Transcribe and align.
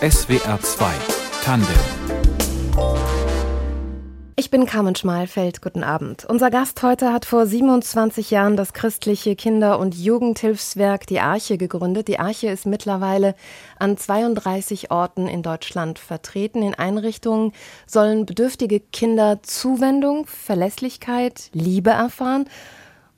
SWR 0.00 0.60
2 0.60 0.92
Tandem 1.42 1.68
ich 4.36 4.50
bin 4.50 4.66
Carmen 4.66 4.96
Schmalfeld. 4.96 5.62
Guten 5.62 5.84
Abend. 5.84 6.24
Unser 6.28 6.50
Gast 6.50 6.82
heute 6.82 7.12
hat 7.12 7.24
vor 7.24 7.46
27 7.46 8.32
Jahren 8.32 8.56
das 8.56 8.72
christliche 8.72 9.36
Kinder- 9.36 9.78
und 9.78 9.94
Jugendhilfswerk 9.94 11.06
Die 11.06 11.20
Arche 11.20 11.56
gegründet. 11.56 12.08
Die 12.08 12.18
Arche 12.18 12.48
ist 12.48 12.66
mittlerweile 12.66 13.36
an 13.78 13.96
32 13.96 14.90
Orten 14.90 15.28
in 15.28 15.42
Deutschland 15.42 16.00
vertreten. 16.00 16.62
In 16.62 16.74
Einrichtungen 16.74 17.52
sollen 17.86 18.26
bedürftige 18.26 18.80
Kinder 18.80 19.40
Zuwendung, 19.42 20.26
Verlässlichkeit, 20.26 21.50
Liebe 21.52 21.90
erfahren 21.90 22.48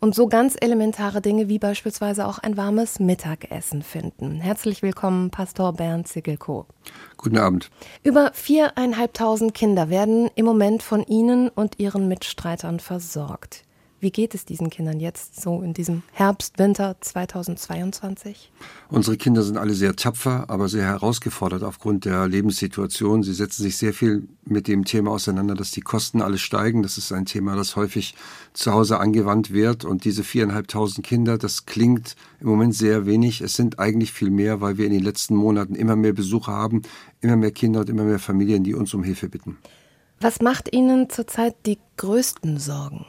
und 0.00 0.14
so 0.14 0.26
ganz 0.26 0.56
elementare 0.60 1.20
Dinge 1.20 1.48
wie 1.48 1.58
beispielsweise 1.58 2.26
auch 2.26 2.38
ein 2.38 2.56
warmes 2.56 3.00
Mittagessen 3.00 3.82
finden. 3.82 4.40
Herzlich 4.40 4.82
willkommen, 4.82 5.30
Pastor 5.30 5.72
Bernd 5.72 6.08
Zickelko. 6.08 6.66
Guten 7.16 7.38
Abend. 7.38 7.70
Über 8.02 8.30
viereinhalbtausend 8.32 9.54
Kinder 9.54 9.90
werden 9.90 10.30
im 10.34 10.46
Moment 10.46 10.82
von 10.82 11.04
Ihnen 11.04 11.48
und 11.48 11.78
Ihren 11.78 12.09
Mitstreitern 12.09 12.80
versorgt. 12.80 13.66
Wie 13.98 14.10
geht 14.10 14.34
es 14.34 14.45
diesen 14.45 14.68
Kindern 14.68 15.00
jetzt 15.00 15.41
so 15.41 15.62
in 15.62 15.73
diesem 15.73 16.02
Herbst, 16.12 16.59
Winter 16.59 16.96
2022? 17.00 18.52
Unsere 18.91 19.16
Kinder 19.16 19.42
sind 19.42 19.56
alle 19.56 19.73
sehr 19.73 19.96
tapfer, 19.96 20.50
aber 20.50 20.68
sehr 20.68 20.84
herausgefordert 20.84 21.62
aufgrund 21.62 22.04
der 22.04 22.28
Lebenssituation. 22.28 23.23
Sie 23.23 23.32
setzen 23.32 23.62
sich 23.62 23.78
sehr 23.78 23.95
viel 23.95 24.28
mit 24.45 24.68
dem 24.68 24.84
Thema 24.84 25.12
auseinander, 25.12 25.54
dass 25.54 25.70
die 25.70 25.80
Kosten 25.80 26.20
alle 26.20 26.37
steigen. 26.37 26.82
Das 26.82 26.98
ist 26.98 27.10
ein 27.10 27.24
Thema, 27.24 27.56
das 27.56 27.74
häufig 27.74 28.14
zu 28.52 28.70
Hause 28.70 29.01
angewandt 29.01 29.51
wird. 29.51 29.87
Und 29.87 30.04
diese 30.04 30.24
viereinhalbtausend 30.24 31.06
Kinder, 31.06 31.38
das 31.38 31.65
klingt 31.65 32.16
im 32.40 32.48
Moment 32.48 32.74
sehr 32.74 33.06
wenig. 33.06 33.40
Es 33.40 33.54
sind 33.54 33.78
eigentlich 33.78 34.12
viel 34.12 34.30
mehr, 34.30 34.60
weil 34.60 34.76
wir 34.76 34.84
in 34.84 34.92
den 34.92 35.04
letzten 35.04 35.34
Monaten 35.34 35.74
immer 35.74 35.96
mehr 35.96 36.12
Besucher 36.12 36.52
haben, 36.52 36.82
immer 37.23 37.37
mehr 37.37 37.51
Kinder 37.51 37.80
und 37.80 37.88
immer 37.88 38.04
mehr 38.04 38.18
Familien, 38.18 38.62
die 38.62 38.74
uns 38.74 38.92
um 38.92 39.02
Hilfe 39.02 39.30
bitten. 39.30 39.56
Was 40.21 40.40
macht 40.40 40.73
Ihnen 40.73 41.10
zurzeit 41.10 41.54
die 41.66 41.78
größten 41.97 42.59
Sorgen? 42.59 43.07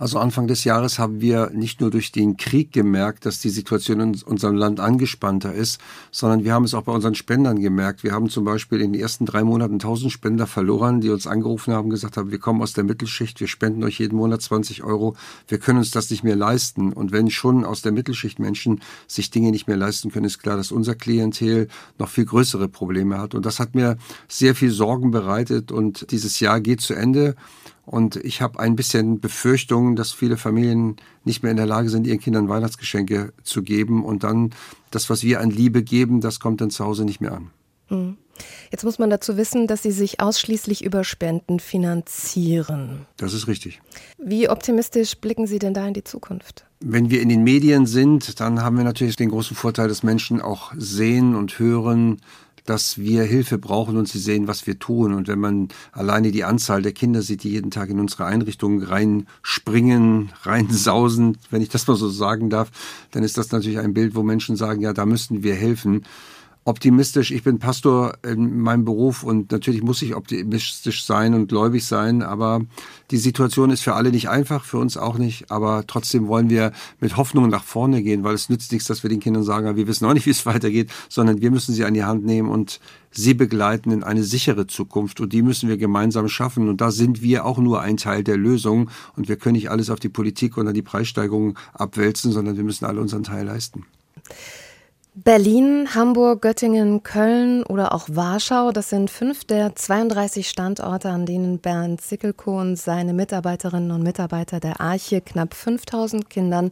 Also 0.00 0.18
Anfang 0.18 0.46
des 0.46 0.64
Jahres 0.64 0.98
haben 0.98 1.20
wir 1.20 1.50
nicht 1.50 1.82
nur 1.82 1.90
durch 1.90 2.10
den 2.10 2.38
Krieg 2.38 2.72
gemerkt, 2.72 3.26
dass 3.26 3.38
die 3.38 3.50
Situation 3.50 4.00
in 4.00 4.22
unserem 4.22 4.56
Land 4.56 4.80
angespannter 4.80 5.52
ist, 5.52 5.78
sondern 6.10 6.42
wir 6.42 6.54
haben 6.54 6.64
es 6.64 6.72
auch 6.72 6.84
bei 6.84 6.92
unseren 6.92 7.14
Spendern 7.14 7.60
gemerkt. 7.60 8.02
Wir 8.02 8.12
haben 8.12 8.30
zum 8.30 8.46
Beispiel 8.46 8.80
in 8.80 8.94
den 8.94 9.00
ersten 9.02 9.26
drei 9.26 9.44
Monaten 9.44 9.74
1000 9.74 10.10
Spender 10.10 10.46
verloren, 10.46 11.02
die 11.02 11.10
uns 11.10 11.26
angerufen 11.26 11.74
haben, 11.74 11.90
gesagt 11.90 12.16
haben, 12.16 12.30
wir 12.30 12.38
kommen 12.38 12.62
aus 12.62 12.72
der 12.72 12.84
Mittelschicht, 12.84 13.40
wir 13.40 13.46
spenden 13.46 13.84
euch 13.84 13.98
jeden 14.00 14.16
Monat 14.16 14.40
20 14.40 14.84
Euro, 14.84 15.16
wir 15.48 15.58
können 15.58 15.80
uns 15.80 15.90
das 15.90 16.08
nicht 16.08 16.24
mehr 16.24 16.36
leisten. 16.36 16.94
Und 16.94 17.12
wenn 17.12 17.28
schon 17.28 17.66
aus 17.66 17.82
der 17.82 17.92
Mittelschicht 17.92 18.38
Menschen 18.38 18.80
sich 19.06 19.30
Dinge 19.30 19.50
nicht 19.50 19.68
mehr 19.68 19.76
leisten 19.76 20.10
können, 20.10 20.24
ist 20.24 20.38
klar, 20.38 20.56
dass 20.56 20.72
unser 20.72 20.94
Klientel 20.94 21.68
noch 21.98 22.08
viel 22.08 22.24
größere 22.24 22.68
Probleme 22.68 23.18
hat. 23.18 23.34
Und 23.34 23.44
das 23.44 23.60
hat 23.60 23.74
mir 23.74 23.98
sehr 24.28 24.54
viel 24.54 24.70
Sorgen 24.70 25.10
bereitet. 25.10 25.70
Und 25.72 26.10
dieses 26.10 26.40
Jahr 26.40 26.62
geht 26.62 26.80
zu 26.80 26.94
Ende. 26.94 27.36
Und 27.90 28.14
ich 28.14 28.40
habe 28.40 28.60
ein 28.60 28.76
bisschen 28.76 29.18
Befürchtungen, 29.18 29.96
dass 29.96 30.12
viele 30.12 30.36
Familien 30.36 30.94
nicht 31.24 31.42
mehr 31.42 31.50
in 31.50 31.56
der 31.56 31.66
Lage 31.66 31.90
sind, 31.90 32.06
ihren 32.06 32.20
Kindern 32.20 32.48
Weihnachtsgeschenke 32.48 33.32
zu 33.42 33.64
geben. 33.64 34.04
Und 34.04 34.22
dann 34.22 34.50
das, 34.92 35.10
was 35.10 35.24
wir 35.24 35.40
an 35.40 35.50
Liebe 35.50 35.82
geben, 35.82 36.20
das 36.20 36.38
kommt 36.38 36.60
dann 36.60 36.70
zu 36.70 36.84
Hause 36.84 37.04
nicht 37.04 37.20
mehr 37.20 37.32
an. 37.32 37.50
Hm. 37.88 38.16
Jetzt 38.70 38.84
muss 38.84 39.00
man 39.00 39.10
dazu 39.10 39.36
wissen, 39.36 39.66
dass 39.66 39.82
Sie 39.82 39.90
sich 39.90 40.20
ausschließlich 40.20 40.84
über 40.84 41.02
Spenden 41.02 41.58
finanzieren. 41.58 43.06
Das 43.16 43.34
ist 43.34 43.48
richtig. 43.48 43.82
Wie 44.18 44.48
optimistisch 44.48 45.16
blicken 45.16 45.48
Sie 45.48 45.58
denn 45.58 45.74
da 45.74 45.86
in 45.88 45.94
die 45.94 46.04
Zukunft? 46.04 46.66
Wenn 46.78 47.10
wir 47.10 47.20
in 47.20 47.28
den 47.28 47.42
Medien 47.42 47.86
sind, 47.86 48.38
dann 48.38 48.62
haben 48.62 48.76
wir 48.76 48.84
natürlich 48.84 49.16
den 49.16 49.30
großen 49.30 49.56
Vorteil, 49.56 49.88
dass 49.88 50.04
Menschen 50.04 50.40
auch 50.40 50.72
sehen 50.76 51.34
und 51.34 51.58
hören, 51.58 52.20
dass 52.64 52.98
wir 52.98 53.24
Hilfe 53.24 53.58
brauchen 53.58 53.96
und 53.96 54.08
sie 54.08 54.18
sehen, 54.18 54.48
was 54.48 54.66
wir 54.66 54.78
tun. 54.78 55.12
Und 55.12 55.28
wenn 55.28 55.38
man 55.38 55.68
alleine 55.92 56.30
die 56.30 56.44
Anzahl 56.44 56.82
der 56.82 56.92
Kinder 56.92 57.22
sieht, 57.22 57.42
die 57.42 57.50
jeden 57.50 57.70
Tag 57.70 57.90
in 57.90 58.00
unsere 58.00 58.24
Einrichtungen 58.24 58.82
reinspringen, 58.82 60.30
reinsausen, 60.42 61.38
wenn 61.50 61.62
ich 61.62 61.68
das 61.68 61.86
mal 61.86 61.96
so 61.96 62.08
sagen 62.08 62.50
darf, 62.50 62.70
dann 63.10 63.22
ist 63.22 63.38
das 63.38 63.52
natürlich 63.52 63.78
ein 63.78 63.94
Bild, 63.94 64.14
wo 64.14 64.22
Menschen 64.22 64.56
sagen, 64.56 64.80
ja, 64.82 64.92
da 64.92 65.06
müssten 65.06 65.42
wir 65.42 65.54
helfen 65.54 66.02
optimistisch. 66.70 67.32
Ich 67.32 67.42
bin 67.42 67.58
Pastor 67.58 68.14
in 68.24 68.60
meinem 68.60 68.84
Beruf 68.84 69.24
und 69.24 69.50
natürlich 69.50 69.82
muss 69.82 70.00
ich 70.02 70.14
optimistisch 70.14 71.04
sein 71.04 71.34
und 71.34 71.48
gläubig 71.48 71.84
sein, 71.84 72.22
aber 72.22 72.62
die 73.10 73.18
Situation 73.18 73.70
ist 73.70 73.82
für 73.82 73.94
alle 73.94 74.10
nicht 74.10 74.28
einfach, 74.28 74.64
für 74.64 74.78
uns 74.78 74.96
auch 74.96 75.18
nicht, 75.18 75.50
aber 75.50 75.84
trotzdem 75.86 76.28
wollen 76.28 76.48
wir 76.48 76.72
mit 77.00 77.16
Hoffnung 77.16 77.48
nach 77.48 77.64
vorne 77.64 78.02
gehen, 78.02 78.22
weil 78.22 78.34
es 78.34 78.48
nützt 78.48 78.70
nichts, 78.70 78.86
dass 78.86 79.02
wir 79.02 79.10
den 79.10 79.18
Kindern 79.18 79.42
sagen, 79.42 79.74
wir 79.76 79.88
wissen 79.88 80.06
auch 80.06 80.14
nicht, 80.14 80.26
wie 80.26 80.30
es 80.30 80.46
weitergeht, 80.46 80.90
sondern 81.08 81.40
wir 81.40 81.50
müssen 81.50 81.74
sie 81.74 81.84
an 81.84 81.94
die 81.94 82.04
Hand 82.04 82.24
nehmen 82.24 82.48
und 82.48 82.80
sie 83.10 83.34
begleiten 83.34 83.90
in 83.90 84.04
eine 84.04 84.22
sichere 84.22 84.68
Zukunft 84.68 85.20
und 85.20 85.32
die 85.32 85.42
müssen 85.42 85.68
wir 85.68 85.76
gemeinsam 85.76 86.28
schaffen 86.28 86.68
und 86.68 86.80
da 86.80 86.92
sind 86.92 87.20
wir 87.20 87.44
auch 87.44 87.58
nur 87.58 87.80
ein 87.80 87.96
Teil 87.96 88.22
der 88.22 88.36
Lösung 88.36 88.90
und 89.16 89.28
wir 89.28 89.36
können 89.36 89.54
nicht 89.54 89.70
alles 89.70 89.90
auf 89.90 89.98
die 89.98 90.08
Politik 90.08 90.56
oder 90.56 90.72
die 90.72 90.82
Preissteigerung 90.82 91.58
abwälzen, 91.74 92.30
sondern 92.30 92.56
wir 92.56 92.64
müssen 92.64 92.84
alle 92.84 93.00
unseren 93.00 93.24
Teil 93.24 93.44
leisten. 93.44 93.84
Berlin, 95.14 95.92
Hamburg, 95.92 96.40
Göttingen, 96.40 97.02
Köln 97.02 97.64
oder 97.64 97.92
auch 97.92 98.06
Warschau, 98.08 98.70
das 98.70 98.90
sind 98.90 99.10
fünf 99.10 99.44
der 99.44 99.74
32 99.74 100.48
Standorte, 100.48 101.10
an 101.10 101.26
denen 101.26 101.58
Bernd 101.58 102.00
Sickelko 102.00 102.60
und 102.60 102.76
seine 102.76 103.12
Mitarbeiterinnen 103.12 103.90
und 103.90 104.04
Mitarbeiter 104.04 104.60
der 104.60 104.80
Arche 104.80 105.20
knapp 105.20 105.54
5000 105.54 106.30
Kindern 106.30 106.70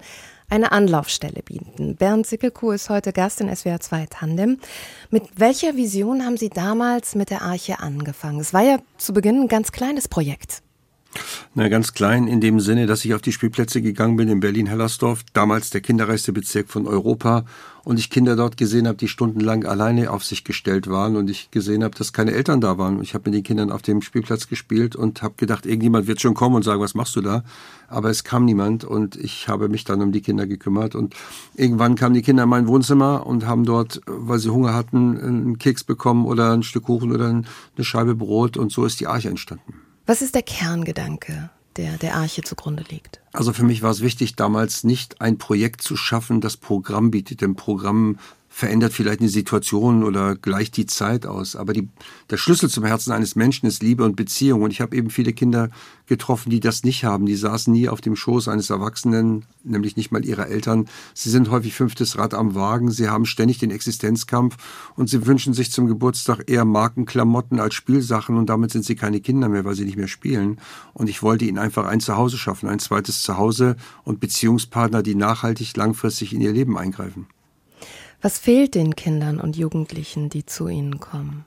eine 0.49 0.71
Anlaufstelle 0.71 1.43
bieten. 1.43 1.97
Bernd 1.97 2.29
Sickelko 2.29 2.71
ist 2.71 2.91
heute 2.91 3.13
Gast 3.13 3.41
in 3.41 3.55
SWR 3.55 3.81
2 3.81 4.07
Tandem. 4.07 4.59
Mit 5.11 5.25
welcher 5.37 5.75
Vision 5.75 6.25
haben 6.25 6.37
Sie 6.37 6.49
damals 6.49 7.17
mit 7.17 7.31
der 7.31 7.43
Arche 7.43 7.81
angefangen? 7.81 8.39
Es 8.39 8.55
war 8.55 8.63
ja 8.63 8.79
zu 8.99 9.13
Beginn 9.13 9.43
ein 9.43 9.49
ganz 9.49 9.73
kleines 9.73 10.07
Projekt. 10.07 10.63
Na, 11.55 11.69
ganz 11.69 11.93
klein 11.93 12.29
in 12.29 12.41
dem 12.41 12.61
Sinne, 12.61 12.87
dass 12.87 13.05
ich 13.05 13.15
auf 13.15 13.23
die 13.23 13.33
Spielplätze 13.33 13.83
gegangen 13.83 14.17
bin 14.17 14.29
in 14.29 14.41
Berlin-Hellersdorf, 14.41 15.25
damals 15.33 15.71
der 15.71 15.81
kinderreichste 15.81 16.33
Bezirk 16.33 16.69
von 16.69 16.87
Europa, 16.87 17.45
und 17.85 17.99
ich 17.99 18.11
Kinder 18.11 18.37
dort 18.37 18.59
gesehen 18.59 18.87
habe, 18.87 18.99
die 18.99 19.09
stundenlang 19.09 19.65
alleine 19.65 20.11
auf 20.11 20.23
sich 20.23 20.45
gestellt 20.45 20.89
waren 20.89 21.17
und 21.17 21.31
ich 21.31 21.51
gesehen 21.51 21.83
habe, 21.83 21.97
dass 21.97 22.13
keine 22.13 22.33
Eltern 22.33 22.61
da 22.61 22.77
waren. 22.77 23.03
Ich 23.03 23.15
habe 23.15 23.31
mit 23.31 23.35
den 23.35 23.43
Kindern 23.43 23.73
auf 23.73 23.81
dem 23.81 24.03
Spielplatz 24.03 24.47
gespielt 24.47 24.95
und 24.95 25.23
habe 25.23 25.35
gedacht, 25.39 25.65
irgendjemand 25.65 26.07
wird 26.07 26.21
schon 26.21 26.35
kommen 26.35 26.55
und 26.55 26.65
sagen, 26.65 26.83
was 26.83 26.95
machst 26.95 27.17
du 27.17 27.23
da? 27.23 27.45
Aber 27.89 28.11
es 28.11 28.25
kam 28.25 28.45
niemand 28.45 28.85
und 28.85 29.17
ich 29.17 29.49
habe 29.49 29.71
mich 29.71 29.85
dann 29.85 30.03
um 30.03 30.13
die 30.13 30.21
Kinder 30.21 30.47
gekümmert 30.47 30.95
und 30.95 31.15
irgendwann 31.55 31.95
kamen 31.95 32.15
die 32.15 32.23
Kinder 32.23 32.43
in 32.43 32.51
mein 32.51 32.69
Wohnzimmer 32.69 33.27
und 33.27 33.47
haben 33.47 33.65
dort, 33.65 34.03
weil 34.07 34.39
sie 34.39 34.51
Hunger 34.51 34.75
hatten, 34.75 35.19
einen 35.19 35.59
Keks 35.59 35.83
bekommen 35.83 36.27
oder 36.27 36.53
ein 36.53 36.63
Stück 36.63 36.85
Kuchen 36.85 37.11
oder 37.11 37.29
eine 37.29 37.85
Scheibe 37.85 38.15
Brot 38.15 38.59
und 38.59 38.71
so 38.71 38.85
ist 38.85 39.01
die 39.01 39.07
Arche 39.07 39.31
entstanden. 39.31 39.88
Was 40.09 40.23
ist 40.23 40.35
der 40.35 40.43
Kerngedanke, 40.43 41.51
der 41.77 41.99
der 41.99 42.15
Arche 42.15 42.41
zugrunde 42.41 42.83
liegt? 42.89 43.21
Also 43.35 43.53
für 43.53 43.63
mich 43.63 43.83
war 43.83 43.91
es 43.91 44.01
wichtig, 44.01 44.37
damals 44.37 44.83
nicht 44.83 45.21
ein 45.21 45.37
Projekt 45.37 45.83
zu 45.83 45.99
schaffen, 45.99 46.41
das 46.41 46.57
Programm 46.57 47.11
bietet. 47.11 47.43
Denn 47.43 47.57
Programm 47.57 48.19
verändert 48.59 48.93
vielleicht 48.93 49.21
eine 49.21 49.29
Situation 49.29 50.03
oder 50.03 50.35
gleicht 50.35 50.77
die 50.77 50.87
Zeit 50.87 51.27
aus. 51.27 51.55
Aber 51.55 51.73
die, 51.73 51.89
der 52.29 52.39
Schlüssel 52.39 52.69
zum 52.69 52.85
Herzen 52.85 53.13
eines 53.13 53.37
Menschen 53.37 53.67
ist 53.67 53.85
Liebe 53.85 54.03
und 54.03 54.17
Beziehung. 54.17 54.63
Und 54.63 54.73
ich 54.73 54.81
habe 54.81 54.97
eben 54.97 55.11
viele 55.11 55.33
Kinder 55.33 55.71
getroffen, 56.07 56.51
die 56.51 56.59
das 56.59 56.83
nicht 56.83 57.05
haben. 57.05 57.27
Die 57.27 57.37
saßen 57.37 57.73
nie 57.73 57.89
auf 57.89 58.01
dem 58.01 58.17
Schoß 58.17 58.49
eines 58.49 58.71
Erwachsenen, 58.71 59.45
nämlich 59.63 59.95
nicht 59.95 60.11
mal 60.11 60.25
ihrer 60.25 60.49
Eltern. 60.49 60.87
Sie 61.15 61.31
sind 61.31 61.53
häufig 61.53 61.73
fünftes 61.73 62.19
Rad 62.19 62.35
am 62.35 62.57
Wagen. 62.57 62.91
Sie 62.91 63.09
haben 63.09 63.27
ständig 63.27 63.59
den 63.59 63.71
Existenzkampf 63.71 64.57
und 64.97 65.09
sie 65.09 65.25
wünschen 65.25 65.55
sich 65.55 65.71
zum 65.71 65.87
Geburtstag 65.87 66.51
eher 66.51 66.65
Markenklamotten 66.65 67.61
als 67.61 67.75
Spielsachen. 67.75 68.37
Und 68.37 68.51
damit 68.51 68.73
sind 68.73 68.85
sie 68.85 68.97
keine 68.97 69.21
Kinder 69.21 69.49
mehr, 69.49 69.65
weil 69.65 69.77
sie 69.77 69.85
nicht 69.85 69.97
mehr 69.99 70.09
spielen. 70.09 70.61
Und 70.95 71.09
ich 71.09 71.23
wollte 71.23 71.45
ihnen 71.45 71.59
einfach 71.59 71.87
ein 71.87 72.01
Zuhause 72.01 72.37
schaffen, 72.37 72.69
ein 72.69 72.81
zweites 72.81 73.23
Zuhause 73.23 73.77
und 74.03 74.19
Beziehungspartner, 74.19 75.05
die 75.05 75.15
nachhaltig 75.15 75.77
langfristig 75.77 76.35
in 76.35 76.41
ihr 76.41 76.53
Leben 76.53 76.77
eingreifen. 76.77 77.29
Was 78.21 78.39
fehlt 78.39 78.75
den 78.75 78.97
Kindern 78.97 79.41
und 79.41 79.57
Jugendlichen, 79.57 80.29
die 80.29 80.45
zu 80.45 80.69
Ihnen 80.69 80.99
kommen? 80.99 81.45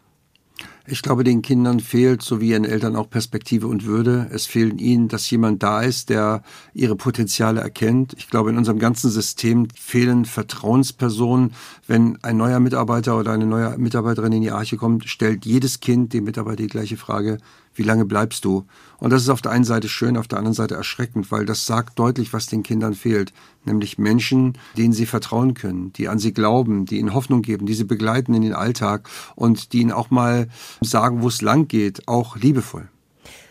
Ich 0.92 1.02
glaube, 1.02 1.24
den 1.24 1.42
Kindern 1.42 1.80
fehlt, 1.80 2.22
so 2.22 2.42
wie 2.42 2.50
ihren 2.50 2.66
Eltern 2.66 2.98
auch 2.98 3.10
Perspektive 3.10 3.68
und 3.68 3.86
Würde. 3.86 4.30
Es 4.30 4.46
fehlt 4.46 4.82
ihnen, 4.82 5.08
dass 5.08 5.30
jemand 5.30 5.64
da 5.64 5.82
ist, 5.82 6.10
der 6.10 6.44
ihre 6.74 6.98
Potenziale 6.98 7.62
erkennt. 7.62 8.14
Ich 8.18 8.30
glaube, 8.30 8.50
in 8.50 8.58
unserem 8.58 8.78
ganzen 8.78 9.10
System 9.10 9.70
fehlen 9.74 10.26
Vertrauenspersonen. 10.26 11.54
Wenn 11.88 12.22
ein 12.24 12.36
neuer 12.36 12.60
Mitarbeiter 12.60 13.18
oder 13.18 13.32
eine 13.32 13.46
neue 13.46 13.78
Mitarbeiterin 13.78 14.34
in 14.34 14.42
die 14.42 14.52
Arche 14.52 14.76
kommt, 14.76 15.08
stellt 15.08 15.46
jedes 15.46 15.80
Kind 15.80 16.12
dem 16.12 16.26
Mitarbeiter 16.26 16.64
die 16.64 16.68
gleiche 16.68 16.98
Frage, 16.98 17.38
wie 17.74 17.84
lange 17.84 18.06
bleibst 18.06 18.44
du? 18.44 18.66
Und 18.98 19.12
das 19.12 19.24
ist 19.24 19.30
auf 19.30 19.42
der 19.42 19.52
einen 19.52 19.64
Seite 19.64 19.88
schön, 19.88 20.18
auf 20.18 20.28
der 20.28 20.38
anderen 20.38 20.54
Seite 20.54 20.76
erschreckend, 20.76 21.32
weil 21.32 21.46
das 21.46 21.66
sagt 21.66 21.98
deutlich, 21.98 22.34
was 22.34 22.48
den 22.48 22.64
Kindern 22.64 22.94
fehlt. 22.94 23.34
Nämlich 23.64 23.98
Menschen, 23.98 24.58
denen 24.78 24.94
sie 24.94 25.06
vertrauen 25.06 25.54
können, 25.54 25.94
die 25.94 26.08
an 26.08 26.20
sie 26.20 26.34
glauben, 26.34 26.86
die 26.86 26.98
ihnen 27.00 27.14
Hoffnung 27.14 27.42
geben, 27.42 27.66
die 27.66 27.74
sie 27.74 27.84
begleiten 27.84 28.34
in 28.34 28.42
den 28.42 28.54
Alltag 28.54 29.10
und 29.36 29.74
die 29.74 29.82
ihnen 29.82 29.92
auch 29.92 30.12
mal 30.12 30.50
sagen, 30.82 31.22
wo 31.22 31.28
es 31.28 31.42
lang 31.42 31.68
geht, 31.68 32.08
auch 32.08 32.36
liebevoll. 32.36 32.90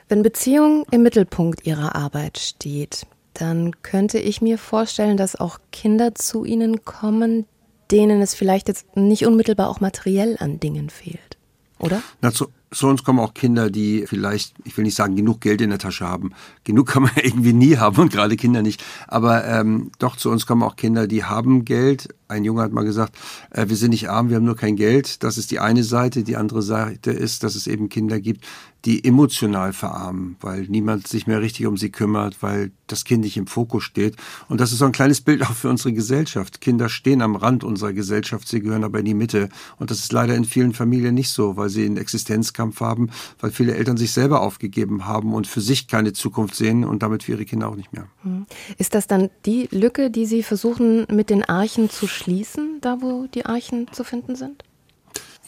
Wenn 0.08 0.22
Beziehung 0.22 0.84
im 0.90 1.02
Mittelpunkt 1.02 1.66
Ihrer 1.66 1.94
Arbeit 1.94 2.38
steht, 2.38 3.06
dann 3.34 3.82
könnte 3.82 4.18
ich 4.18 4.42
mir 4.42 4.58
vorstellen, 4.58 5.16
dass 5.16 5.36
auch 5.36 5.58
Kinder 5.70 6.14
zu 6.14 6.44
Ihnen 6.44 6.84
kommen, 6.84 7.46
denen 7.90 8.20
es 8.20 8.34
vielleicht 8.34 8.68
jetzt 8.68 8.96
nicht 8.96 9.24
unmittelbar 9.24 9.68
auch 9.68 9.80
materiell 9.80 10.36
an 10.40 10.58
Dingen 10.58 10.90
fehlt, 10.90 11.38
oder? 11.78 12.02
Na, 12.20 12.32
zu, 12.32 12.48
zu 12.72 12.86
uns 12.86 13.02
kommen 13.02 13.18
auch 13.18 13.34
Kinder, 13.34 13.68
die 13.68 14.04
vielleicht, 14.06 14.54
ich 14.64 14.76
will 14.76 14.84
nicht 14.84 14.94
sagen, 14.94 15.16
genug 15.16 15.40
Geld 15.40 15.60
in 15.60 15.70
der 15.70 15.80
Tasche 15.80 16.06
haben. 16.06 16.32
Genug 16.62 16.88
kann 16.88 17.02
man 17.02 17.12
irgendwie 17.22 17.52
nie 17.52 17.76
haben 17.76 18.00
und 18.00 18.12
gerade 18.12 18.36
Kinder 18.36 18.62
nicht. 18.62 18.82
Aber 19.08 19.44
ähm, 19.44 19.90
doch 19.98 20.16
zu 20.16 20.30
uns 20.30 20.46
kommen 20.46 20.62
auch 20.62 20.76
Kinder, 20.76 21.06
die 21.06 21.24
haben 21.24 21.64
Geld. 21.64 22.08
Ein 22.28 22.44
Junge 22.44 22.62
hat 22.62 22.72
mal 22.72 22.84
gesagt, 22.84 23.16
äh, 23.50 23.68
wir 23.68 23.76
sind 23.76 23.90
nicht 23.90 24.08
arm, 24.08 24.28
wir 24.28 24.36
haben 24.36 24.44
nur 24.44 24.56
kein 24.56 24.76
Geld. 24.76 25.24
Das 25.24 25.36
ist 25.36 25.50
die 25.50 25.58
eine 25.58 25.82
Seite. 25.82 26.22
Die 26.22 26.36
andere 26.36 26.62
Seite 26.62 27.10
ist, 27.10 27.42
dass 27.42 27.56
es 27.56 27.66
eben 27.66 27.88
Kinder 27.88 28.20
gibt, 28.20 28.46
die 28.84 29.04
emotional 29.04 29.72
verarmen, 29.72 30.36
weil 30.40 30.62
niemand 30.62 31.06
sich 31.06 31.26
mehr 31.26 31.40
richtig 31.40 31.66
um 31.66 31.76
sie 31.76 31.90
kümmert, 31.90 32.42
weil 32.42 32.70
das 32.86 33.04
Kind 33.04 33.24
nicht 33.24 33.36
im 33.36 33.46
Fokus 33.46 33.84
steht. 33.84 34.16
Und 34.48 34.60
das 34.60 34.72
ist 34.72 34.78
so 34.78 34.84
ein 34.84 34.92
kleines 34.92 35.20
Bild 35.20 35.42
auch 35.42 35.52
für 35.52 35.68
unsere 35.68 35.92
Gesellschaft. 35.92 36.60
Kinder 36.60 36.88
stehen 36.88 37.22
am 37.22 37.36
Rand 37.36 37.62
unserer 37.62 37.92
Gesellschaft, 37.92 38.48
sie 38.48 38.60
gehören 38.60 38.84
aber 38.84 38.98
in 39.00 39.04
die 39.04 39.14
Mitte. 39.14 39.48
Und 39.78 39.90
das 39.90 39.98
ist 39.98 40.12
leider 40.12 40.34
in 40.34 40.44
vielen 40.44 40.72
Familien 40.72 41.14
nicht 41.14 41.30
so, 41.30 41.56
weil 41.56 41.68
sie 41.68 41.84
einen 41.84 41.98
Existenzkampf 41.98 42.80
haben, 42.80 43.10
weil 43.40 43.50
viele 43.50 43.74
Eltern 43.74 43.96
sich 43.96 44.12
selber 44.12 44.40
aufgegeben 44.40 45.06
haben 45.06 45.34
und 45.34 45.46
für 45.46 45.60
sich 45.60 45.86
keine 45.86 46.12
Zukunft 46.12 46.54
sehen 46.54 46.84
und 46.84 47.02
damit 47.02 47.24
für 47.24 47.32
ihre 47.32 47.44
Kinder 47.44 47.68
auch 47.68 47.76
nicht 47.76 47.92
mehr. 47.92 48.06
Hm. 48.22 48.46
Ist 48.78 48.94
das 48.94 49.06
dann 49.06 49.30
die 49.46 49.68
Lücke, 49.70 50.10
die 50.10 50.26
Sie 50.26 50.42
versuchen 50.42 51.06
mit 51.10 51.30
den 51.30 51.44
Archen 51.44 51.90
zu 51.90 52.06
schließen, 52.06 52.78
da 52.80 53.00
wo 53.00 53.26
die 53.26 53.46
Archen 53.46 53.92
zu 53.92 54.04
finden 54.04 54.36
sind? 54.36 54.64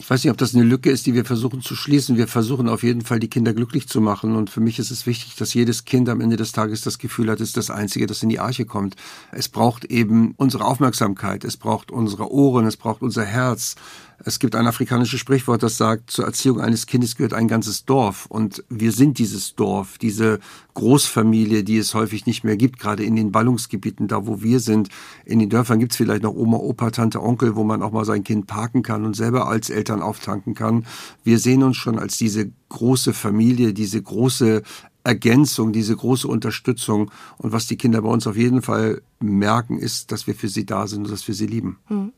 Ich 0.03 0.09
weiß 0.09 0.21
nicht, 0.21 0.31
ob 0.31 0.37
das 0.37 0.53
eine 0.53 0.65
Lücke 0.65 0.91
ist, 0.91 1.05
die 1.05 1.13
wir 1.13 1.23
versuchen 1.23 1.61
zu 1.61 1.77
schließen. 1.77 2.17
Wir 2.17 2.27
versuchen 2.27 2.67
auf 2.67 2.83
jeden 2.83 3.03
Fall, 3.03 3.21
die 3.21 3.29
Kinder 3.29 3.53
glücklich 3.53 3.87
zu 3.87 4.01
machen. 4.01 4.35
Und 4.35 4.49
für 4.49 4.59
mich 4.59 4.77
ist 4.77 4.91
es 4.91 5.07
wichtig, 5.07 5.37
dass 5.37 5.53
jedes 5.53 5.85
Kind 5.85 6.09
am 6.09 6.19
Ende 6.19 6.35
des 6.35 6.51
Tages 6.51 6.81
das 6.81 6.97
Gefühl 6.97 7.31
hat, 7.31 7.39
es 7.39 7.49
ist 7.49 7.57
das 7.57 7.69
Einzige, 7.69 8.05
das 8.05 8.21
in 8.21 8.27
die 8.27 8.41
Arche 8.41 8.65
kommt. 8.65 8.97
Es 9.31 9.47
braucht 9.47 9.85
eben 9.85 10.33
unsere 10.35 10.65
Aufmerksamkeit, 10.65 11.45
es 11.45 11.55
braucht 11.55 11.89
unsere 11.89 12.29
Ohren, 12.29 12.65
es 12.65 12.75
braucht 12.75 13.01
unser 13.01 13.23
Herz. 13.23 13.75
Es 14.25 14.39
gibt 14.39 14.55
ein 14.55 14.67
afrikanisches 14.67 15.19
Sprichwort, 15.19 15.63
das 15.63 15.77
sagt, 15.77 16.09
zur 16.09 16.25
Erziehung 16.25 16.61
eines 16.61 16.85
Kindes 16.85 17.15
gehört 17.15 17.33
ein 17.33 17.49
ganzes 17.49 17.83
Dorf. 17.83 18.25
Und 18.27 18.63
wir 18.69 18.93
sind 18.93 19.17
dieses 19.17 19.55
Dorf, 19.55 19.97
diese 19.97 20.39
Großfamilie, 20.75 21.63
die 21.65 21.77
es 21.77 21.93
häufig 21.93 22.25
nicht 22.25 22.45
mehr 22.45 22.55
gibt, 22.55 22.79
gerade 22.79 23.03
in 23.03 23.17
den 23.17 23.33
Ballungsgebieten, 23.33 24.07
da 24.07 24.25
wo 24.25 24.41
wir 24.41 24.61
sind. 24.61 24.87
In 25.25 25.39
den 25.39 25.49
Dörfern 25.49 25.79
gibt 25.79 25.91
es 25.91 25.97
vielleicht 25.97 26.23
noch 26.23 26.33
Oma, 26.33 26.57
Opa, 26.57 26.91
Tante, 26.91 27.21
Onkel, 27.21 27.55
wo 27.57 27.65
man 27.65 27.83
auch 27.83 27.91
mal 27.91 28.05
sein 28.05 28.23
Kind 28.23 28.47
parken 28.47 28.81
kann 28.81 29.03
und 29.05 29.15
selber 29.15 29.47
als 29.47 29.69
Eltern 29.69 30.01
auftanken 30.01 30.53
kann. 30.53 30.85
Wir 31.25 31.37
sehen 31.37 31.61
uns 31.61 31.75
schon 31.75 31.99
als 31.99 32.17
diese 32.17 32.49
große 32.69 33.13
Familie, 33.13 33.73
diese 33.73 34.01
große 34.01 34.63
Ergänzung, 35.03 35.73
diese 35.73 35.95
große 35.95 36.27
Unterstützung. 36.27 37.11
Und 37.37 37.51
was 37.51 37.67
die 37.67 37.77
Kinder 37.77 38.01
bei 38.01 38.09
uns 38.09 38.25
auf 38.27 38.37
jeden 38.37 38.61
Fall 38.61 39.01
merken, 39.19 39.77
ist, 39.77 40.11
dass 40.11 40.27
wir 40.27 40.35
für 40.35 40.47
sie 40.47 40.65
da 40.65 40.87
sind 40.87 41.05
und 41.05 41.11
dass 41.11 41.27
wir 41.27 41.35
sie 41.35 41.47
lieben. 41.47 41.79
Hm. 41.87 42.13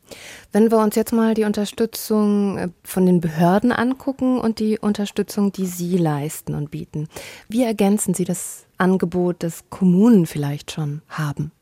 Wenn 0.52 0.70
wir 0.70 0.78
uns 0.78 0.94
jetzt 0.94 1.12
mal 1.12 1.34
die 1.34 1.44
Unterstützung 1.44 2.58
äh, 2.58 2.68
von 2.84 3.06
den 3.06 3.20
Behörden 3.20 3.72
angucken 3.72 4.38
und 4.38 4.58
die 4.58 4.78
Unterstützung, 4.78 5.52
die 5.52 5.66
Sie 5.66 5.96
leisten 5.96 6.54
und 6.54 6.70
bieten, 6.70 7.08
wie 7.48 7.62
ergänzen 7.62 8.14
Sie 8.14 8.24
das 8.24 8.66
Angebot, 8.78 9.36
das 9.40 9.64
Kommunen 9.70 10.26
vielleicht 10.26 10.72
schon 10.72 11.02
haben? 11.08 11.52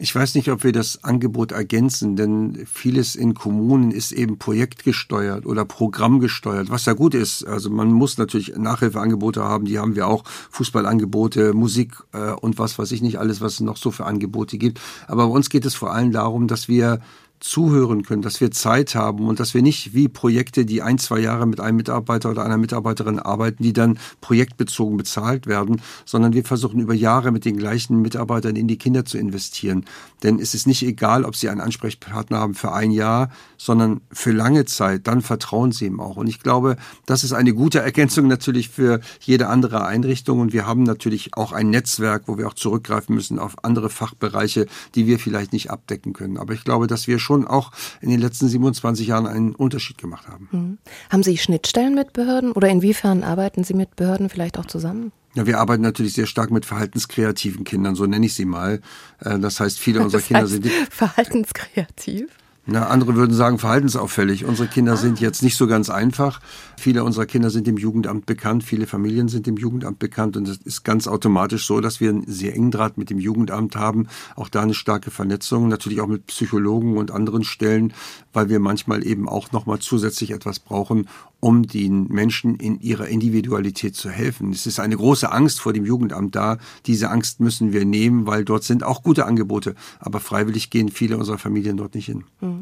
Ich 0.00 0.14
weiß 0.14 0.36
nicht, 0.36 0.48
ob 0.50 0.62
wir 0.62 0.70
das 0.70 1.02
Angebot 1.02 1.50
ergänzen, 1.50 2.14
denn 2.14 2.66
vieles 2.72 3.16
in 3.16 3.34
Kommunen 3.34 3.90
ist 3.90 4.12
eben 4.12 4.38
projektgesteuert 4.38 5.44
oder 5.44 5.64
programmgesteuert, 5.64 6.70
was 6.70 6.86
ja 6.86 6.92
gut 6.92 7.14
ist. 7.14 7.44
Also 7.44 7.68
man 7.68 7.90
muss 7.90 8.16
natürlich 8.16 8.56
Nachhilfeangebote 8.56 9.42
haben, 9.42 9.64
die 9.64 9.80
haben 9.80 9.96
wir 9.96 10.06
auch, 10.06 10.22
Fußballangebote, 10.50 11.52
Musik 11.52 11.96
äh, 12.12 12.30
und 12.30 12.60
was 12.60 12.78
weiß 12.78 12.92
ich 12.92 13.02
nicht 13.02 13.18
alles, 13.18 13.40
was 13.40 13.54
es 13.54 13.60
noch 13.60 13.76
so 13.76 13.90
für 13.90 14.06
Angebote 14.06 14.56
gibt. 14.56 14.80
Aber 15.08 15.26
bei 15.26 15.32
uns 15.32 15.50
geht 15.50 15.64
es 15.64 15.74
vor 15.74 15.92
allem 15.92 16.12
darum, 16.12 16.46
dass 16.46 16.68
wir 16.68 17.00
zuhören 17.40 18.02
können, 18.02 18.22
dass 18.22 18.40
wir 18.40 18.50
Zeit 18.50 18.94
haben 18.94 19.28
und 19.28 19.40
dass 19.40 19.54
wir 19.54 19.62
nicht 19.62 19.94
wie 19.94 20.08
Projekte, 20.08 20.64
die 20.64 20.82
ein, 20.82 20.98
zwei 20.98 21.20
Jahre 21.20 21.46
mit 21.46 21.60
einem 21.60 21.76
Mitarbeiter 21.76 22.30
oder 22.30 22.44
einer 22.44 22.58
Mitarbeiterin 22.58 23.18
arbeiten, 23.18 23.62
die 23.62 23.72
dann 23.72 23.98
projektbezogen 24.20 24.96
bezahlt 24.96 25.46
werden, 25.46 25.80
sondern 26.04 26.32
wir 26.32 26.44
versuchen 26.44 26.80
über 26.80 26.94
Jahre 26.94 27.30
mit 27.30 27.44
den 27.44 27.56
gleichen 27.56 28.02
Mitarbeitern 28.02 28.56
in 28.56 28.68
die 28.68 28.78
Kinder 28.78 29.04
zu 29.04 29.18
investieren. 29.18 29.84
Denn 30.22 30.40
es 30.40 30.54
ist 30.54 30.66
nicht 30.66 30.82
egal, 30.82 31.24
ob 31.24 31.36
sie 31.36 31.48
einen 31.48 31.60
Ansprechpartner 31.60 32.38
haben 32.38 32.54
für 32.54 32.72
ein 32.72 32.90
Jahr, 32.90 33.30
sondern 33.56 34.00
für 34.10 34.32
lange 34.32 34.64
Zeit, 34.64 35.06
dann 35.06 35.22
vertrauen 35.22 35.72
sie 35.72 35.86
ihm 35.86 36.00
auch. 36.00 36.16
Und 36.16 36.26
ich 36.26 36.40
glaube, 36.40 36.76
das 37.06 37.24
ist 37.24 37.32
eine 37.32 37.54
gute 37.54 37.80
Ergänzung 37.80 38.26
natürlich 38.26 38.68
für 38.68 39.00
jede 39.20 39.48
andere 39.48 39.86
Einrichtung. 39.86 40.40
Und 40.40 40.52
wir 40.52 40.66
haben 40.66 40.82
natürlich 40.82 41.34
auch 41.34 41.52
ein 41.52 41.70
Netzwerk, 41.70 42.24
wo 42.26 42.38
wir 42.38 42.48
auch 42.48 42.54
zurückgreifen 42.54 43.14
müssen 43.14 43.38
auf 43.38 43.64
andere 43.64 43.90
Fachbereiche, 43.90 44.66
die 44.94 45.06
wir 45.06 45.18
vielleicht 45.18 45.52
nicht 45.52 45.70
abdecken 45.70 46.12
können. 46.12 46.36
Aber 46.36 46.52
ich 46.52 46.64
glaube, 46.64 46.86
dass 46.86 47.06
wir 47.06 47.18
schon 47.28 47.46
auch 47.46 47.72
in 48.00 48.08
den 48.08 48.20
letzten 48.20 48.48
27 48.48 49.06
Jahren 49.06 49.26
einen 49.26 49.54
Unterschied 49.54 49.98
gemacht 49.98 50.26
haben. 50.28 50.48
Mhm. 50.50 50.78
Haben 51.10 51.22
Sie 51.22 51.36
Schnittstellen 51.36 51.94
mit 51.94 52.14
Behörden 52.14 52.52
oder 52.52 52.68
inwiefern 52.68 53.22
arbeiten 53.22 53.64
Sie 53.64 53.74
mit 53.74 53.96
Behörden 53.96 54.30
vielleicht 54.30 54.58
auch 54.58 54.66
zusammen? 54.66 55.12
Ja, 55.34 55.46
wir 55.46 55.58
arbeiten 55.58 55.82
natürlich 55.82 56.14
sehr 56.14 56.26
stark 56.26 56.50
mit 56.50 56.64
verhaltenskreativen 56.64 57.64
Kindern, 57.64 57.94
so 57.94 58.06
nenne 58.06 58.24
ich 58.24 58.34
sie 58.34 58.46
mal. 58.46 58.80
Äh, 59.20 59.38
das 59.38 59.60
heißt, 59.60 59.78
viele 59.78 60.00
unserer 60.04 60.22
Kinder 60.22 60.42
heißt 60.42 60.52
sind 60.52 60.66
verhaltenskreativ. 60.90 62.30
Na, 62.70 62.88
andere 62.88 63.14
würden 63.14 63.32
sagen 63.32 63.58
verhaltensauffällig. 63.58 64.44
Unsere 64.44 64.68
Kinder 64.68 64.92
ah. 64.92 64.96
sind 64.96 65.20
jetzt 65.20 65.42
nicht 65.42 65.56
so 65.56 65.66
ganz 65.66 65.88
einfach. 65.88 66.38
Viele 66.76 67.02
unserer 67.02 67.24
Kinder 67.24 67.48
sind 67.48 67.66
im 67.66 67.78
Jugendamt 67.78 68.26
bekannt, 68.26 68.62
viele 68.62 68.86
Familien 68.86 69.28
sind 69.28 69.48
im 69.48 69.56
Jugendamt 69.56 69.98
bekannt 69.98 70.36
und 70.36 70.46
es 70.46 70.58
ist 70.58 70.84
ganz 70.84 71.08
automatisch 71.08 71.66
so, 71.66 71.80
dass 71.80 71.98
wir 72.00 72.10
einen 72.10 72.24
sehr 72.26 72.54
engen 72.54 72.70
Draht 72.70 72.98
mit 72.98 73.08
dem 73.08 73.18
Jugendamt 73.18 73.74
haben. 73.74 74.06
Auch 74.36 74.50
da 74.50 74.60
eine 74.60 74.74
starke 74.74 75.10
Vernetzung, 75.10 75.68
natürlich 75.68 76.02
auch 76.02 76.06
mit 76.06 76.26
Psychologen 76.26 76.98
und 76.98 77.10
anderen 77.10 77.42
Stellen, 77.42 77.94
weil 78.34 78.50
wir 78.50 78.60
manchmal 78.60 79.04
eben 79.06 79.30
auch 79.30 79.50
nochmal 79.50 79.78
zusätzlich 79.78 80.32
etwas 80.32 80.58
brauchen, 80.60 81.08
um 81.40 81.66
den 81.66 82.08
Menschen 82.08 82.56
in 82.56 82.80
ihrer 82.80 83.08
Individualität 83.08 83.96
zu 83.96 84.10
helfen. 84.10 84.52
Es 84.52 84.66
ist 84.66 84.78
eine 84.78 84.96
große 84.96 85.32
Angst 85.32 85.60
vor 85.60 85.72
dem 85.72 85.86
Jugendamt 85.86 86.36
da. 86.36 86.58
Diese 86.84 87.10
Angst 87.10 87.40
müssen 87.40 87.72
wir 87.72 87.86
nehmen, 87.86 88.26
weil 88.26 88.44
dort 88.44 88.64
sind 88.64 88.84
auch 88.84 89.02
gute 89.02 89.24
Angebote. 89.24 89.74
Aber 90.00 90.20
freiwillig 90.20 90.68
gehen 90.68 90.90
viele 90.90 91.16
unserer 91.16 91.38
Familien 91.38 91.78
dort 91.78 91.94
nicht 91.94 92.06
hin. 92.06 92.24
Mhm. 92.40 92.57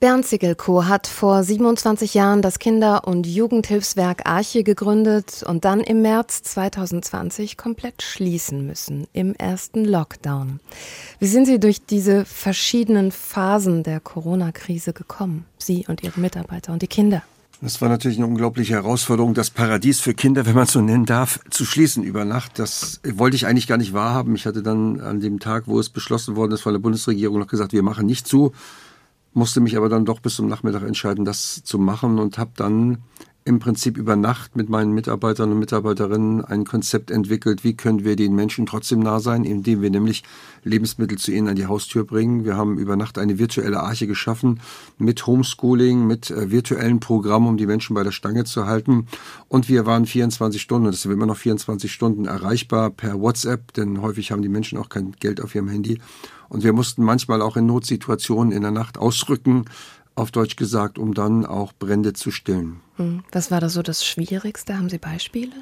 Bernd 0.00 0.24
Sickelko 0.24 0.86
hat 0.86 1.06
vor 1.06 1.44
27 1.44 2.14
Jahren 2.14 2.40
das 2.40 2.58
Kinder- 2.58 3.06
und 3.06 3.26
Jugendhilfswerk 3.26 4.22
Arche 4.24 4.62
gegründet 4.62 5.42
und 5.46 5.66
dann 5.66 5.80
im 5.80 6.00
März 6.00 6.42
2020 6.42 7.58
komplett 7.58 8.00
schließen 8.00 8.66
müssen, 8.66 9.06
im 9.12 9.34
ersten 9.34 9.84
Lockdown. 9.84 10.60
Wie 11.18 11.26
sind 11.26 11.44
Sie 11.44 11.60
durch 11.60 11.84
diese 11.84 12.24
verschiedenen 12.24 13.12
Phasen 13.12 13.82
der 13.82 14.00
Corona-Krise 14.00 14.94
gekommen? 14.94 15.44
Sie 15.58 15.84
und 15.86 16.02
Ihre 16.02 16.18
Mitarbeiter 16.18 16.72
und 16.72 16.80
die 16.80 16.88
Kinder? 16.88 17.22
Das 17.60 17.82
war 17.82 17.90
natürlich 17.90 18.16
eine 18.16 18.26
unglaubliche 18.26 18.72
Herausforderung, 18.72 19.34
das 19.34 19.50
Paradies 19.50 20.00
für 20.00 20.14
Kinder, 20.14 20.46
wenn 20.46 20.54
man 20.54 20.64
es 20.64 20.72
so 20.72 20.80
nennen 20.80 21.04
darf, 21.04 21.40
zu 21.50 21.66
schließen 21.66 22.02
über 22.02 22.24
Nacht. 22.24 22.58
Das 22.58 23.02
wollte 23.04 23.36
ich 23.36 23.46
eigentlich 23.46 23.66
gar 23.66 23.76
nicht 23.76 23.92
wahrhaben. 23.92 24.34
Ich 24.34 24.46
hatte 24.46 24.62
dann 24.62 24.98
an 25.00 25.20
dem 25.20 25.40
Tag, 25.40 25.64
wo 25.66 25.78
es 25.78 25.90
beschlossen 25.90 26.36
worden 26.36 26.52
ist 26.52 26.62
von 26.62 26.72
der 26.72 26.80
Bundesregierung, 26.80 27.38
noch 27.38 27.48
gesagt, 27.48 27.74
wir 27.74 27.82
machen 27.82 28.06
nicht 28.06 28.26
zu, 28.26 28.52
musste 29.32 29.60
mich 29.60 29.76
aber 29.76 29.88
dann 29.88 30.04
doch 30.04 30.20
bis 30.20 30.36
zum 30.36 30.48
Nachmittag 30.48 30.82
entscheiden, 30.82 31.24
das 31.24 31.62
zu 31.62 31.78
machen 31.78 32.18
und 32.18 32.38
habe 32.38 32.50
dann 32.56 32.98
im 33.44 33.58
Prinzip 33.58 33.96
über 33.96 34.16
Nacht 34.16 34.54
mit 34.54 34.68
meinen 34.68 34.92
Mitarbeitern 34.92 35.50
und 35.50 35.58
Mitarbeiterinnen 35.58 36.44
ein 36.44 36.64
Konzept 36.64 37.10
entwickelt, 37.10 37.64
wie 37.64 37.74
können 37.74 38.04
wir 38.04 38.14
den 38.14 38.34
Menschen 38.34 38.66
trotzdem 38.66 39.00
nah 39.00 39.18
sein, 39.18 39.44
indem 39.44 39.80
wir 39.80 39.90
nämlich 39.90 40.22
Lebensmittel 40.62 41.16
zu 41.16 41.32
ihnen 41.32 41.48
an 41.48 41.56
die 41.56 41.66
Haustür 41.66 42.04
bringen. 42.04 42.44
Wir 42.44 42.56
haben 42.56 42.78
über 42.78 42.96
Nacht 42.96 43.16
eine 43.16 43.38
virtuelle 43.38 43.80
Arche 43.80 44.06
geschaffen 44.06 44.60
mit 44.98 45.26
Homeschooling, 45.26 46.06
mit 46.06 46.30
äh, 46.30 46.50
virtuellen 46.50 47.00
Programmen, 47.00 47.48
um 47.48 47.56
die 47.56 47.66
Menschen 47.66 47.94
bei 47.94 48.02
der 48.02 48.12
Stange 48.12 48.44
zu 48.44 48.66
halten. 48.66 49.06
Und 49.48 49.68
wir 49.68 49.86
waren 49.86 50.04
24 50.04 50.60
Stunden, 50.60 50.86
das 50.86 51.02
sind 51.02 51.12
immer 51.12 51.26
noch 51.26 51.36
24 51.36 51.90
Stunden 51.90 52.26
erreichbar 52.26 52.90
per 52.90 53.20
WhatsApp, 53.20 53.72
denn 53.72 54.02
häufig 54.02 54.32
haben 54.32 54.42
die 54.42 54.48
Menschen 54.48 54.76
auch 54.76 54.90
kein 54.90 55.12
Geld 55.12 55.40
auf 55.40 55.54
ihrem 55.54 55.68
Handy. 55.68 55.98
Und 56.50 56.64
wir 56.64 56.74
mussten 56.74 57.02
manchmal 57.02 57.40
auch 57.40 57.56
in 57.56 57.64
Notsituationen 57.64 58.52
in 58.52 58.60
der 58.60 58.72
Nacht 58.72 58.98
ausrücken, 58.98 59.64
auf 60.16 60.32
Deutsch 60.32 60.56
gesagt, 60.56 60.98
um 60.98 61.14
dann 61.14 61.46
auch 61.46 61.72
Brände 61.72 62.12
zu 62.12 62.30
stillen. 62.30 62.80
Hm. 62.96 63.22
Was 63.32 63.50
war 63.50 63.60
da 63.60 63.70
so 63.70 63.80
das 63.82 64.04
Schwierigste? 64.04 64.76
Haben 64.76 64.90
Sie 64.90 64.98
Beispiele? 64.98 65.52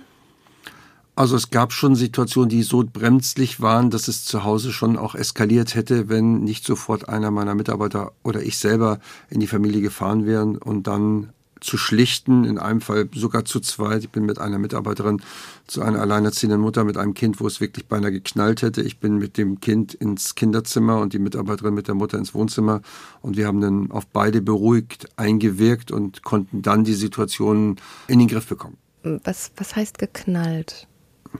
Also 1.15 1.37
es 1.37 1.51
gab 1.51 1.73
schon 1.73 1.95
Situationen, 1.95 2.49
die 2.49 2.63
so 2.63 2.85
bremslich 2.85 3.61
waren, 3.61 3.91
dass 3.91 4.09
es 4.09 4.25
zu 4.25 4.45
Hause 4.45 4.73
schon 4.73 4.97
auch 4.97 5.15
eskaliert 5.15 5.75
hätte, 5.75 6.09
wenn 6.09 6.45
nicht 6.45 6.65
sofort 6.65 7.09
einer 7.09 7.31
meiner 7.31 7.55
Mitarbeiter 7.55 8.13
oder 8.23 8.43
ich 8.43 8.57
selber 8.57 8.99
in 9.29 9.41
die 9.41 9.49
Familie 9.49 9.81
gefahren 9.81 10.27
wären 10.27 10.57
und 10.57 10.87
dann 10.87 11.33
zu 11.61 11.77
schlichten, 11.77 12.45
in 12.45 12.59
einem 12.59 12.81
Fall 12.81 13.09
sogar 13.15 13.45
zu 13.45 13.61
zweit. 13.61 14.05
Ich 14.05 14.11
bin 14.11 14.25
mit 14.25 14.39
einer 14.39 14.59
Mitarbeiterin 14.59 15.23
zu 15.67 15.83
einer 15.83 16.01
alleinerziehenden 16.01 16.61
Mutter 16.61 16.85
mit 16.85 16.97
einem 16.97 17.15
Kind, 17.15 17.41
wo 17.41 17.47
es 17.47 17.61
wirklich 17.61 17.87
beinahe 17.87 18.13
geknallt 18.13 18.63
hätte. 18.63 18.83
Ich 18.83 18.99
bin 18.99 19.17
mit 19.17 19.37
dem 19.37 19.61
Kind 19.61 19.95
ins 19.95 20.35
Kinderzimmer 20.35 21.01
und 21.01 21.13
die 21.13 21.19
Mitarbeiterin 21.19 21.75
mit 21.75 21.89
der 21.89 21.95
Mutter 21.95 22.19
ins 22.19 22.35
Wohnzimmer 22.35 22.81
und 23.21 23.37
wir 23.37 23.47
haben 23.47 23.61
dann 23.61 23.91
auf 23.91 24.07
beide 24.07 24.41
beruhigt 24.41 25.09
eingewirkt 25.17 25.91
und 25.91 26.23
konnten 26.23 26.63
dann 26.63 26.85
die 26.85 26.95
Situation 26.95 27.77
in 28.07 28.19
den 28.19 28.29
Griff 28.29 28.47
bekommen. 28.47 28.77
Was, 29.03 29.53
was 29.57 29.77
heißt 29.77 29.99
geknallt? 29.99 30.87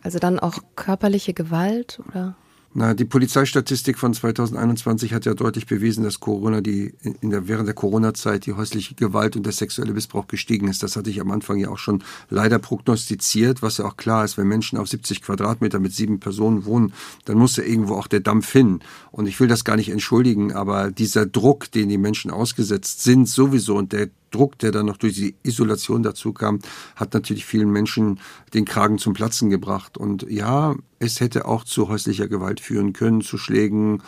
Also 0.03 0.19
dann 0.19 0.39
auch 0.39 0.59
körperliche 0.77 1.35
Gewalt 1.35 2.01
oder? 2.09 2.37
Na, 2.81 2.95
die 2.95 3.07
Polizeistatistik 3.07 3.99
von 3.99 4.15
2021 4.15 5.13
hat 5.13 5.25
ja 5.25 5.35
deutlich 5.35 5.67
bewiesen, 5.67 6.05
dass 6.05 6.21
Corona 6.21 6.61
die 6.61 6.95
in 7.21 7.31
der, 7.31 7.49
während 7.49 7.67
der 7.67 7.75
Corona-Zeit 7.75 8.47
die 8.47 8.53
häusliche 8.53 8.95
Gewalt 8.95 9.35
und 9.35 9.45
der 9.45 9.53
sexuelle 9.53 9.93
Missbrauch 9.93 10.29
gestiegen 10.29 10.69
ist. 10.69 10.85
Das 10.85 10.95
hatte 10.95 11.11
ich 11.11 11.21
am 11.21 11.33
Anfang 11.33 11.59
ja 11.59 11.71
auch 11.71 11.79
schon 11.79 12.05
leider 12.31 12.61
prognostiziert, 12.61 13.63
was 13.63 13.79
ja 13.79 13.85
auch 13.85 13.97
klar 13.97 14.25
ist, 14.25 14.39
wenn 14.39 14.47
Menschen 14.47 14.79
auf 14.79 14.87
70 14.87 15.23
Quadratmeter 15.23 15.81
mit 15.81 15.93
sieben 15.93 16.21
Personen 16.21 16.67
wohnen, 16.67 16.93
dann 17.25 17.37
muss 17.37 17.57
ja 17.57 17.65
irgendwo 17.65 17.97
auch 17.97 18.07
der 18.07 18.21
Dampf 18.21 18.53
hin. 18.53 18.79
Und 19.11 19.27
ich 19.27 19.41
will 19.41 19.49
das 19.49 19.65
gar 19.65 19.75
nicht 19.75 19.89
entschuldigen, 19.89 20.53
aber 20.53 20.93
dieser 20.93 21.27
Druck, 21.27 21.73
den 21.73 21.89
die 21.89 21.99
Menschen 21.99 22.31
ausgesetzt 22.31 23.03
sind, 23.03 23.29
sowieso 23.29 23.75
und 23.75 23.93
der 23.93 24.09
Druck, 24.31 24.59
der 24.59 24.73
dann 24.73 24.87
noch 24.87 24.97
durch 24.97 25.15
die 25.15 25.35
Isolation 25.43 26.03
dazu 26.03 26.33
kam, 26.33 26.61
hat 26.97 27.15
natürlich 27.15 27.45
vielen 27.45 27.71
Menschen 27.71 28.21
den 28.55 28.65
Kragen 28.65 28.99
zum 28.99 29.15
Platzen 29.15 29.51
gebracht. 29.51 29.99
Und 29.99 30.27
ja, 30.29 30.75
es 30.99 31.21
hätte 31.21 31.47
auch 31.47 31.65
zu 31.65 31.89
häuslicher 31.89 32.29
Gewalt 32.29 32.61
führen 32.61 32.93
können, 32.93 33.21
zu 33.21 33.39
Schlägen 33.39 34.03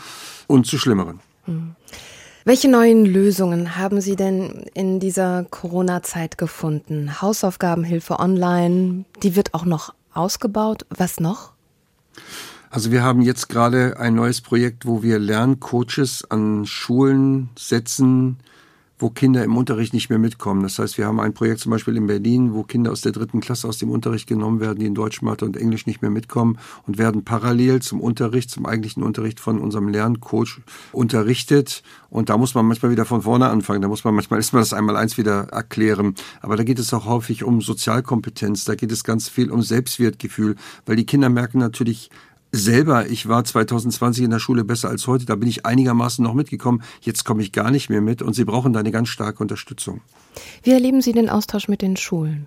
und 0.46 0.66
zu 0.66 0.78
Schlimmeren. 0.78 1.20
Hm. 1.44 1.74
Welche 2.44 2.70
neuen 2.70 3.04
Lösungen 3.04 3.76
haben 3.76 4.00
Sie 4.00 4.16
denn 4.16 4.64
in 4.72 4.98
dieser 4.98 5.44
Corona-Zeit 5.44 6.38
gefunden? 6.38 7.20
Hausaufgabenhilfe 7.20 8.18
online, 8.18 9.04
die 9.22 9.36
wird 9.36 9.52
auch 9.52 9.66
noch 9.66 9.94
ausgebaut. 10.14 10.86
Was 10.88 11.20
noch? 11.20 11.52
Also 12.70 12.92
wir 12.92 13.02
haben 13.02 13.20
jetzt 13.20 13.48
gerade 13.48 13.98
ein 13.98 14.14
neues 14.14 14.40
Projekt, 14.40 14.86
wo 14.86 15.02
wir 15.02 15.18
Lerncoaches 15.18 16.30
an 16.30 16.64
Schulen 16.66 17.50
setzen, 17.58 18.38
wo 19.00 19.08
Kinder 19.08 19.42
im 19.42 19.56
Unterricht 19.56 19.94
nicht 19.94 20.10
mehr 20.10 20.18
mitkommen. 20.18 20.62
Das 20.62 20.78
heißt, 20.78 20.98
wir 20.98 21.06
haben 21.06 21.18
ein 21.20 21.32
Projekt 21.32 21.60
zum 21.60 21.70
Beispiel 21.70 21.96
in 21.96 22.06
Berlin, 22.06 22.52
wo 22.52 22.62
Kinder 22.62 22.92
aus 22.92 23.00
der 23.00 23.12
dritten 23.12 23.40
Klasse 23.40 23.66
aus 23.66 23.78
dem 23.78 23.90
Unterricht 23.90 24.26
genommen 24.26 24.60
werden, 24.60 24.78
die 24.78 24.86
in 24.86 24.94
Deutsch, 24.94 25.22
Mathe 25.22 25.46
und 25.46 25.56
Englisch 25.56 25.86
nicht 25.86 26.02
mehr 26.02 26.10
mitkommen 26.10 26.58
und 26.86 26.98
werden 26.98 27.24
parallel 27.24 27.80
zum 27.80 28.00
Unterricht, 28.00 28.50
zum 28.50 28.66
eigentlichen 28.66 29.02
Unterricht 29.02 29.40
von 29.40 29.58
unserem 29.58 29.88
Lerncoach 29.88 30.60
unterrichtet. 30.92 31.82
Und 32.10 32.28
da 32.28 32.36
muss 32.36 32.54
man 32.54 32.66
manchmal 32.66 32.92
wieder 32.92 33.06
von 33.06 33.22
vorne 33.22 33.48
anfangen. 33.48 33.80
Da 33.80 33.88
muss 33.88 34.04
man 34.04 34.14
manchmal 34.14 34.38
erstmal 34.40 34.62
das 34.62 34.74
einmal 34.74 34.96
eins 34.96 35.16
wieder 35.16 35.48
erklären. 35.48 36.14
Aber 36.42 36.56
da 36.56 36.64
geht 36.64 36.78
es 36.78 36.92
auch 36.92 37.06
häufig 37.06 37.42
um 37.42 37.62
Sozialkompetenz. 37.62 38.64
Da 38.66 38.74
geht 38.74 38.92
es 38.92 39.02
ganz 39.02 39.30
viel 39.30 39.50
um 39.50 39.62
Selbstwertgefühl, 39.62 40.56
weil 40.84 40.96
die 40.96 41.06
Kinder 41.06 41.30
merken 41.30 41.58
natürlich, 41.58 42.10
selber, 42.52 43.08
ich 43.08 43.28
war 43.28 43.44
2020 43.44 44.24
in 44.24 44.30
der 44.30 44.38
Schule 44.38 44.64
besser 44.64 44.88
als 44.88 45.06
heute, 45.06 45.26
da 45.26 45.36
bin 45.36 45.48
ich 45.48 45.66
einigermaßen 45.66 46.22
noch 46.22 46.34
mitgekommen, 46.34 46.82
jetzt 47.00 47.24
komme 47.24 47.42
ich 47.42 47.52
gar 47.52 47.70
nicht 47.70 47.90
mehr 47.90 48.00
mit 48.00 48.22
und 48.22 48.34
sie 48.34 48.44
brauchen 48.44 48.72
da 48.72 48.80
eine 48.80 48.90
ganz 48.90 49.08
starke 49.08 49.42
Unterstützung. 49.42 50.00
Wie 50.62 50.70
erleben 50.70 51.02
Sie 51.02 51.12
den 51.12 51.28
Austausch 51.28 51.68
mit 51.68 51.82
den 51.82 51.96
Schulen? 51.96 52.46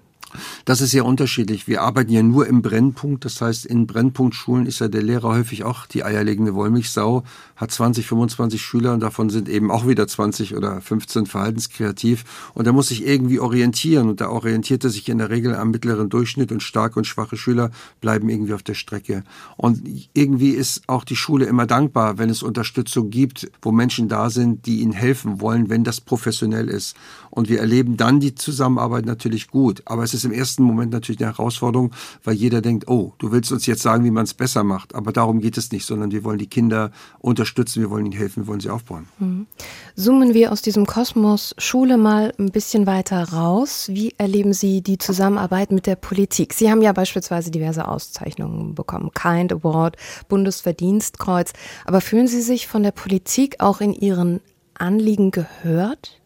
Das 0.65 0.81
ist 0.81 0.91
sehr 0.91 1.05
unterschiedlich. 1.05 1.67
Wir 1.67 1.81
arbeiten 1.81 2.11
ja 2.11 2.23
nur 2.23 2.47
im 2.47 2.61
Brennpunkt. 2.61 3.25
Das 3.25 3.41
heißt, 3.41 3.65
in 3.65 3.87
Brennpunktschulen 3.87 4.65
ist 4.65 4.79
ja 4.79 4.87
der 4.87 5.03
Lehrer 5.03 5.29
häufig 5.29 5.63
auch 5.63 5.85
die 5.85 6.03
eierlegende 6.03 6.53
Wollmilchsau, 6.53 7.23
hat 7.55 7.71
20, 7.71 8.07
25 8.07 8.61
Schüler 8.61 8.93
und 8.93 8.99
davon 9.01 9.29
sind 9.29 9.49
eben 9.49 9.71
auch 9.71 9.87
wieder 9.87 10.07
20 10.07 10.55
oder 10.55 10.81
15 10.81 11.25
verhaltenskreativ. 11.25 12.23
Und 12.53 12.67
er 12.67 12.73
muss 12.73 12.89
sich 12.89 13.05
irgendwie 13.05 13.39
orientieren 13.39 14.09
und 14.09 14.21
da 14.21 14.29
orientiert 14.29 14.83
er 14.83 14.89
sich 14.89 15.07
in 15.09 15.17
der 15.17 15.29
Regel 15.29 15.55
am 15.55 15.71
mittleren 15.71 16.09
Durchschnitt 16.09 16.51
und 16.51 16.63
starke 16.63 16.99
und 16.99 17.05
schwache 17.05 17.37
Schüler 17.37 17.71
bleiben 18.01 18.29
irgendwie 18.29 18.53
auf 18.53 18.63
der 18.63 18.73
Strecke. 18.73 19.23
Und 19.57 19.81
irgendwie 20.13 20.51
ist 20.51 20.83
auch 20.87 21.03
die 21.03 21.15
Schule 21.15 21.45
immer 21.45 21.65
dankbar, 21.65 22.17
wenn 22.17 22.29
es 22.29 22.43
Unterstützung 22.43 23.09
gibt, 23.09 23.49
wo 23.61 23.71
Menschen 23.71 24.07
da 24.09 24.29
sind, 24.29 24.65
die 24.65 24.79
ihnen 24.79 24.93
helfen 24.93 25.41
wollen, 25.41 25.69
wenn 25.69 25.83
das 25.83 26.01
professionell 26.01 26.69
ist. 26.69 26.95
Und 27.33 27.49
wir 27.49 27.59
erleben 27.59 27.97
dann 27.97 28.19
die 28.19 28.35
Zusammenarbeit 28.35 29.07
natürlich 29.07 29.47
gut. 29.47 29.81
Aber 29.85 30.03
es 30.03 30.13
ist 30.13 30.23
im 30.23 30.31
ersten 30.31 30.61
Moment 30.61 30.91
natürlich 30.91 31.19
eine 31.19 31.31
Herausforderung, 31.31 31.91
weil 32.23 32.35
jeder 32.35 32.61
denkt, 32.61 32.87
oh, 32.87 33.13
du 33.17 33.31
willst 33.31 33.51
uns 33.51 33.65
jetzt 33.65 33.81
sagen, 33.81 34.03
wie 34.03 34.11
man 34.11 34.25
es 34.25 34.35
besser 34.35 34.63
macht. 34.63 34.93
Aber 34.93 35.11
darum 35.11 35.39
geht 35.39 35.57
es 35.57 35.71
nicht, 35.71 35.87
sondern 35.87 36.11
wir 36.11 36.23
wollen 36.23 36.37
die 36.37 36.47
Kinder 36.47 36.91
unterstützen, 37.17 37.81
wir 37.81 37.89
wollen 37.89 38.05
ihnen 38.05 38.15
helfen, 38.15 38.43
wir 38.43 38.47
wollen 38.47 38.59
sie 38.59 38.69
aufbauen. 38.69 39.07
Mhm. 39.17 39.47
Zoomen 39.95 40.35
wir 40.35 40.51
aus 40.51 40.61
diesem 40.61 40.85
Kosmos 40.85 41.55
Schule 41.57 41.97
mal 41.97 42.33
ein 42.37 42.51
bisschen 42.51 42.85
weiter 42.85 43.23
raus. 43.29 43.87
Wie 43.89 44.13
erleben 44.19 44.53
Sie 44.53 44.83
die 44.83 44.99
Zusammenarbeit 44.99 45.71
mit 45.71 45.87
der 45.87 45.95
Politik? 45.95 46.53
Sie 46.53 46.69
haben 46.69 46.83
ja 46.83 46.93
beispielsweise 46.93 47.49
diverse 47.49 47.87
Auszeichnungen 47.87 48.75
bekommen. 48.75 49.09
Kind 49.11 49.51
Award, 49.51 49.97
Bundesverdienstkreuz. 50.27 51.53
Aber 51.85 51.99
fühlen 51.99 52.27
Sie 52.27 52.41
sich 52.41 52.67
von 52.67 52.83
der 52.83 52.91
Politik 52.91 53.55
auch 53.59 53.81
in 53.81 53.93
Ihren 53.93 54.39
Anliegen 54.75 55.31
gehört? 55.31 56.19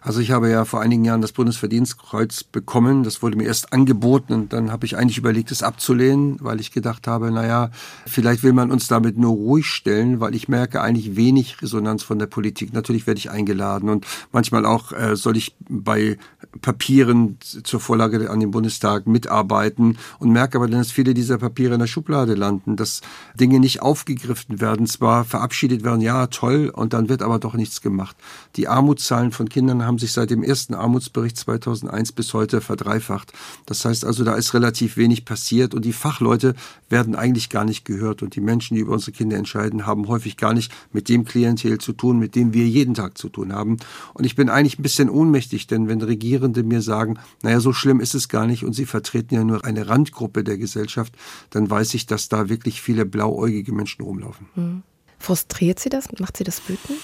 Also 0.00 0.20
ich 0.20 0.30
habe 0.30 0.50
ja 0.50 0.64
vor 0.64 0.80
einigen 0.80 1.04
Jahren 1.04 1.22
das 1.22 1.32
Bundesverdienstkreuz 1.32 2.44
bekommen. 2.44 3.04
Das 3.04 3.22
wurde 3.22 3.36
mir 3.36 3.44
erst 3.44 3.72
angeboten 3.72 4.32
und 4.32 4.52
dann 4.52 4.70
habe 4.70 4.86
ich 4.86 4.96
eigentlich 4.96 5.18
überlegt, 5.18 5.50
es 5.50 5.62
abzulehnen, 5.62 6.38
weil 6.40 6.60
ich 6.60 6.72
gedacht 6.72 7.06
habe, 7.06 7.30
naja, 7.30 7.70
vielleicht 8.06 8.42
will 8.42 8.52
man 8.52 8.70
uns 8.70 8.88
damit 8.88 9.18
nur 9.18 9.32
ruhig 9.32 9.66
stellen, 9.66 10.20
weil 10.20 10.34
ich 10.34 10.48
merke 10.48 10.80
eigentlich 10.80 11.16
wenig 11.16 11.60
Resonanz 11.62 12.02
von 12.02 12.18
der 12.18 12.26
Politik. 12.26 12.72
Natürlich 12.72 13.06
werde 13.06 13.18
ich 13.18 13.30
eingeladen 13.30 13.88
und 13.88 14.06
manchmal 14.32 14.66
auch 14.66 14.92
äh, 14.92 15.16
soll 15.16 15.36
ich 15.36 15.56
bei 15.68 16.18
Papieren 16.60 17.38
zur 17.40 17.80
Vorlage 17.80 18.30
an 18.30 18.40
den 18.40 18.50
Bundestag 18.50 19.06
mitarbeiten 19.06 19.98
und 20.18 20.30
merke 20.30 20.58
aber 20.58 20.68
dann, 20.68 20.80
dass 20.80 20.92
viele 20.92 21.14
dieser 21.14 21.38
Papiere 21.38 21.74
in 21.74 21.80
der 21.80 21.86
Schublade 21.86 22.34
landen, 22.34 22.76
dass 22.76 23.00
Dinge 23.38 23.60
nicht 23.60 23.82
aufgegriffen 23.82 24.60
werden, 24.60 24.86
zwar 24.86 25.24
verabschiedet 25.24 25.84
werden, 25.84 26.00
ja 26.00 26.26
toll, 26.28 26.70
und 26.72 26.92
dann 26.92 27.08
wird 27.08 27.22
aber 27.22 27.38
doch 27.38 27.54
nichts 27.54 27.80
gemacht. 27.80 28.16
Die 28.56 28.68
Armutszahlen 28.68 29.32
von 29.32 29.48
Kindern 29.48 29.63
haben 29.70 29.98
sich 29.98 30.12
seit 30.12 30.30
dem 30.30 30.42
ersten 30.42 30.74
Armutsbericht 30.74 31.36
2001 31.36 32.12
bis 32.12 32.34
heute 32.34 32.60
verdreifacht. 32.60 33.32
Das 33.66 33.84
heißt 33.84 34.04
also, 34.04 34.24
da 34.24 34.34
ist 34.34 34.54
relativ 34.54 34.96
wenig 34.96 35.24
passiert 35.24 35.74
und 35.74 35.84
die 35.84 35.92
Fachleute 35.92 36.54
werden 36.88 37.14
eigentlich 37.14 37.50
gar 37.50 37.64
nicht 37.64 37.84
gehört 37.84 38.22
und 38.22 38.36
die 38.36 38.40
Menschen, 38.40 38.74
die 38.74 38.80
über 38.80 38.92
unsere 38.92 39.12
Kinder 39.12 39.36
entscheiden, 39.36 39.86
haben 39.86 40.08
häufig 40.08 40.36
gar 40.36 40.54
nicht 40.54 40.72
mit 40.92 41.08
dem 41.08 41.24
Klientel 41.24 41.78
zu 41.78 41.92
tun, 41.92 42.18
mit 42.18 42.34
dem 42.34 42.52
wir 42.52 42.66
jeden 42.66 42.94
Tag 42.94 43.18
zu 43.18 43.28
tun 43.28 43.52
haben. 43.52 43.78
Und 44.12 44.24
ich 44.24 44.36
bin 44.36 44.48
eigentlich 44.48 44.78
ein 44.78 44.82
bisschen 44.82 45.10
ohnmächtig, 45.10 45.66
denn 45.66 45.88
wenn 45.88 46.00
Regierende 46.02 46.62
mir 46.62 46.82
sagen, 46.82 47.18
naja, 47.42 47.60
so 47.60 47.72
schlimm 47.72 48.00
ist 48.00 48.14
es 48.14 48.28
gar 48.28 48.46
nicht 48.46 48.64
und 48.64 48.74
sie 48.74 48.86
vertreten 48.86 49.34
ja 49.34 49.44
nur 49.44 49.64
eine 49.64 49.88
Randgruppe 49.88 50.44
der 50.44 50.58
Gesellschaft, 50.58 51.14
dann 51.50 51.70
weiß 51.70 51.94
ich, 51.94 52.06
dass 52.06 52.28
da 52.28 52.48
wirklich 52.48 52.82
viele 52.82 53.06
blauäugige 53.06 53.72
Menschen 53.72 54.02
rumlaufen. 54.02 54.48
Hm. 54.54 54.82
Frustriert 55.18 55.80
Sie 55.80 55.88
das? 55.88 56.10
Macht 56.18 56.36
Sie 56.36 56.44
das 56.44 56.68
wütend? 56.68 57.00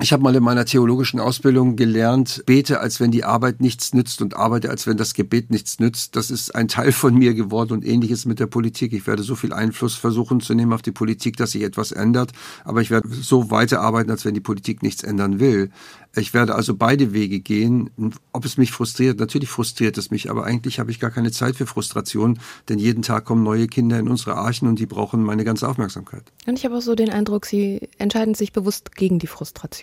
Ich 0.00 0.10
habe 0.12 0.22
mal 0.22 0.34
in 0.34 0.42
meiner 0.42 0.64
theologischen 0.64 1.20
Ausbildung 1.20 1.76
gelernt, 1.76 2.42
bete, 2.46 2.80
als 2.80 2.98
wenn 2.98 3.10
die 3.10 3.24
Arbeit 3.24 3.60
nichts 3.60 3.92
nützt 3.92 4.22
und 4.22 4.34
arbeite, 4.34 4.70
als 4.70 4.86
wenn 4.86 4.96
das 4.96 5.12
Gebet 5.12 5.50
nichts 5.50 5.80
nützt. 5.80 6.16
Das 6.16 6.30
ist 6.30 6.54
ein 6.54 6.66
Teil 6.66 6.92
von 6.92 7.14
mir 7.14 7.34
geworden 7.34 7.74
und 7.74 7.84
ähnliches 7.84 8.24
mit 8.24 8.40
der 8.40 8.46
Politik. 8.46 8.94
Ich 8.94 9.06
werde 9.06 9.22
so 9.22 9.34
viel 9.34 9.52
Einfluss 9.52 9.94
versuchen 9.94 10.40
zu 10.40 10.54
nehmen 10.54 10.72
auf 10.72 10.80
die 10.80 10.92
Politik, 10.92 11.36
dass 11.36 11.50
sich 11.50 11.62
etwas 11.62 11.92
ändert, 11.92 12.32
aber 12.64 12.80
ich 12.80 12.90
werde 12.90 13.08
so 13.10 13.50
weiterarbeiten, 13.50 14.10
als 14.10 14.24
wenn 14.24 14.32
die 14.32 14.40
Politik 14.40 14.82
nichts 14.82 15.02
ändern 15.02 15.40
will. 15.40 15.70
Ich 16.14 16.34
werde 16.34 16.54
also 16.54 16.74
beide 16.74 17.12
Wege 17.12 17.40
gehen. 17.40 17.90
Ob 18.32 18.44
es 18.44 18.56
mich 18.56 18.72
frustriert, 18.72 19.18
natürlich 19.18 19.48
frustriert 19.48 19.96
es 19.98 20.10
mich, 20.10 20.30
aber 20.30 20.44
eigentlich 20.44 20.78
habe 20.78 20.90
ich 20.90 21.00
gar 21.00 21.10
keine 21.10 21.32
Zeit 21.32 21.56
für 21.56 21.66
Frustration, 21.66 22.38
denn 22.68 22.78
jeden 22.78 23.02
Tag 23.02 23.24
kommen 23.24 23.42
neue 23.42 23.66
Kinder 23.66 23.98
in 23.98 24.08
unsere 24.08 24.36
Archen 24.36 24.68
und 24.68 24.78
die 24.78 24.86
brauchen 24.86 25.22
meine 25.22 25.44
ganze 25.44 25.68
Aufmerksamkeit. 25.68 26.24
Und 26.46 26.58
ich 26.58 26.64
habe 26.64 26.76
auch 26.76 26.82
so 26.82 26.94
den 26.94 27.10
Eindruck, 27.10 27.46
Sie 27.46 27.88
entscheiden 27.98 28.34
sich 28.34 28.52
bewusst 28.52 28.94
gegen 28.94 29.18
die 29.18 29.26
Frustration. 29.26 29.81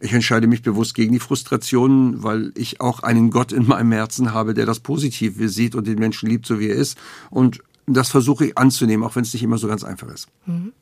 Ich 0.00 0.12
entscheide 0.12 0.46
mich 0.46 0.62
bewusst 0.62 0.94
gegen 0.94 1.12
die 1.12 1.18
Frustration, 1.18 2.22
weil 2.22 2.52
ich 2.54 2.80
auch 2.80 3.00
einen 3.00 3.30
Gott 3.30 3.52
in 3.52 3.66
meinem 3.66 3.92
Herzen 3.92 4.32
habe, 4.32 4.54
der 4.54 4.66
das 4.66 4.80
Positive 4.80 5.48
sieht 5.48 5.74
und 5.74 5.86
den 5.86 5.98
Menschen 5.98 6.28
liebt, 6.28 6.46
so 6.46 6.60
wie 6.60 6.68
er 6.68 6.76
ist. 6.76 6.96
Und 7.30 7.60
das 7.86 8.10
versuche 8.10 8.46
ich 8.46 8.58
anzunehmen, 8.58 9.04
auch 9.04 9.16
wenn 9.16 9.22
es 9.22 9.32
nicht 9.32 9.42
immer 9.42 9.58
so 9.58 9.66
ganz 9.66 9.82
einfach 9.82 10.08
ist. 10.08 10.28
Mhm. 10.46 10.72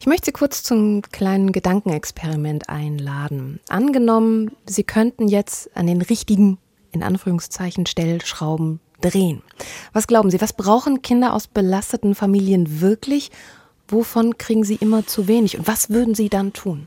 Ich 0.00 0.06
möchte 0.06 0.26
Sie 0.26 0.32
kurz 0.32 0.62
zum 0.62 1.02
kleinen 1.02 1.52
Gedankenexperiment 1.52 2.68
einladen. 2.68 3.60
Angenommen, 3.68 4.52
Sie 4.66 4.84
könnten 4.84 5.28
jetzt 5.28 5.76
an 5.76 5.86
den 5.86 6.00
richtigen, 6.00 6.58
in 6.92 7.02
Anführungszeichen, 7.02 7.86
Stellschrauben 7.86 8.80
drehen. 9.00 9.42
Was 9.92 10.06
glauben 10.06 10.30
Sie, 10.30 10.40
was 10.40 10.52
brauchen 10.52 11.02
Kinder 11.02 11.32
aus 11.32 11.48
belasteten 11.48 12.14
Familien 12.14 12.80
wirklich? 12.80 13.30
Wovon 13.88 14.38
kriegen 14.38 14.64
sie 14.64 14.76
immer 14.76 15.06
zu 15.06 15.28
wenig? 15.28 15.58
Und 15.58 15.66
was 15.66 15.90
würden 15.90 16.14
Sie 16.14 16.28
dann 16.28 16.52
tun? 16.52 16.86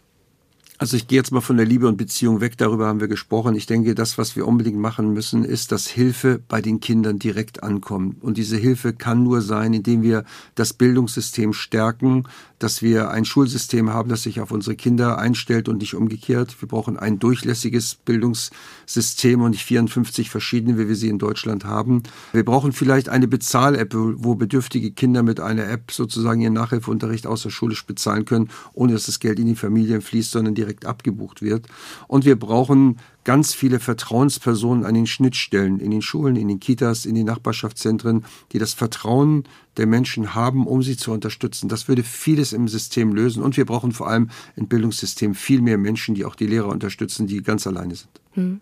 Also 0.80 0.96
ich 0.96 1.08
gehe 1.08 1.18
jetzt 1.18 1.32
mal 1.32 1.42
von 1.42 1.58
der 1.58 1.66
Liebe 1.66 1.88
und 1.88 1.98
Beziehung 1.98 2.40
weg, 2.40 2.56
darüber 2.56 2.86
haben 2.86 3.00
wir 3.00 3.08
gesprochen. 3.08 3.56
Ich 3.56 3.66
denke, 3.66 3.96
das, 3.96 4.20
was 4.20 4.36
wir 4.36 4.48
unbedingt 4.48 4.78
machen 4.78 5.12
müssen, 5.12 5.44
ist, 5.44 5.72
dass 5.72 5.88
Hilfe 5.88 6.40
bei 6.48 6.62
den 6.62 6.80
Kindern 6.80 7.18
direkt 7.18 7.64
ankommt. 7.64 8.24
Und 8.24 8.38
diese 8.38 8.58
Hilfe 8.58 8.94
kann 8.94 9.24
nur 9.24 9.42
sein, 9.42 9.74
indem 9.74 10.04
wir 10.04 10.24
das 10.54 10.74
Bildungssystem 10.74 11.54
stärken, 11.54 12.26
dass 12.60 12.82
wir 12.82 13.10
ein 13.10 13.26
Schulsystem 13.26 13.92
haben, 13.92 14.10
das 14.10 14.24
sich 14.24 14.40
auf 14.40 14.52
unsere 14.52 14.76
Kinder 14.76 15.18
einstellt 15.18 15.70
und 15.70 15.78
nicht 15.78 15.96
umgekehrt. 15.96 16.60
Wir 16.60 16.68
brauchen 16.68 16.98
ein 16.98 17.20
durchlässiges 17.20 17.96
Bildungssystem 17.96 19.42
und 19.42 19.52
nicht 19.52 19.66
54 19.66 20.30
verschiedene, 20.30 20.78
wie 20.78 20.88
wir 20.88 20.96
sie 20.96 21.10
in 21.10 21.20
Deutschland 21.20 21.66
haben. 21.66 22.04
Wir 22.34 22.46
brauchen 22.46 22.72
vielleicht 22.72 23.10
eine 23.10 23.28
Bezahl-App, 23.28 23.94
wo 23.96 24.36
bedürftige 24.36 24.92
Kinder 24.92 25.24
mit 25.24 25.40
einer 25.40 25.68
App 25.70 25.92
sozusagen 25.92 26.42
ihren 26.42 26.54
Nachhilfeunterricht 26.54 27.28
außerschulisch 27.28 27.86
bezahlen 27.86 28.26
können, 28.26 28.50
ohne 28.74 28.94
dass 28.94 29.06
das 29.06 29.20
Geld 29.20 29.40
in 29.40 29.48
die 29.48 29.56
Familien 29.56 30.02
fließt, 30.02 30.32
sondern 30.32 30.56
direkt 30.68 30.86
abgebucht 30.86 31.42
wird. 31.42 31.68
Und 32.08 32.26
wir 32.26 32.38
brauchen 32.38 32.98
ganz 33.24 33.54
viele 33.54 33.80
Vertrauenspersonen 33.80 34.86
an 34.86 34.94
den 34.94 35.08
Schnittstellen, 35.08 35.80
in 35.80 35.92
den 35.92 36.02
Schulen, 36.02 36.36
in 36.36 36.48
den 36.48 36.60
Kitas, 36.60 37.06
in 37.06 37.16
den 37.16 37.26
Nachbarschaftszentren, 37.26 38.26
die 38.52 38.60
das 38.60 38.74
Vertrauen 38.74 39.46
der 39.78 39.88
Menschen 39.88 40.36
haben, 40.36 40.68
um 40.68 40.84
sie 40.84 40.98
zu 40.98 41.12
unterstützen. 41.12 41.70
Das 41.70 41.88
würde 41.88 42.04
vieles 42.04 42.54
im 42.54 42.68
System 42.68 43.14
lösen. 43.14 43.44
Und 43.44 43.58
wir 43.58 43.66
brauchen 43.66 43.92
vor 43.92 44.08
allem 44.08 44.30
im 44.56 44.68
Bildungssystem 44.68 45.36
viel 45.36 45.62
mehr 45.62 45.78
Menschen, 45.78 46.16
die 46.16 46.26
auch 46.26 46.36
die 46.36 46.48
Lehrer 46.48 46.70
unterstützen, 46.70 47.28
die 47.28 47.42
ganz 47.42 47.66
alleine 47.68 47.96
sind. 47.96 48.22
Hm. 48.34 48.62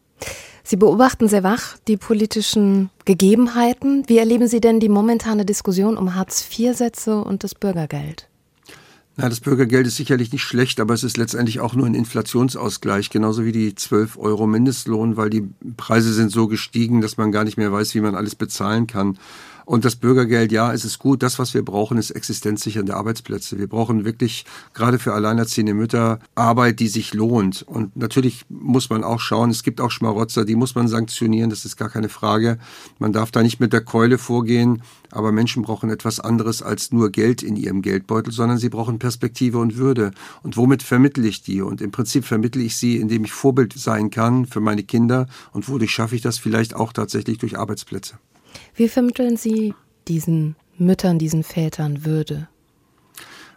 Sie 0.64 0.78
beobachten 0.78 1.28
sehr 1.28 1.44
wach 1.44 1.78
die 1.88 1.98
politischen 1.98 2.90
Gegebenheiten. 3.06 4.04
Wie 4.08 4.18
erleben 4.18 4.48
Sie 4.48 4.62
denn 4.62 4.80
die 4.80 4.90
momentane 4.90 5.46
Diskussion 5.46 5.96
um 5.96 6.16
Hartz-IV-Sätze 6.16 7.24
und 7.24 7.44
das 7.44 7.54
Bürgergeld? 7.54 8.28
Na, 9.18 9.30
das 9.30 9.40
Bürgergeld 9.40 9.88
ist 9.88 9.96
sicherlich 9.96 10.34
nicht 10.34 10.44
schlecht, 10.44 10.82
aber 10.82 10.94
es 10.94 11.04
ist 11.04 11.16
letztendlich 11.16 11.62
auch 11.62 11.74
nur 11.74 11.86
ein 11.86 11.96
Inflationsausgleich, 11.96 13.10
genauso 13.10 13.46
wie 13.46 13.54
die 13.54 13.74
12 13.74 14.18
Euro 14.18 14.46
Mindestlohn, 14.46 15.16
weil 15.16 15.30
die 15.30 15.48
Preise 15.78 16.12
sind 16.14 16.34
so 16.34 16.48
gestiegen, 16.48 17.00
dass 17.00 17.16
man 17.16 17.32
gar 17.32 17.46
nicht 17.46 17.56
mehr 17.58 17.72
weiß, 17.72 17.96
wie 17.96 18.02
man 18.02 18.16
alles 18.16 18.36
bezahlen 18.36 18.88
kann. 18.88 19.18
Und 19.66 19.84
das 19.84 19.96
Bürgergeld, 19.96 20.52
ja, 20.52 20.72
es 20.72 20.86
ist 20.86 21.00
gut. 21.00 21.24
Das, 21.24 21.40
was 21.40 21.56
wir 21.56 21.66
brauchen, 21.66 21.98
ist 21.98 22.12
existenzsichernde 22.12 22.96
Arbeitsplätze. 22.96 23.58
Wir 23.58 23.68
brauchen 23.68 24.06
wirklich 24.06 24.46
gerade 24.74 25.00
für 25.00 25.14
alleinerziehende 25.14 25.74
Mütter 25.74 26.20
Arbeit, 26.36 26.80
die 26.80 26.88
sich 26.88 27.16
lohnt. 27.16 27.64
Und 27.64 27.98
natürlich 27.98 28.46
muss 28.50 28.92
man 28.92 29.04
auch 29.04 29.20
schauen, 29.20 29.50
es 29.50 29.64
gibt 29.64 29.82
auch 29.82 29.90
Schmarotzer, 29.90 30.46
die 30.46 30.56
muss 30.56 30.76
man 30.76 30.88
sanktionieren, 30.88 31.50
das 31.50 31.66
ist 31.66 31.78
gar 31.78 31.90
keine 31.90 32.10
Frage. 32.10 32.60
Man 33.00 33.12
darf 33.12 33.32
da 33.32 33.42
nicht 33.42 33.60
mit 33.60 33.74
der 33.74 33.82
Keule 33.82 34.20
vorgehen. 34.20 34.84
Aber 35.12 35.32
Menschen 35.32 35.64
brauchen 35.64 35.90
etwas 35.90 36.20
anderes 36.20 36.62
als 36.62 36.92
nur 36.92 37.10
Geld 37.10 37.42
in 37.42 37.56
ihrem 37.56 37.82
Geldbeutel, 37.82 38.34
sondern 38.34 38.58
sie 38.58 38.70
brauchen 38.70 39.00
Perspektive 39.00 39.60
und 39.60 39.78
Würde. 39.78 40.12
Und 40.44 40.58
womit 40.58 40.84
vermittle 40.84 41.26
ich 41.26 41.42
die? 41.42 41.62
Und 41.62 41.82
im 41.82 41.92
Prinzip 41.92 42.26
vermittle 42.26 42.62
ich 42.62 42.76
sie, 42.76 42.98
indem 42.98 43.24
ich 43.24 43.32
Vorbild 43.32 43.74
sein 43.74 44.10
kann 44.10 44.46
für 44.46 44.60
meine 44.60 44.84
Kinder. 44.84 45.28
Und 45.54 45.70
wodurch 45.70 45.92
schaffe 45.92 46.16
ich 46.16 46.22
das 46.22 46.38
vielleicht 46.38 46.76
auch 46.76 46.92
tatsächlich 46.94 47.38
durch 47.38 47.58
Arbeitsplätze. 47.58 48.16
Wie 48.76 48.88
vermitteln 48.88 49.38
Sie 49.38 49.74
diesen 50.08 50.56
Müttern, 50.78 51.20
diesen 51.20 51.44
Vätern 51.44 52.06
Würde? 52.06 52.48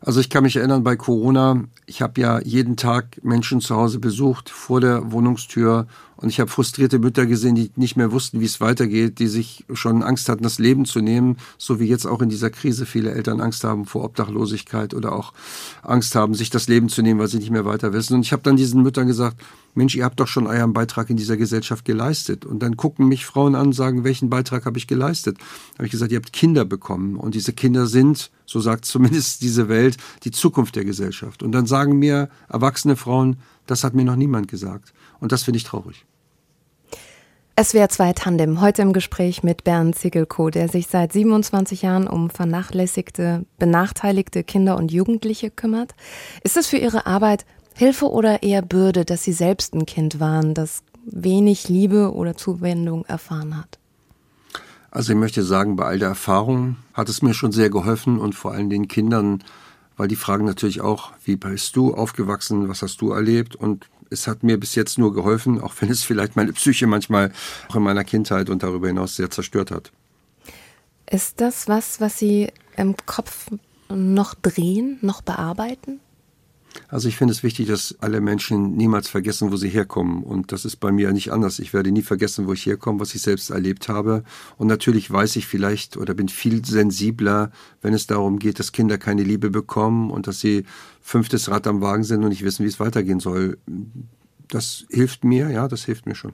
Also 0.01 0.21
ich 0.21 0.31
kann 0.31 0.45
mich 0.45 0.57
erinnern 0.57 0.85
bei 0.85 0.97
Corona, 0.97 1.65
ich 1.87 2.03
habe 2.03 2.21
ja 2.21 2.41
jeden 2.41 2.77
Tag 2.77 3.19
Menschen 3.25 3.61
zu 3.61 3.75
Hause 3.75 3.99
besucht 3.99 4.49
vor 4.49 4.81
der 4.81 5.11
Wohnungstür 5.11 5.89
und 6.21 6.31
ich 6.31 6.41
habe 6.41 6.51
frustrierte 6.51 6.99
Mütter 6.99 7.27
gesehen, 7.27 7.55
die 7.55 7.71
nicht 7.77 7.97
mehr 7.97 8.11
wussten, 8.11 8.41
wie 8.41 8.45
es 8.45 8.61
weitergeht, 8.61 9.21
die 9.21 9.29
sich 9.29 9.65
schon 9.73 10.03
Angst 10.03 10.29
hatten, 10.29 10.43
das 10.43 10.59
Leben 10.59 10.85
zu 10.85 11.01
nehmen, 11.01 11.37
so 11.59 11.79
wie 11.79 11.87
jetzt 11.87 12.07
auch 12.07 12.21
in 12.21 12.29
dieser 12.29 12.51
Krise 12.51 12.87
viele 12.87 13.13
Eltern 13.13 13.41
Angst 13.41 13.63
haben 13.63 13.87
vor 13.87 14.03
Obdachlosigkeit 14.03 14.95
oder 14.95 15.13
auch 15.13 15.33
Angst 15.85 16.17
haben, 16.17 16.35
sich 16.35 16.51
das 16.51 16.67
Leben 16.67 16.89
zu 16.89 17.03
nehmen, 17.03 17.21
weil 17.21 17.29
sie 17.29 17.39
nicht 17.39 17.53
mehr 17.53 17.65
weiter 17.65 17.93
wissen. 17.93 18.15
Und 18.15 18.23
ich 18.23 18.33
habe 18.33 18.43
dann 18.43 18.57
diesen 18.57 18.83
Müttern 18.83 19.07
gesagt, 19.07 19.41
Mensch, 19.75 19.95
ihr 19.95 20.05
habt 20.05 20.19
doch 20.19 20.27
schon 20.27 20.49
euren 20.49 20.73
Beitrag 20.73 21.09
in 21.09 21.17
dieser 21.17 21.37
Gesellschaft 21.37 21.85
geleistet. 21.85 22.45
Und 22.45 22.65
dann 22.65 22.77
gucken 22.77 23.07
mich 23.07 23.25
Frauen 23.25 23.55
an 23.55 23.69
und 23.69 23.73
sagen, 23.75 24.03
welchen 24.03 24.29
Beitrag 24.29 24.67
habe 24.67 24.77
ich 24.77 24.89
geleistet? 24.89 25.39
Habe 25.75 25.87
ich 25.87 25.93
gesagt, 25.93 26.11
ihr 26.11 26.19
habt 26.19 26.33
Kinder 26.33 26.65
bekommen 26.65 27.15
und 27.17 27.37
diese 27.37 27.53
Kinder 27.53 27.87
sind, 27.87 28.33
so 28.45 28.59
sagt 28.59 28.85
zumindest 28.87 29.43
diese 29.43 29.69
Welt, 29.69 29.97
die 30.25 30.33
Zukunft 30.33 30.75
der 30.75 30.85
Gesellschaft. 30.85 31.45
Und 31.45 31.53
dann 31.53 31.67
sagen 31.67 31.97
mir 32.01 32.29
erwachsene 32.49 32.97
Frauen, 32.97 33.37
das 33.69 33.85
hat 33.85 33.95
mir 33.95 34.05
noch 34.05 34.17
niemand 34.17 34.49
gesagt. 34.49 34.93
Und 35.21 35.31
das 35.31 35.45
finde 35.45 35.59
ich 35.59 35.65
traurig. 35.65 36.05
SWR 37.61 37.89
2 37.89 38.13
Tandem, 38.13 38.61
heute 38.61 38.83
im 38.83 38.93
Gespräch 38.93 39.43
mit 39.43 39.65
Bernd 39.65 39.97
Ziegelko, 39.97 40.49
der 40.49 40.69
sich 40.69 40.87
seit 40.87 41.13
27 41.13 41.83
Jahren 41.83 42.07
um 42.07 42.31
vernachlässigte, 42.31 43.47
benachteiligte 43.59 44.45
Kinder 44.45 44.77
und 44.77 44.93
Jugendliche 44.93 45.51
kümmert. 45.51 45.95
Ist 46.45 46.57
es 46.57 46.69
für 46.69 46.77
Ihre 46.77 47.07
Arbeit 47.07 47.45
Hilfe 47.75 48.11
oder 48.11 48.45
eher 48.45 48.63
Bürde, 48.63 49.05
dass 49.05 49.25
Sie 49.25 49.33
selbst 49.33 49.75
ein 49.75 49.87
Kind 49.87 50.21
waren, 50.21 50.55
das 50.55 50.83
wenig 51.05 51.69
Liebe 51.69 52.13
oder 52.13 52.37
Zuwendung 52.37 53.05
erfahren 53.07 53.57
hat? 53.57 53.79
Also 54.91 55.13
ich 55.13 55.19
möchte 55.19 55.43
sagen, 55.43 55.77
bei 55.77 55.85
all 55.85 55.99
der 55.99 56.09
Erfahrung 56.09 56.77
hat 56.95 57.09
es 57.09 57.23
mir 57.23 57.35
schon 57.35 57.53
sehr 57.53 57.71
geholfen 57.71 58.19
und 58.19 58.35
vor 58.35 58.53
allem 58.53 58.71
den 58.71 58.89
Kindern, 58.89 59.43
weil 59.99 60.09
die 60.09 60.17
fragen 60.17 60.47
natürlich 60.47 60.81
auch, 60.81 61.13
wie 61.25 61.37
bist 61.37 61.77
du 61.77 61.93
aufgewachsen, 61.93 62.69
was 62.69 62.81
hast 62.81 63.03
du 63.03 63.11
erlebt 63.11 63.55
und 63.55 63.91
es 64.11 64.27
hat 64.27 64.43
mir 64.43 64.59
bis 64.59 64.75
jetzt 64.75 64.97
nur 64.97 65.13
geholfen, 65.13 65.61
auch 65.61 65.75
wenn 65.81 65.91
es 65.91 66.03
vielleicht 66.03 66.37
meine 66.37 66.55
Psyche 66.55 66.87
manchmal 66.87 67.31
auch 67.69 67.77
in 67.77 67.83
meiner 67.83 68.05
Kindheit 68.05 68.49
und 68.49 68.63
darüber 68.63 68.87
hinaus 68.87 69.17
sehr 69.17 69.31
zerstört 69.31 69.71
hat. 69.71 69.93
Ist 71.11 71.41
das 71.41 71.69
was, 71.69 72.01
was 72.01 72.19
Sie 72.19 72.49
im 72.77 72.97
Kopf 73.05 73.49
noch 73.91 74.35
drehen, 74.35 74.99
noch 75.03 75.21
bearbeiten? 75.21 76.01
Also 76.89 77.09
ich 77.09 77.17
finde 77.17 77.33
es 77.33 77.43
wichtig, 77.43 77.67
dass 77.67 77.97
alle 78.01 78.21
Menschen 78.21 78.77
niemals 78.77 79.09
vergessen, 79.09 79.53
wo 79.53 79.57
sie 79.57 79.69
herkommen. 79.69 80.23
Und 80.23 80.53
das 80.53 80.65
ist 80.65 80.77
bei 80.77 80.91
mir 80.91 81.13
nicht 81.13 81.33
anders. 81.33 81.59
Ich 81.59 81.75
werde 81.75 81.93
nie 81.93 82.03
vergessen, 82.03 82.47
wo 82.47 82.53
ich 82.53 82.65
herkomme, 82.65 83.01
was 83.01 83.15
ich 83.15 83.23
selbst 83.23 83.51
erlebt 83.51 83.89
habe. 83.89 84.25
Und 84.57 84.69
natürlich 84.69 85.11
weiß 85.11 85.37
ich 85.37 85.47
vielleicht 85.47 85.97
oder 85.97 86.15
bin 86.15 86.29
viel 86.29 86.65
sensibler, 86.65 87.51
wenn 87.83 87.95
es 87.95 88.07
darum 88.07 88.39
geht, 88.39 88.59
dass 88.59 88.73
Kinder 88.73 88.97
keine 88.97 89.23
Liebe 89.23 89.51
bekommen 89.51 90.11
und 90.11 90.27
dass 90.27 90.41
sie 90.41 90.65
fünftes 91.01 91.51
Rad 91.51 91.67
am 91.67 91.81
Wagen 91.81 92.05
sind 92.05 92.23
und 92.23 92.31
nicht 92.31 92.45
wissen, 92.45 92.65
wie 92.65 92.69
es 92.69 92.81
weitergehen 92.81 93.21
soll. 93.21 93.59
Das 94.49 94.87
hilft 94.91 95.25
mir, 95.25 95.51
ja, 95.51 95.69
das 95.69 95.85
hilft 95.85 96.07
mir 96.07 96.15
schon. 96.15 96.33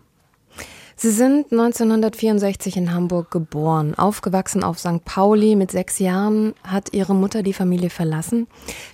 Sie 0.97 1.11
sind 1.11 1.51
1964 1.51 2.77
in 2.77 2.93
Hamburg 2.93 3.31
geboren, 3.31 3.95
aufgewachsen 3.95 4.63
auf 4.63 4.79
St. 4.79 5.05
Pauli. 5.05 5.57
Mit 5.57 5.73
sechs 5.73 5.99
Jahren 5.99 6.55
hat 6.63 6.93
Ihre 6.93 7.15
Mutter 7.15 7.43
die 7.43 7.53
Familie 7.53 7.91
verlassen. 7.91 8.47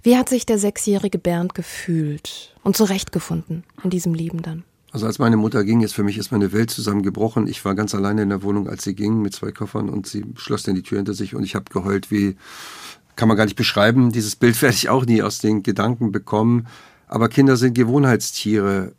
Wie 0.03 0.17
hat 0.17 0.29
sich 0.29 0.47
der 0.47 0.59
sechsjährige 0.59 1.19
Bernd 1.19 1.55
gefühlt 1.55 2.55
und 2.63 2.77
zurechtgefunden 2.77 3.65
in 3.85 3.91
diesem 3.91 4.15
Leben 4.15 4.43
dann? 4.43 4.65
Also 4.93 5.07
als 5.07 5.19
meine 5.19 5.37
Mutter 5.37 5.63
ging, 5.63 5.83
ist 5.83 5.95
für 5.95 6.03
mich 6.03 6.19
ist 6.19 6.33
meine 6.33 6.53
Welt 6.53 6.71
zusammengebrochen. 6.71 7.47
Ich 7.47 7.65
war 7.65 7.75
ganz 7.75 7.95
alleine 7.95 8.23
in 8.23 8.31
der 8.31 8.43
Wohnung, 8.43 8.69
als 8.69 8.83
sie 8.83 8.95
ging 8.95 9.23
mit 9.23 9.35
zwei 9.35 9.53
Koffern 9.53 9.89
und 9.89 10.07
sie 10.07 10.25
schloss 10.37 10.65
dann 10.65 10.75
die 10.75 10.83
Tür 10.83 10.99
hinter 10.99 11.15
sich 11.15 11.35
und 11.35 11.45
ich 11.45 11.55
habe 11.55 11.67
geheult 11.71 12.11
wie, 12.11 12.37
kann 13.15 13.29
man 13.29 13.37
gar 13.37 13.45
nicht 13.45 13.57
beschreiben. 13.57 14.11
Dieses 14.11 14.37
Bild 14.37 14.61
werde 14.63 14.75
ich 14.75 14.89
auch 14.89 15.07
nie 15.07 15.23
aus 15.23 15.39
den 15.39 15.63
Gedanken 15.63 16.11
bekommen. 16.11 16.67
Aber 17.07 17.29
Kinder 17.29 17.57
sind 17.57 17.75
Gewohnheitstiere 17.75 18.93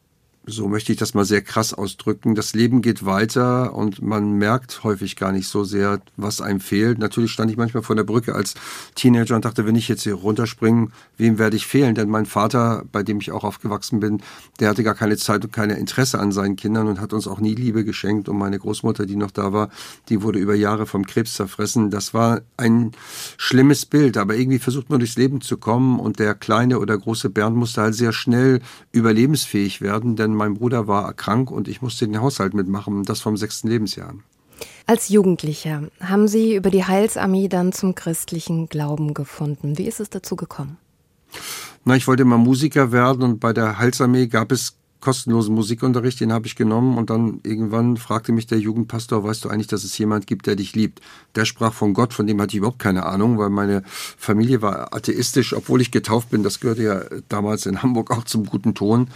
so 0.45 0.67
möchte 0.67 0.91
ich 0.91 0.97
das 0.97 1.13
mal 1.13 1.23
sehr 1.23 1.41
krass 1.41 1.73
ausdrücken. 1.73 2.33
Das 2.33 2.53
Leben 2.53 2.81
geht 2.81 3.05
weiter 3.05 3.75
und 3.75 4.01
man 4.01 4.33
merkt 4.33 4.83
häufig 4.83 5.15
gar 5.15 5.31
nicht 5.31 5.47
so 5.47 5.63
sehr, 5.63 6.01
was 6.17 6.41
einem 6.41 6.59
fehlt. 6.59 6.97
Natürlich 6.97 7.31
stand 7.31 7.51
ich 7.51 7.57
manchmal 7.57 7.83
vor 7.83 7.95
der 7.95 8.03
Brücke 8.03 8.33
als 8.33 8.55
Teenager 8.95 9.35
und 9.35 9.45
dachte, 9.45 9.67
wenn 9.67 9.75
ich 9.75 9.87
jetzt 9.87 10.01
hier 10.03 10.15
runterspringe, 10.15 10.89
wem 11.17 11.37
werde 11.37 11.55
ich 11.55 11.67
fehlen? 11.67 11.93
Denn 11.93 12.09
mein 12.09 12.25
Vater, 12.25 12.83
bei 12.91 13.03
dem 13.03 13.19
ich 13.19 13.31
auch 13.31 13.43
aufgewachsen 13.43 13.99
bin, 13.99 14.21
der 14.59 14.69
hatte 14.69 14.83
gar 14.83 14.95
keine 14.95 15.15
Zeit 15.15 15.45
und 15.45 15.53
keine 15.53 15.75
Interesse 15.75 16.19
an 16.19 16.31
seinen 16.31 16.55
Kindern 16.55 16.87
und 16.87 16.99
hat 16.99 17.13
uns 17.13 17.27
auch 17.27 17.39
nie 17.39 17.53
Liebe 17.53 17.85
geschenkt. 17.85 18.27
Und 18.27 18.37
meine 18.37 18.57
Großmutter, 18.57 19.05
die 19.05 19.15
noch 19.15 19.31
da 19.31 19.53
war, 19.53 19.69
die 20.09 20.23
wurde 20.23 20.39
über 20.39 20.55
Jahre 20.55 20.87
vom 20.87 21.05
Krebs 21.05 21.35
zerfressen. 21.35 21.91
Das 21.91 22.15
war 22.15 22.41
ein 22.57 22.93
schlimmes 23.37 23.85
Bild, 23.85 24.17
aber 24.17 24.35
irgendwie 24.35 24.59
versucht 24.59 24.89
man 24.89 24.99
durchs 24.99 25.17
Leben 25.17 25.41
zu 25.41 25.57
kommen 25.57 25.99
und 25.99 26.17
der 26.17 26.33
kleine 26.33 26.79
oder 26.79 26.97
große 26.97 27.29
Bernd 27.29 27.55
musste 27.55 27.81
halt 27.81 27.93
sehr 27.95 28.11
schnell 28.11 28.59
überlebensfähig 28.91 29.81
werden, 29.81 30.15
denn 30.15 30.30
mein 30.35 30.55
Bruder 30.55 30.87
war 30.87 31.13
krank 31.13 31.51
und 31.51 31.67
ich 31.67 31.81
musste 31.81 32.07
den 32.07 32.21
Haushalt 32.21 32.53
mitmachen, 32.53 33.03
das 33.03 33.21
vom 33.21 33.37
sechsten 33.37 33.67
Lebensjahr. 33.67 34.13
Als 34.85 35.09
Jugendlicher 35.09 35.89
haben 35.99 36.27
Sie 36.27 36.55
über 36.55 36.69
die 36.69 36.85
Heilsarmee 36.85 37.47
dann 37.47 37.71
zum 37.71 37.95
christlichen 37.95 38.67
Glauben 38.67 39.13
gefunden. 39.13 39.77
Wie 39.77 39.87
ist 39.87 39.99
es 39.99 40.09
dazu 40.09 40.35
gekommen? 40.35 40.77
Na, 41.85 41.95
ich 41.95 42.07
wollte 42.07 42.23
immer 42.23 42.37
Musiker 42.37 42.91
werden 42.91 43.23
und 43.23 43.39
bei 43.39 43.53
der 43.53 43.79
Heilsarmee 43.79 44.27
gab 44.27 44.51
es 44.51 44.77
kostenlosen 45.01 45.53
Musikunterricht, 45.55 46.19
den 46.19 46.31
habe 46.31 46.47
ich 46.47 46.55
genommen 46.55 46.97
und 46.97 47.09
dann 47.09 47.41
irgendwann 47.43 47.97
fragte 47.97 48.31
mich 48.31 48.47
der 48.47 48.59
Jugendpastor, 48.59 49.23
weißt 49.23 49.43
du 49.43 49.49
eigentlich, 49.49 49.67
dass 49.67 49.83
es 49.83 49.97
jemand 49.97 50.27
gibt, 50.27 50.47
der 50.47 50.55
dich 50.55 50.75
liebt? 50.75 51.01
Der 51.35 51.45
sprach 51.45 51.73
von 51.73 51.93
Gott, 51.93 52.13
von 52.13 52.27
dem 52.27 52.39
hatte 52.39 52.51
ich 52.51 52.59
überhaupt 52.59 52.79
keine 52.79 53.05
Ahnung, 53.05 53.37
weil 53.37 53.49
meine 53.49 53.83
Familie 53.85 54.61
war 54.61 54.93
atheistisch, 54.93 55.53
obwohl 55.53 55.81
ich 55.81 55.91
getauft 55.91 56.29
bin. 56.29 56.43
Das 56.43 56.59
gehörte 56.59 56.83
ja 56.83 57.01
damals 57.27 57.65
in 57.65 57.81
Hamburg 57.81 58.11
auch 58.11 58.23
zum 58.23 58.45
guten 58.45 58.75
Ton. 58.75 59.07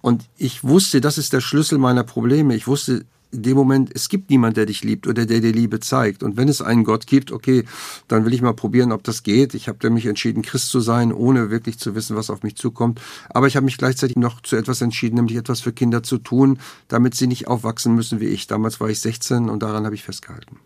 Und 0.00 0.24
ich 0.36 0.64
wusste, 0.64 1.00
das 1.00 1.18
ist 1.18 1.32
der 1.32 1.40
Schlüssel 1.40 1.78
meiner 1.78 2.04
Probleme. 2.04 2.54
Ich 2.54 2.66
wusste 2.66 3.04
in 3.30 3.42
dem 3.42 3.56
Moment, 3.56 3.90
es 3.94 4.08
gibt 4.08 4.30
niemand, 4.30 4.56
der 4.56 4.66
dich 4.66 4.82
liebt 4.82 5.06
oder 5.06 5.26
der 5.26 5.40
dir 5.40 5.52
Liebe 5.52 5.80
zeigt. 5.80 6.22
Und 6.22 6.36
wenn 6.36 6.48
es 6.48 6.62
einen 6.62 6.84
Gott 6.84 7.06
gibt, 7.06 7.30
okay, 7.30 7.64
dann 8.06 8.24
will 8.24 8.32
ich 8.32 8.40
mal 8.40 8.54
probieren, 8.54 8.92
ob 8.92 9.04
das 9.04 9.22
geht. 9.22 9.54
Ich 9.54 9.68
habe 9.68 9.90
mich 9.90 10.06
entschieden, 10.06 10.42
Christ 10.42 10.70
zu 10.70 10.80
sein, 10.80 11.12
ohne 11.12 11.50
wirklich 11.50 11.78
zu 11.78 11.94
wissen, 11.94 12.16
was 12.16 12.30
auf 12.30 12.42
mich 12.42 12.56
zukommt. 12.56 13.00
Aber 13.28 13.46
ich 13.46 13.56
habe 13.56 13.64
mich 13.64 13.76
gleichzeitig 13.76 14.16
noch 14.16 14.40
zu 14.40 14.56
etwas 14.56 14.80
entschieden, 14.80 15.16
nämlich 15.16 15.36
etwas 15.36 15.60
für 15.60 15.72
Kinder 15.72 16.02
zu 16.02 16.18
tun, 16.18 16.58
damit 16.88 17.14
sie 17.14 17.26
nicht 17.26 17.48
aufwachsen 17.48 17.94
müssen 17.94 18.20
wie 18.20 18.28
ich. 18.28 18.46
Damals 18.46 18.80
war 18.80 18.88
ich 18.88 19.00
16 19.00 19.50
und 19.50 19.62
daran 19.62 19.84
habe 19.84 19.94
ich 19.94 20.04
festgehalten. 20.04 20.58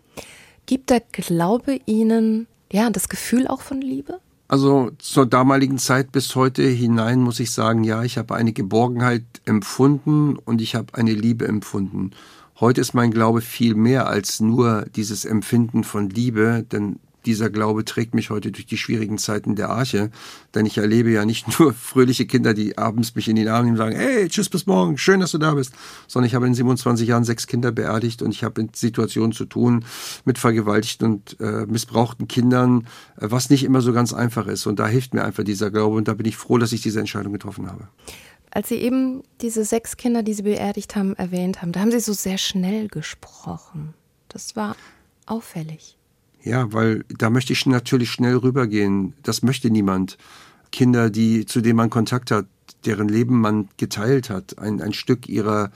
Gibt 0.66 0.90
der 0.90 1.00
Glaube 1.00 1.80
Ihnen 1.86 2.46
ja 2.70 2.90
das 2.90 3.08
Gefühl 3.08 3.48
auch 3.48 3.60
von 3.60 3.80
Liebe? 3.80 4.20
Also 4.52 4.90
zur 4.98 5.24
damaligen 5.24 5.78
Zeit 5.78 6.12
bis 6.12 6.36
heute 6.36 6.62
hinein 6.62 7.22
muss 7.22 7.40
ich 7.40 7.52
sagen, 7.52 7.84
ja, 7.84 8.02
ich 8.02 8.18
habe 8.18 8.34
eine 8.34 8.52
Geborgenheit 8.52 9.24
empfunden 9.46 10.36
und 10.36 10.60
ich 10.60 10.74
habe 10.74 10.92
eine 10.92 11.14
Liebe 11.14 11.48
empfunden. 11.48 12.10
Heute 12.60 12.82
ist 12.82 12.92
mein 12.92 13.12
Glaube 13.12 13.40
viel 13.40 13.74
mehr 13.74 14.08
als 14.08 14.40
nur 14.40 14.84
dieses 14.94 15.24
Empfinden 15.24 15.84
von 15.84 16.10
Liebe, 16.10 16.66
denn 16.70 16.98
dieser 17.26 17.50
Glaube 17.50 17.84
trägt 17.84 18.14
mich 18.14 18.30
heute 18.30 18.52
durch 18.52 18.66
die 18.66 18.76
schwierigen 18.76 19.18
Zeiten 19.18 19.56
der 19.56 19.70
Arche, 19.70 20.10
denn 20.54 20.66
ich 20.66 20.78
erlebe 20.78 21.10
ja 21.10 21.24
nicht 21.24 21.58
nur 21.58 21.72
fröhliche 21.74 22.26
Kinder, 22.26 22.54
die 22.54 22.78
abends 22.78 23.14
mich 23.14 23.28
in 23.28 23.36
den 23.36 23.48
Arm 23.48 23.64
nehmen 23.64 23.76
und 23.76 23.84
sagen, 23.84 23.96
hey, 23.96 24.28
tschüss, 24.28 24.48
bis 24.48 24.66
morgen, 24.66 24.98
schön, 24.98 25.20
dass 25.20 25.32
du 25.32 25.38
da 25.38 25.54
bist, 25.54 25.72
sondern 26.08 26.26
ich 26.26 26.34
habe 26.34 26.46
in 26.46 26.54
27 26.54 27.08
Jahren 27.08 27.24
sechs 27.24 27.46
Kinder 27.46 27.72
beerdigt 27.72 28.22
und 28.22 28.32
ich 28.32 28.44
habe 28.44 28.60
in 28.60 28.70
Situationen 28.74 29.32
zu 29.32 29.44
tun 29.44 29.84
mit 30.24 30.38
vergewaltigten 30.38 31.06
und 31.06 31.40
äh, 31.40 31.66
missbrauchten 31.66 32.28
Kindern, 32.28 32.86
äh, 33.16 33.28
was 33.30 33.50
nicht 33.50 33.64
immer 33.64 33.80
so 33.80 33.92
ganz 33.92 34.12
einfach 34.12 34.46
ist. 34.46 34.66
Und 34.66 34.78
da 34.78 34.86
hilft 34.86 35.14
mir 35.14 35.24
einfach 35.24 35.44
dieser 35.44 35.70
Glaube 35.70 35.96
und 35.96 36.08
da 36.08 36.14
bin 36.14 36.26
ich 36.26 36.36
froh, 36.36 36.58
dass 36.58 36.72
ich 36.72 36.82
diese 36.82 37.00
Entscheidung 37.00 37.32
getroffen 37.32 37.70
habe. 37.70 37.88
Als 38.50 38.68
Sie 38.68 38.76
eben 38.76 39.22
diese 39.40 39.64
sechs 39.64 39.96
Kinder, 39.96 40.22
die 40.22 40.34
Sie 40.34 40.42
beerdigt 40.42 40.94
haben, 40.94 41.14
erwähnt 41.16 41.62
haben, 41.62 41.72
da 41.72 41.80
haben 41.80 41.90
Sie 41.90 42.00
so 42.00 42.12
sehr 42.12 42.36
schnell 42.36 42.88
gesprochen. 42.88 43.94
Das 44.28 44.56
war 44.56 44.76
auffällig. 45.24 45.96
Ja, 46.42 46.72
weil 46.72 47.04
da 47.08 47.30
möchte 47.30 47.52
ich 47.52 47.66
natürlich 47.66 48.10
schnell 48.10 48.36
rübergehen. 48.36 49.14
Das 49.22 49.42
möchte 49.42 49.70
niemand. 49.70 50.18
Kinder, 50.72 51.10
die, 51.10 51.46
zu 51.46 51.60
denen 51.60 51.76
man 51.76 51.90
Kontakt 51.90 52.30
hat, 52.30 52.46
deren 52.84 53.08
Leben 53.08 53.40
man 53.40 53.68
geteilt 53.76 54.30
hat, 54.30 54.58
ein, 54.58 54.80
ein 54.80 54.92
Stück 54.92 55.28
ihrer 55.28 55.70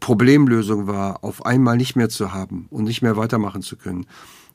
Problemlösung 0.00 0.88
war, 0.88 1.22
auf 1.22 1.46
einmal 1.46 1.76
nicht 1.76 1.94
mehr 1.94 2.08
zu 2.08 2.32
haben 2.32 2.66
und 2.70 2.84
nicht 2.84 3.02
mehr 3.02 3.16
weitermachen 3.16 3.62
zu 3.62 3.76
können 3.76 4.06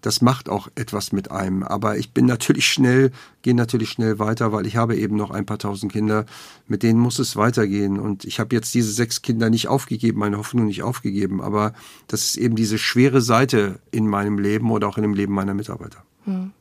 das 0.02 0.22
macht 0.22 0.50
auch 0.50 0.68
etwas 0.76 1.12
mit 1.12 1.32
einem. 1.32 1.64
Aber 1.64 1.98
ich 1.98 2.12
bin 2.12 2.26
natürlich 2.26 2.66
schnell, 2.68 3.12
gehe 3.42 3.56
natürlich 3.56 3.90
schnell 3.90 4.20
weiter, 4.20 4.52
weil 4.52 4.66
ich 4.66 4.76
habe 4.76 4.96
eben 4.96 5.16
noch 5.16 5.32
ein 5.32 5.46
paar 5.46 5.60
tausend 5.60 5.92
Kinder, 5.92 6.26
mit 6.68 6.84
denen 6.84 7.00
muss 7.00 7.20
es 7.20 7.36
weitergehen. 7.36 8.00
Und 8.00 8.26
ich 8.26 8.40
habe 8.40 8.56
jetzt 8.56 8.74
diese 8.74 8.92
sechs 8.92 9.22
Kinder 9.22 9.50
nicht 9.50 9.68
aufgegeben, 9.68 10.20
meine 10.20 10.38
Hoffnung 10.38 10.66
nicht 10.66 10.84
aufgegeben. 10.84 11.42
Aber 11.42 11.74
das 12.08 12.24
ist 12.24 12.38
eben 12.38 12.56
diese 12.56 12.78
schwere 12.78 13.22
Seite 13.22 13.80
in 13.92 14.08
meinem 14.08 14.40
Leben 14.40 14.72
oder 14.72 14.88
auch 14.88 14.98
in 14.98 15.04
dem 15.04 15.14
Leben 15.14 15.34
meiner 15.34 15.54
Mitarbeiter. 15.54 16.04
Hm. 16.26 16.52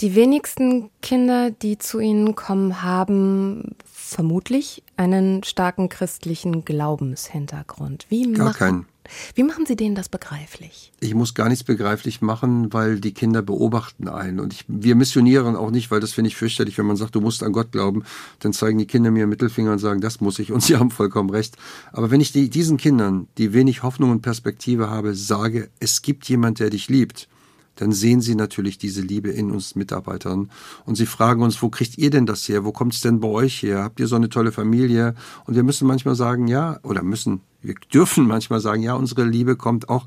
Die 0.00 0.14
wenigsten 0.14 0.90
Kinder, 1.00 1.50
die 1.50 1.78
zu 1.78 2.00
Ihnen 2.00 2.34
kommen, 2.34 2.82
haben 2.82 3.76
vermutlich 3.86 4.82
einen 4.98 5.42
starken 5.42 5.88
christlichen 5.88 6.66
Glaubenshintergrund. 6.66 8.06
Wie 8.10 8.30
Gar 8.32 8.46
machen, 8.46 8.58
keinen. 8.58 8.86
Wie 9.34 9.42
machen 9.42 9.66
Sie 9.66 9.76
denen 9.76 9.94
das 9.94 10.08
begreiflich? 10.08 10.92
Ich 11.00 11.14
muss 11.14 11.34
gar 11.34 11.48
nichts 11.48 11.64
begreiflich 11.64 12.20
machen, 12.20 12.72
weil 12.72 13.00
die 13.00 13.12
Kinder 13.12 13.42
beobachten 13.42 14.08
einen. 14.08 14.40
Und 14.40 14.52
ich, 14.52 14.64
wir 14.68 14.94
missionieren 14.94 15.56
auch 15.56 15.70
nicht, 15.70 15.90
weil 15.90 16.00
das 16.00 16.12
finde 16.12 16.28
ich 16.28 16.36
fürchterlich, 16.36 16.78
wenn 16.78 16.86
man 16.86 16.96
sagt, 16.96 17.14
du 17.14 17.20
musst 17.20 17.42
an 17.42 17.52
Gott 17.52 17.72
glauben, 17.72 18.04
dann 18.40 18.52
zeigen 18.52 18.78
die 18.78 18.86
Kinder 18.86 19.10
mir 19.10 19.26
Mittelfinger 19.26 19.72
und 19.72 19.78
sagen, 19.78 20.00
das 20.00 20.20
muss 20.20 20.38
ich. 20.38 20.52
Und 20.52 20.62
sie 20.62 20.76
haben 20.76 20.90
vollkommen 20.90 21.30
recht. 21.30 21.56
Aber 21.92 22.10
wenn 22.10 22.20
ich 22.20 22.32
die, 22.32 22.50
diesen 22.50 22.76
Kindern, 22.76 23.28
die 23.38 23.52
wenig 23.52 23.82
Hoffnung 23.82 24.10
und 24.10 24.22
Perspektive 24.22 24.90
habe, 24.90 25.14
sage, 25.14 25.70
es 25.80 26.02
gibt 26.02 26.28
jemand, 26.28 26.60
der 26.60 26.70
dich 26.70 26.88
liebt, 26.88 27.28
dann 27.76 27.92
sehen 27.92 28.20
sie 28.20 28.34
natürlich 28.34 28.78
diese 28.78 29.02
Liebe 29.02 29.30
in 29.30 29.50
uns 29.50 29.76
Mitarbeitern. 29.76 30.50
Und 30.84 30.96
sie 30.96 31.06
fragen 31.06 31.42
uns, 31.42 31.62
wo 31.62 31.68
kriegt 31.68 31.98
ihr 31.98 32.10
denn 32.10 32.26
das 32.26 32.48
her? 32.48 32.64
Wo 32.64 32.72
kommt 32.72 32.94
es 32.94 33.02
denn 33.02 33.20
bei 33.20 33.28
euch 33.28 33.62
her? 33.62 33.82
Habt 33.82 34.00
ihr 34.00 34.06
so 34.06 34.16
eine 34.16 34.28
tolle 34.28 34.50
Familie? 34.50 35.14
Und 35.44 35.54
wir 35.54 35.62
müssen 35.62 35.86
manchmal 35.86 36.16
sagen, 36.16 36.48
ja, 36.48 36.80
oder 36.82 37.02
müssen, 37.02 37.42
wir 37.66 37.74
dürfen 37.92 38.26
manchmal 38.26 38.60
sagen, 38.60 38.82
ja, 38.82 38.94
unsere 38.94 39.24
Liebe 39.24 39.56
kommt 39.56 39.88
auch 39.88 40.06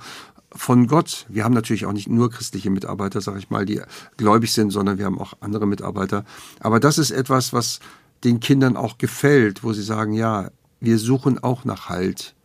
von 0.52 0.88
Gott. 0.88 1.26
Wir 1.30 1.44
haben 1.44 1.54
natürlich 1.54 1.86
auch 1.86 1.94
nicht 1.94 2.10
nur 2.10 2.32
christliche 2.32 2.70
Mitarbeiter, 2.70 3.22
sage 3.22 3.40
ich 3.40 3.50
mal, 3.50 3.66
die 3.66 3.82
gläubig 4.18 4.52
sind, 4.52 4.72
sondern 4.72 4.98
wir 4.98 5.06
haben 5.06 5.20
auch 5.20 5.34
andere 5.42 5.68
Mitarbeiter. 5.68 6.26
Aber 6.60 6.80
das 6.80 6.98
ist 6.98 7.12
etwas, 7.12 7.54
was 7.54 7.80
den 8.24 8.40
Kindern 8.40 8.76
auch 8.76 8.98
gefällt, 8.98 9.64
wo 9.64 9.74
sie 9.74 9.84
sagen, 9.84 10.14
ja, 10.14 10.50
wir 10.80 10.98
suchen 10.98 11.40
auch 11.40 11.66
nach 11.66 11.90
Halt. 11.90 12.36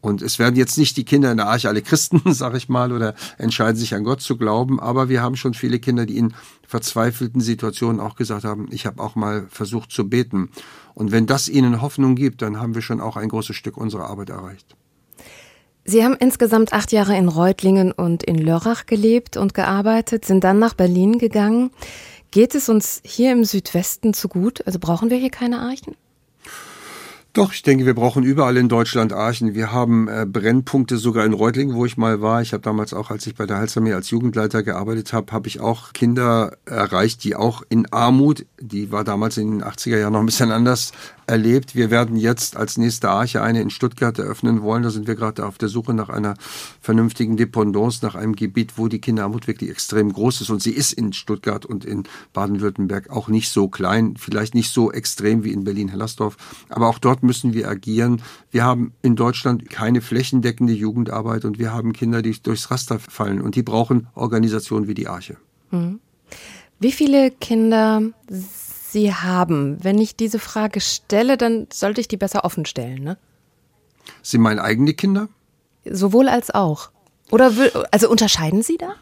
Und 0.00 0.22
es 0.22 0.38
werden 0.38 0.56
jetzt 0.56 0.78
nicht 0.78 0.96
die 0.96 1.04
Kinder 1.04 1.30
in 1.30 1.36
der 1.36 1.48
Arche 1.48 1.68
alle 1.68 1.82
Christen, 1.82 2.22
sag 2.32 2.54
ich 2.54 2.68
mal, 2.68 2.92
oder 2.92 3.14
entscheiden 3.36 3.76
sich 3.76 3.94
an 3.94 4.04
Gott 4.04 4.22
zu 4.22 4.36
glauben, 4.36 4.80
aber 4.80 5.08
wir 5.08 5.20
haben 5.20 5.36
schon 5.36 5.54
viele 5.54 5.78
Kinder, 5.78 6.06
die 6.06 6.16
in 6.16 6.34
verzweifelten 6.66 7.40
Situationen 7.40 8.00
auch 8.00 8.16
gesagt 8.16 8.44
haben, 8.44 8.68
ich 8.70 8.86
habe 8.86 9.02
auch 9.02 9.14
mal 9.14 9.46
versucht 9.50 9.90
zu 9.90 10.08
beten. 10.08 10.50
Und 10.94 11.12
wenn 11.12 11.26
das 11.26 11.48
ihnen 11.48 11.80
Hoffnung 11.80 12.14
gibt, 12.14 12.42
dann 12.42 12.58
haben 12.58 12.74
wir 12.74 12.82
schon 12.82 13.00
auch 13.00 13.16
ein 13.16 13.28
großes 13.28 13.56
Stück 13.56 13.76
unserer 13.76 14.08
Arbeit 14.08 14.30
erreicht. 14.30 14.76
Sie 15.84 16.04
haben 16.04 16.14
insgesamt 16.14 16.72
acht 16.72 16.92
Jahre 16.92 17.16
in 17.16 17.28
Reutlingen 17.28 17.90
und 17.92 18.22
in 18.22 18.36
Lörrach 18.36 18.86
gelebt 18.86 19.36
und 19.36 19.54
gearbeitet, 19.54 20.24
sind 20.24 20.44
dann 20.44 20.58
nach 20.58 20.74
Berlin 20.74 21.18
gegangen. 21.18 21.70
Geht 22.30 22.54
es 22.54 22.68
uns 22.68 23.00
hier 23.04 23.32
im 23.32 23.44
Südwesten 23.44 24.14
zu 24.14 24.28
gut? 24.28 24.64
Also 24.66 24.78
brauchen 24.78 25.10
wir 25.10 25.16
hier 25.16 25.30
keine 25.30 25.60
Archen? 25.60 25.96
Doch, 27.32 27.52
ich 27.52 27.62
denke, 27.62 27.86
wir 27.86 27.94
brauchen 27.94 28.24
überall 28.24 28.56
in 28.56 28.68
Deutschland 28.68 29.12
Archen. 29.12 29.54
Wir 29.54 29.70
haben 29.70 30.08
äh, 30.08 30.26
Brennpunkte 30.26 30.96
sogar 30.96 31.24
in 31.24 31.32
Reutlingen, 31.32 31.76
wo 31.76 31.86
ich 31.86 31.96
mal 31.96 32.20
war. 32.20 32.42
Ich 32.42 32.52
habe 32.52 32.62
damals 32.62 32.92
auch, 32.92 33.10
als 33.10 33.24
ich 33.24 33.36
bei 33.36 33.46
der 33.46 33.58
Halsarmee 33.58 33.92
als 33.92 34.10
Jugendleiter 34.10 34.64
gearbeitet 34.64 35.12
habe, 35.12 35.30
habe 35.30 35.46
ich 35.46 35.60
auch 35.60 35.92
Kinder 35.92 36.56
erreicht, 36.66 37.22
die 37.22 37.36
auch 37.36 37.62
in 37.68 37.86
Armut, 37.92 38.46
die 38.60 38.90
war 38.90 39.04
damals 39.04 39.36
in 39.36 39.58
den 39.58 39.64
80er 39.64 39.98
Jahren 39.98 40.14
noch 40.14 40.20
ein 40.20 40.26
bisschen 40.26 40.50
anders 40.50 40.90
erlebt. 41.30 41.74
Wir 41.74 41.90
werden 41.90 42.16
jetzt 42.16 42.56
als 42.56 42.76
nächste 42.76 43.08
Arche 43.08 43.40
eine 43.40 43.62
in 43.62 43.70
Stuttgart 43.70 44.18
eröffnen 44.18 44.62
wollen. 44.62 44.82
Da 44.82 44.90
sind 44.90 45.06
wir 45.06 45.14
gerade 45.14 45.46
auf 45.46 45.56
der 45.58 45.68
Suche 45.68 45.94
nach 45.94 46.08
einer 46.08 46.34
vernünftigen 46.80 47.36
Dependance, 47.36 48.00
nach 48.02 48.16
einem 48.16 48.34
Gebiet, 48.34 48.72
wo 48.76 48.88
die 48.88 49.00
Kinderarmut 49.00 49.46
wirklich 49.46 49.70
extrem 49.70 50.12
groß 50.12 50.40
ist. 50.42 50.50
Und 50.50 50.60
sie 50.60 50.72
ist 50.72 50.92
in 50.92 51.12
Stuttgart 51.12 51.64
und 51.64 51.84
in 51.84 52.02
Baden-Württemberg 52.32 53.10
auch 53.10 53.28
nicht 53.28 53.48
so 53.48 53.68
klein, 53.68 54.16
vielleicht 54.18 54.54
nicht 54.54 54.72
so 54.72 54.90
extrem 54.92 55.44
wie 55.44 55.52
in 55.52 55.64
Berlin-Hellersdorf. 55.64 56.36
Aber 56.68 56.88
auch 56.88 56.98
dort 56.98 57.22
müssen 57.22 57.54
wir 57.54 57.68
agieren. 57.68 58.22
Wir 58.50 58.64
haben 58.64 58.92
in 59.00 59.14
Deutschland 59.14 59.70
keine 59.70 60.00
flächendeckende 60.00 60.72
Jugendarbeit 60.72 61.44
und 61.44 61.60
wir 61.60 61.72
haben 61.72 61.92
Kinder, 61.92 62.22
die 62.22 62.36
durchs 62.42 62.70
Raster 62.70 62.98
fallen 62.98 63.40
und 63.40 63.54
die 63.54 63.62
brauchen 63.62 64.08
Organisationen 64.14 64.88
wie 64.88 64.94
die 64.94 65.06
Arche. 65.06 65.36
Hm. 65.70 66.00
Wie 66.80 66.92
viele 66.92 67.30
Kinder 67.30 68.02
Sie 68.92 69.12
haben. 69.12 69.78
Wenn 69.82 69.98
ich 69.98 70.16
diese 70.16 70.38
Frage 70.38 70.80
stelle, 70.80 71.36
dann 71.36 71.66
sollte 71.72 72.00
ich 72.00 72.08
die 72.08 72.16
besser 72.16 72.44
offen 72.44 72.66
stellen, 72.66 73.02
ne? 73.02 73.18
Sie 74.22 74.38
meinen 74.38 74.58
eigene 74.58 74.94
Kinder? 74.94 75.28
Sowohl 75.84 76.28
als 76.28 76.50
auch. 76.50 76.90
Oder 77.30 77.52
also 77.90 78.10
unterscheiden 78.10 78.62
Sie 78.62 78.76
da? 78.76 78.94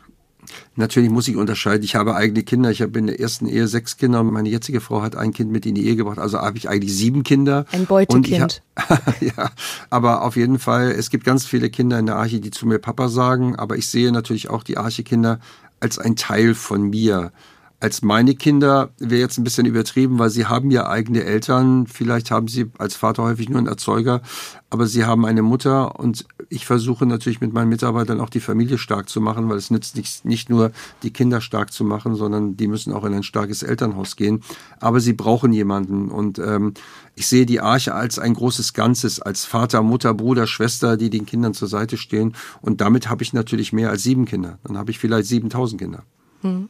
Natürlich 0.76 1.10
muss 1.10 1.28
ich 1.28 1.36
unterscheiden. 1.36 1.82
Ich 1.82 1.94
habe 1.94 2.14
eigene 2.14 2.42
Kinder. 2.42 2.70
Ich 2.70 2.80
habe 2.82 2.98
in 2.98 3.06
der 3.06 3.20
ersten 3.20 3.46
Ehe 3.46 3.66
sechs 3.66 3.96
Kinder 3.96 4.20
und 4.20 4.32
meine 4.32 4.48
jetzige 4.48 4.80
Frau 4.80 5.02
hat 5.02 5.16
ein 5.16 5.32
Kind 5.32 5.50
mit 5.50 5.66
in 5.66 5.74
die 5.74 5.86
Ehe 5.86 5.96
gebracht. 5.96 6.18
Also 6.18 6.38
habe 6.38 6.56
ich 6.56 6.68
eigentlich 6.68 6.94
sieben 6.94 7.22
Kinder. 7.22 7.64
Ein 7.72 7.86
Beutekind. 7.86 8.62
ja, 9.20 9.50
aber 9.90 10.22
auf 10.22 10.36
jeden 10.36 10.58
Fall, 10.58 10.92
es 10.92 11.10
gibt 11.10 11.24
ganz 11.24 11.44
viele 11.44 11.68
Kinder 11.68 11.98
in 11.98 12.06
der 12.06 12.16
Arche, 12.16 12.40
die 12.40 12.50
zu 12.50 12.66
mir 12.66 12.78
Papa 12.78 13.08
sagen. 13.08 13.56
Aber 13.56 13.76
ich 13.76 13.88
sehe 13.88 14.12
natürlich 14.12 14.50
auch 14.50 14.62
die 14.62 14.78
Arche-Kinder 14.78 15.40
als 15.80 15.98
ein 15.98 16.16
Teil 16.16 16.54
von 16.54 16.82
mir 16.82 17.32
als 17.80 18.02
meine 18.02 18.34
Kinder 18.34 18.90
wäre 18.98 19.20
jetzt 19.20 19.38
ein 19.38 19.44
bisschen 19.44 19.66
übertrieben, 19.66 20.18
weil 20.18 20.30
sie 20.30 20.46
haben 20.46 20.72
ja 20.72 20.88
eigene 20.88 21.22
Eltern. 21.22 21.86
Vielleicht 21.86 22.32
haben 22.32 22.48
sie 22.48 22.70
als 22.76 22.96
Vater 22.96 23.22
häufig 23.22 23.48
nur 23.48 23.58
einen 23.58 23.68
Erzeuger, 23.68 24.20
aber 24.68 24.86
sie 24.88 25.04
haben 25.04 25.24
eine 25.24 25.42
Mutter 25.42 25.98
und 25.98 26.26
ich 26.48 26.66
versuche 26.66 27.06
natürlich 27.06 27.40
mit 27.40 27.52
meinen 27.52 27.68
Mitarbeitern 27.68 28.20
auch 28.20 28.30
die 28.30 28.40
Familie 28.40 28.78
stark 28.78 29.08
zu 29.08 29.20
machen, 29.20 29.48
weil 29.48 29.58
es 29.58 29.70
nützt 29.70 29.96
nicht, 29.96 30.24
nicht 30.24 30.50
nur 30.50 30.72
die 31.04 31.12
Kinder 31.12 31.40
stark 31.40 31.72
zu 31.72 31.84
machen, 31.84 32.16
sondern 32.16 32.56
die 32.56 32.66
müssen 32.66 32.92
auch 32.92 33.04
in 33.04 33.14
ein 33.14 33.22
starkes 33.22 33.62
Elternhaus 33.62 34.16
gehen. 34.16 34.42
Aber 34.80 34.98
sie 34.98 35.12
brauchen 35.12 35.52
jemanden 35.52 36.08
und 36.08 36.40
ähm, 36.40 36.74
ich 37.14 37.28
sehe 37.28 37.46
die 37.46 37.60
Arche 37.60 37.94
als 37.94 38.18
ein 38.18 38.34
großes 38.34 38.74
Ganzes, 38.74 39.20
als 39.20 39.44
Vater, 39.44 39.82
Mutter, 39.82 40.14
Bruder, 40.14 40.48
Schwester, 40.48 40.96
die 40.96 41.10
den 41.10 41.26
Kindern 41.26 41.54
zur 41.54 41.68
Seite 41.68 41.96
stehen. 41.96 42.34
Und 42.60 42.80
damit 42.80 43.08
habe 43.08 43.22
ich 43.22 43.32
natürlich 43.32 43.72
mehr 43.72 43.90
als 43.90 44.02
sieben 44.02 44.24
Kinder. 44.24 44.58
Dann 44.64 44.76
habe 44.76 44.90
ich 44.90 44.98
vielleicht 44.98 45.28
7000 45.28 45.80
Kinder. 45.80 46.02
Hm. 46.42 46.68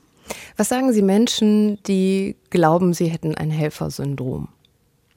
Was 0.57 0.69
sagen 0.69 0.93
Sie 0.93 1.03
Menschen, 1.03 1.83
die 1.85 2.37
glauben, 2.51 2.95
sie 2.95 3.07
hätten 3.07 3.35
ein 3.35 3.51
Helfersyndrom? 3.51 4.49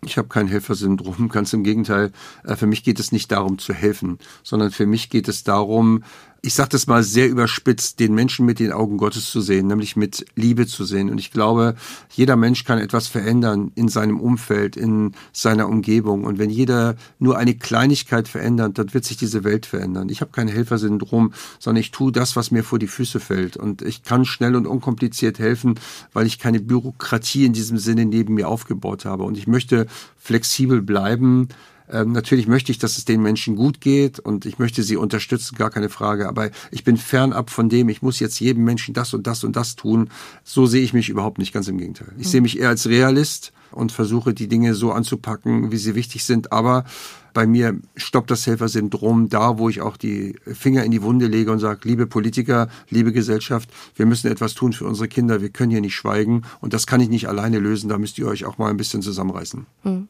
Ich 0.04 0.18
habe 0.18 0.28
kein 0.28 0.48
Helfersyndrom, 0.48 1.30
ganz 1.32 1.54
im 1.54 1.64
Gegenteil. 1.64 2.12
Äh, 2.44 2.56
für 2.56 2.68
mich 2.68 2.84
geht 2.84 3.00
es 3.00 3.12
nicht 3.12 3.32
darum 3.32 3.60
zu 3.60 3.74
helfen, 3.74 4.20
sondern 4.44 4.72
für 4.72 4.86
mich 4.86 5.10
geht 5.10 5.28
es 5.28 5.44
darum, 5.44 6.04
ich 6.44 6.56
sage 6.56 6.70
das 6.70 6.88
mal 6.88 7.04
sehr 7.04 7.30
überspitzt, 7.30 8.00
den 8.00 8.16
Menschen 8.16 8.48
mit 8.48 8.58
den 8.58 8.72
Augen 8.72 8.98
Gottes 8.98 9.30
zu 9.30 9.42
sehen, 9.42 9.68
nämlich 9.68 9.96
mit 9.96 10.26
Liebe 10.36 10.66
zu 10.66 10.86
sehen. 10.86 11.12
Und 11.12 11.20
ich 11.20 11.30
glaube, 11.30 11.76
jeder 12.10 12.36
Mensch 12.36 12.64
kann 12.64 12.80
etwas 12.80 13.08
verändern 13.08 13.72
in 13.76 13.90
seinem 13.90 14.20
Umfeld, 14.20 14.76
in 14.76 15.14
seiner 15.34 15.70
Umgebung. 15.70 16.24
Und 16.24 16.40
wenn 16.40 16.50
jeder 16.50 16.96
nur 17.20 17.38
eine 17.38 17.54
Kleinigkeit 17.54 18.28
verändert, 18.28 18.80
dann 18.80 18.92
wird 18.92 19.06
sich 19.06 19.18
diese 19.18 19.44
Welt 19.44 19.68
verändern. 19.68 20.10
Ich 20.10 20.22
habe 20.22 20.32
kein 20.32 20.48
Helfersyndrom, 20.48 21.32
sondern 21.60 21.82
ich 21.82 21.92
tue 21.92 22.12
das, 22.12 22.36
was 22.36 22.50
mir 22.50 22.64
vor 22.64 22.80
die 22.80 22.88
Füße 22.88 23.20
fällt. 23.20 23.56
Und 23.56 23.84
ich 23.84 24.02
kann 24.02 24.26
schnell 24.26 24.56
und 24.56 24.66
unkompliziert 24.66 25.38
helfen, 25.38 25.80
weil 26.12 26.26
ich 26.26 26.40
keine 26.40 26.60
Bürokratie 26.60 27.46
in 27.46 27.54
diesem 27.54 27.78
Sinne 27.78 28.06
neben 28.06 28.34
mir 28.34 28.50
aufgebaut 28.50 29.06
habe. 29.06 29.24
Und 29.24 29.38
ich 29.38 29.46
möchte 29.46 29.86
flexibel 30.18 30.82
bleiben 30.82 31.50
Ähm, 31.92 32.12
natürlich 32.14 32.48
möchte 32.48 32.72
ich, 32.72 32.80
dass 32.80 32.98
es 32.98 33.06
den 33.06 33.22
Menschen 33.22 33.56
gut 33.56 33.82
geht 33.82 34.20
und 34.20 34.46
ich 34.46 34.60
möchte 34.60 34.82
sie 34.84 34.96
unterstützen, 34.96 35.56
gar 35.58 35.70
keine 35.70 35.90
Frage. 35.90 36.28
Aber 36.28 36.50
ich 36.72 36.84
bin 36.84 36.98
fernab 36.98 37.50
von 37.50 37.70
dem, 37.70 37.90
ich 37.90 38.02
muss 38.02 38.20
jetzt 38.20 38.40
jedem 38.40 38.64
Menschen 38.64 38.94
das 38.94 39.14
und 39.14 39.28
das 39.28 39.44
und 39.44 39.56
das 39.56 39.76
tun. 39.76 40.10
So 40.44 40.66
sehe 40.66 40.84
ich 40.84 40.94
mich 40.94 41.10
überhaupt 41.10 41.38
nicht, 41.38 41.54
ganz 41.54 41.68
im 41.68 41.78
Gegenteil. 41.78 42.14
Ich 42.18 42.28
mhm. 42.28 42.32
sehe 42.32 42.42
mich 42.42 42.60
eher 42.60 42.70
als 42.70 42.88
Realist 42.88 43.52
und 43.72 43.92
versuche 43.92 44.34
die 44.34 44.48
Dinge 44.48 44.74
so 44.74 44.92
anzupacken, 44.92 45.72
wie 45.72 45.78
sie 45.78 45.96
wichtig 45.96 46.26
sind. 46.26 46.52
Aber 46.52 46.86
bei 47.34 47.48
mir 47.48 47.80
stoppt 47.96 48.32
das 48.32 48.46
Helfersyndrom 48.46 49.30
da, 49.30 49.58
wo 49.58 49.70
ich 49.70 49.82
auch 49.82 49.98
die 49.98 50.36
Finger 50.46 50.84
in 50.84 50.92
die 50.92 51.02
Wunde 51.02 51.28
lege 51.28 51.52
und 51.52 51.60
sage, 51.60 51.82
liebe 51.84 52.08
Politiker, 52.08 52.70
liebe 52.90 53.14
Gesellschaft, 53.14 53.70
wir 53.96 54.06
müssen 54.06 54.30
etwas 54.30 54.54
tun 54.54 54.74
für 54.74 54.86
unsere 54.86 55.08
Kinder, 55.08 55.42
wir 55.42 55.50
können 55.50 55.72
hier 55.72 55.82
nicht 55.82 55.96
schweigen 55.96 56.44
und 56.60 56.74
das 56.74 56.88
kann 56.88 57.02
ich 57.02 57.10
nicht 57.10 57.30
alleine 57.30 57.60
lösen, 57.60 57.90
da 57.90 57.98
müsst 57.98 58.18
ihr 58.18 58.28
euch 58.28 58.46
auch 58.46 58.58
mal 58.58 58.70
ein 58.70 58.78
bisschen 58.78 59.02
zusammenreißen. 59.02 59.66
Hm. 59.84 60.08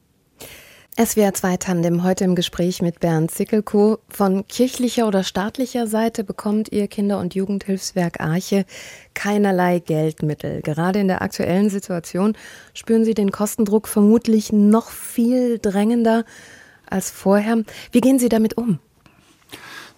SWR 1.00 1.34
2 1.34 1.56
Tandem 1.56 2.04
heute 2.04 2.26
im 2.26 2.36
Gespräch 2.36 2.82
mit 2.82 3.00
Bernd 3.00 3.32
Zickelkow. 3.32 4.00
Von 4.10 4.46
kirchlicher 4.48 5.08
oder 5.08 5.24
staatlicher 5.24 5.88
Seite 5.88 6.26
bekommt 6.26 6.70
Ihr 6.74 6.90
Kinder- 6.90 7.20
und 7.20 7.34
Jugendhilfswerk 7.34 8.20
Arche 8.20 8.66
keinerlei 9.14 9.80
Geldmittel. 9.80 10.62
Gerade 10.62 11.00
in 11.00 11.08
der 11.08 11.22
aktuellen 11.22 11.70
Situation 11.70 12.36
spüren 12.74 13.06
Sie 13.06 13.14
den 13.14 13.32
Kostendruck 13.32 13.88
vermutlich 13.88 14.52
noch 14.52 14.90
viel 14.90 15.60
drängender 15.60 16.26
als 16.90 17.10
vorher. 17.10 17.64
Wie 17.94 18.02
gehen 18.02 18.20
Sie 18.20 18.30
damit 18.30 18.58
um? 18.58 18.80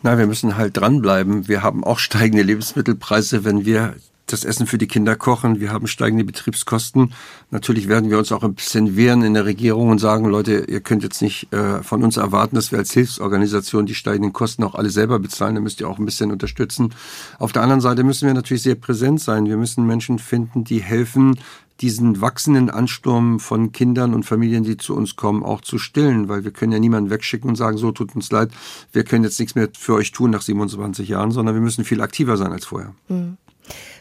Na, 0.04 0.20
wir 0.20 0.28
müssen 0.28 0.58
halt 0.58 0.78
dranbleiben. 0.78 1.48
Wir 1.48 1.64
haben 1.64 1.84
auch 1.84 1.98
steigende 1.98 2.44
Lebensmittelpreise, 2.44 3.44
wenn 3.44 3.66
wir 3.66 3.96
das 4.34 4.44
Essen 4.44 4.68
für 4.68 4.78
die 4.78 4.88
Kinder 4.88 5.16
kochen. 5.16 5.60
Wir 5.60 5.72
haben 5.72 5.88
steigende 5.88 6.26
Betriebskosten. 6.26 7.14
Natürlich 7.52 7.88
werden 7.88 8.10
wir 8.10 8.18
uns 8.18 8.32
auch 8.32 8.44
ein 8.44 8.56
bisschen 8.56 8.98
wehren 8.98 9.22
in 9.22 9.34
der 9.34 9.46
Regierung 9.46 9.90
und 9.90 10.00
sagen, 10.00 10.26
Leute, 10.26 10.66
ihr 10.68 10.82
könnt 10.82 11.04
jetzt 11.04 11.22
nicht 11.22 11.54
äh, 11.54 11.84
von 11.84 12.04
uns 12.04 12.18
erwarten, 12.18 12.56
dass 12.56 12.72
wir 12.72 12.80
als 12.80 12.92
Hilfsorganisation 12.92 13.86
die 13.86 13.96
steigenden 13.96 14.34
Kosten 14.34 14.64
auch 14.64 14.76
alle 14.76 14.90
selber 14.90 15.20
bezahlen. 15.20 15.56
Da 15.56 15.62
müsst 15.62 15.80
ihr 15.80 15.88
auch 15.88 16.00
ein 16.00 16.06
bisschen 16.06 16.32
unterstützen. 16.32 16.94
Auf 17.40 17.52
der 17.52 17.62
anderen 17.62 17.82
Seite 17.82 18.04
müssen 18.04 18.28
wir 18.28 18.34
natürlich 18.34 18.64
sehr 18.64 18.76
präsent 18.76 19.22
sein. 19.22 19.46
Wir 19.46 19.58
müssen 19.58 19.86
Menschen 19.86 20.20
finden, 20.20 20.64
die 20.64 20.82
helfen, 20.82 21.40
diesen 21.82 22.22
wachsenden 22.22 22.70
Ansturm 22.70 23.40
von 23.40 23.72
Kindern 23.72 24.14
und 24.14 24.24
Familien, 24.24 24.64
die 24.64 24.78
zu 24.78 24.96
uns 24.96 25.16
kommen, 25.16 25.44
auch 25.44 25.62
zu 25.62 25.78
stillen, 25.78 26.30
weil 26.30 26.44
wir 26.44 26.52
können 26.52 26.72
ja 26.72 26.80
niemanden 26.80 27.10
wegschicken 27.10 27.50
und 27.50 27.56
sagen, 27.56 27.78
so 27.78 27.92
tut 27.92 28.16
uns 28.16 28.32
leid, 28.32 28.52
wir 28.92 29.04
können 29.04 29.24
jetzt 29.24 29.40
nichts 29.40 29.56
mehr 29.56 29.70
für 29.78 29.94
euch 29.94 30.12
tun 30.12 30.32
nach 30.32 30.42
27 30.42 31.10
Jahren, 31.10 31.32
sondern 31.32 31.56
wir 31.56 31.62
müssen 31.62 31.84
viel 31.84 32.02
aktiver 32.02 32.38
sein 32.38 32.52
als 32.52 32.66
vorher. 32.66 32.94
Hm. 33.08 33.38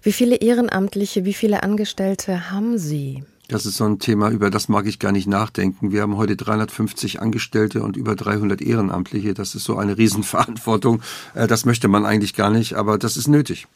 Wie 0.02 0.12
viele 0.12 0.36
Ehrenamtliche, 0.36 1.24
wie 1.24 1.34
viele 1.34 1.62
Angestellte 1.62 2.50
haben 2.50 2.78
Sie? 2.78 3.24
Das 3.48 3.66
ist 3.66 3.76
so 3.76 3.84
ein 3.84 3.98
Thema, 3.98 4.30
über 4.30 4.50
das 4.50 4.68
mag 4.68 4.86
ich 4.86 4.98
gar 4.98 5.12
nicht 5.12 5.26
nachdenken. 5.26 5.92
Wir 5.92 6.02
haben 6.02 6.16
heute 6.16 6.36
350 6.36 7.20
Angestellte 7.20 7.82
und 7.82 7.96
über 7.96 8.16
300 8.16 8.62
Ehrenamtliche. 8.62 9.34
Das 9.34 9.54
ist 9.54 9.64
so 9.64 9.76
eine 9.76 9.98
Riesenverantwortung. 9.98 11.02
Äh, 11.34 11.46
das 11.46 11.64
möchte 11.64 11.88
man 11.88 12.06
eigentlich 12.06 12.34
gar 12.34 12.50
nicht, 12.50 12.74
aber 12.74 12.98
das 12.98 13.16
ist 13.16 13.28
nötig. 13.28 13.66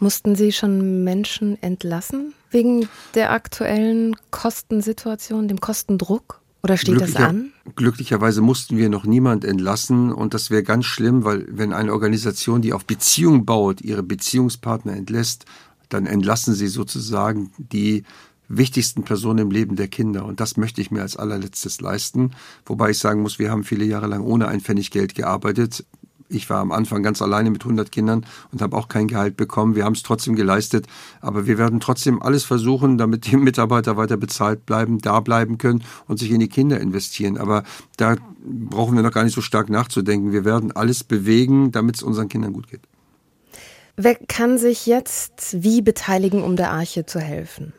Mussten 0.00 0.34
Sie 0.34 0.52
schon 0.52 1.04
Menschen 1.04 1.62
entlassen 1.62 2.34
wegen 2.50 2.88
der 3.14 3.30
aktuellen 3.32 4.16
Kostensituation, 4.30 5.48
dem 5.48 5.60
Kostendruck? 5.60 6.37
Oder 6.62 6.76
steht 6.76 7.00
das 7.00 7.14
an? 7.16 7.52
Glücklicherweise 7.76 8.40
mussten 8.40 8.76
wir 8.76 8.88
noch 8.88 9.04
niemand 9.04 9.44
entlassen 9.44 10.12
und 10.12 10.34
das 10.34 10.50
wäre 10.50 10.62
ganz 10.62 10.86
schlimm, 10.86 11.24
weil 11.24 11.46
wenn 11.50 11.72
eine 11.72 11.92
Organisation, 11.92 12.62
die 12.62 12.72
auf 12.72 12.84
Beziehung 12.84 13.44
baut, 13.44 13.80
ihre 13.80 14.02
Beziehungspartner 14.02 14.94
entlässt, 14.94 15.44
dann 15.88 16.06
entlassen 16.06 16.54
sie 16.54 16.68
sozusagen 16.68 17.52
die 17.58 18.04
wichtigsten 18.48 19.04
Personen 19.04 19.38
im 19.40 19.50
Leben 19.50 19.76
der 19.76 19.88
Kinder. 19.88 20.24
Und 20.24 20.40
das 20.40 20.56
möchte 20.56 20.80
ich 20.80 20.90
mir 20.90 21.02
als 21.02 21.16
allerletztes 21.16 21.80
leisten. 21.80 22.32
Wobei 22.66 22.90
ich 22.90 22.98
sagen 22.98 23.20
muss, 23.20 23.38
wir 23.38 23.50
haben 23.50 23.62
viele 23.62 23.84
Jahre 23.84 24.06
lang 24.06 24.22
ohne 24.22 24.48
ein 24.48 24.60
Pfennig 24.60 24.90
Geld 24.90 25.14
gearbeitet. 25.14 25.84
Ich 26.28 26.50
war 26.50 26.58
am 26.58 26.72
Anfang 26.72 27.02
ganz 27.02 27.22
alleine 27.22 27.50
mit 27.50 27.62
100 27.62 27.90
Kindern 27.90 28.26
und 28.52 28.60
habe 28.60 28.76
auch 28.76 28.88
kein 28.88 29.08
Gehalt 29.08 29.36
bekommen. 29.36 29.74
Wir 29.74 29.84
haben 29.84 29.94
es 29.94 30.02
trotzdem 30.02 30.36
geleistet, 30.36 30.86
aber 31.20 31.46
wir 31.46 31.56
werden 31.58 31.80
trotzdem 31.80 32.22
alles 32.22 32.44
versuchen, 32.44 32.98
damit 32.98 33.26
die 33.26 33.36
Mitarbeiter 33.38 33.96
weiter 33.96 34.16
bezahlt 34.16 34.66
bleiben, 34.66 34.98
da 34.98 35.20
bleiben 35.20 35.58
können 35.58 35.82
und 36.06 36.18
sich 36.18 36.30
in 36.30 36.40
die 36.40 36.48
Kinder 36.48 36.80
investieren. 36.80 37.38
Aber 37.38 37.64
da 37.96 38.16
brauchen 38.44 38.96
wir 38.96 39.02
noch 39.02 39.12
gar 39.12 39.24
nicht 39.24 39.34
so 39.34 39.40
stark 39.40 39.70
nachzudenken. 39.70 40.32
Wir 40.32 40.44
werden 40.44 40.72
alles 40.72 41.02
bewegen, 41.04 41.72
damit 41.72 41.96
es 41.96 42.02
unseren 42.02 42.28
Kindern 42.28 42.52
gut 42.52 42.68
geht. 42.68 42.82
Wer 43.96 44.14
kann 44.14 44.58
sich 44.58 44.86
jetzt 44.86 45.62
wie 45.62 45.82
beteiligen, 45.82 46.42
um 46.44 46.54
der 46.54 46.70
Arche 46.70 47.04
zu 47.04 47.18
helfen? 47.18 47.72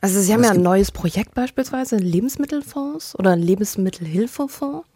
Also 0.00 0.20
Sie 0.20 0.32
haben 0.32 0.44
ja 0.44 0.52
ein 0.52 0.62
neues 0.62 0.92
Projekt 0.92 1.34
beispielsweise, 1.34 1.96
Lebensmittelfonds 1.96 3.18
oder 3.18 3.36
Lebensmittelhilfefonds. 3.36 4.86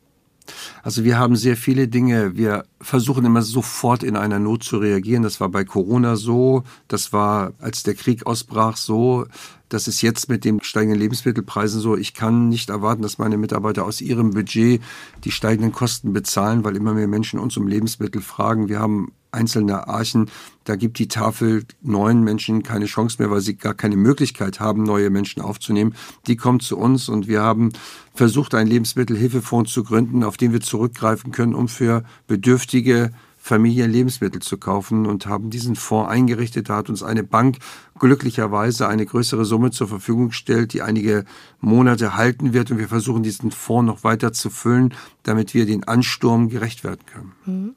Also 0.83 1.05
wir 1.05 1.19
haben 1.19 1.37
sehr 1.37 1.57
viele 1.57 1.89
Dinge. 1.89 2.37
Wir 2.37 2.65
versuchen 2.81 3.25
immer 3.25 3.43
sofort 3.43 4.03
in 4.03 4.17
einer 4.17 4.39
Not 4.39 4.65
zu 4.65 4.79
reagieren. 4.79 5.23
Das 5.23 5.41
war 5.41 5.49
bei 5.49 5.65
Corona 5.65 6.17
so. 6.17 6.65
Das 6.89 7.13
war, 7.13 7.53
als 7.59 7.83
der 7.83 7.95
Krieg 7.95 8.27
ausbrach, 8.27 8.77
so. 8.77 9.27
Das 9.69 9.89
ist 9.89 10.03
jetzt 10.03 10.29
mit 10.29 10.45
den 10.45 10.63
steigenden 10.63 11.01
Lebensmittelpreisen 11.01 11.81
so. 11.81 11.97
Ich 11.97 12.13
kann 12.13 12.49
nicht 12.49 12.69
erwarten, 12.69 13.03
dass 13.03 13.19
meine 13.19 13.39
Mitarbeiter 13.39 13.85
aus 13.85 14.01
ihrem 14.01 14.31
Budget 14.31 14.83
die 15.25 15.31
steigenden 15.31 15.73
Kosten 15.73 16.13
bezahlen, 16.13 16.65
weil 16.65 16.77
immer 16.77 16.93
mehr 16.93 17.09
Menschen 17.09 17.39
uns 17.39 17.57
um 17.57 17.67
Lebensmittel 17.67 18.21
fragen. 18.21 18.69
Wir 18.69 18.81
haben 18.81 19.13
einzelne 19.33 19.89
Archen, 19.89 20.31
da 20.65 20.77
gibt 20.77 20.99
die 20.99 21.09
Tafel 21.09 21.65
neuen 21.83 22.23
Menschen 22.23 22.63
keine 22.63 22.87
Chance 22.87 23.17
mehr, 23.19 23.31
weil 23.31 23.41
sie 23.41 23.57
gar 23.57 23.75
keine 23.75 23.97
Möglichkeit 23.97 24.61
haben, 24.61 24.85
neue 24.85 25.11
Menschen 25.11 25.43
aufzunehmen. 25.43 25.95
Die 26.27 26.37
kommen 26.37 26.61
zu 26.61 26.79
uns 26.79 27.09
und 27.09 27.27
wir 27.27 27.43
haben 27.43 27.73
versucht, 28.15 28.55
einen 28.55 28.71
Lebensmittelhilfefonds 28.71 29.73
zu 29.73 29.83
gründen, 29.85 30.23
auf 30.23 30.37
den 30.37 30.53
wir 30.53 30.61
zurückgreifen 30.61 31.33
können, 31.33 31.55
um 31.55 31.69
für 31.69 32.05
bedürftige 32.27 33.11
Familien 33.45 33.91
Lebensmittel 33.91 34.41
zu 34.41 34.57
kaufen 34.57 35.05
und 35.05 35.27
haben 35.27 35.51
diesen 35.51 35.75
Fonds 35.75 36.09
eingerichtet. 36.09 36.69
Da 36.69 36.77
hat 36.77 36.89
uns 36.89 37.03
eine 37.03 37.25
Bank 37.25 37.59
glücklicherweise 37.99 38.87
eine 38.87 39.05
größere 39.05 39.45
Summe 39.45 39.73
zur 39.73 39.89
Verfügung 39.89 40.29
gestellt, 40.29 40.73
die 40.73 40.83
einige 40.83 41.25
Monate 41.61 42.15
halten 42.15 42.53
wird. 42.53 42.71
Und 42.71 42.79
wir 42.79 42.87
versuchen 42.87 43.25
diesen 43.25 43.51
Fonds 43.51 43.89
noch 43.89 44.05
weiter 44.05 44.33
zu 44.33 44.49
füllen, 44.49 44.95
damit 45.25 45.55
wir 45.55 45.67
den 45.67 45.83
Ansturm 45.83 46.51
gerecht 46.51 46.85
werden 46.85 47.01
können. 47.05 47.33
Mhm. 47.45 47.75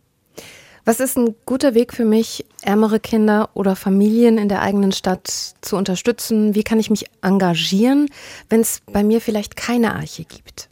Was 0.88 1.00
ist 1.00 1.18
ein 1.18 1.34
guter 1.48 1.74
Weg 1.74 1.94
für 1.94 2.06
mich, 2.06 2.46
ärmere 2.62 3.00
Kinder 3.00 3.50
oder 3.56 3.76
Familien 3.76 4.38
in 4.38 4.50
der 4.50 4.62
eigenen 4.62 4.92
Stadt 4.92 5.28
zu 5.62 5.78
unterstützen? 5.78 6.54
Wie 6.54 6.64
kann 6.64 6.80
ich 6.80 6.92
mich 6.92 7.08
engagieren, 7.24 8.08
wenn 8.50 8.62
es 8.62 8.84
bei 8.86 9.04
mir 9.04 9.20
vielleicht 9.20 9.56
keine 9.56 9.96
Arche 9.96 10.26
gibt? 10.26 10.70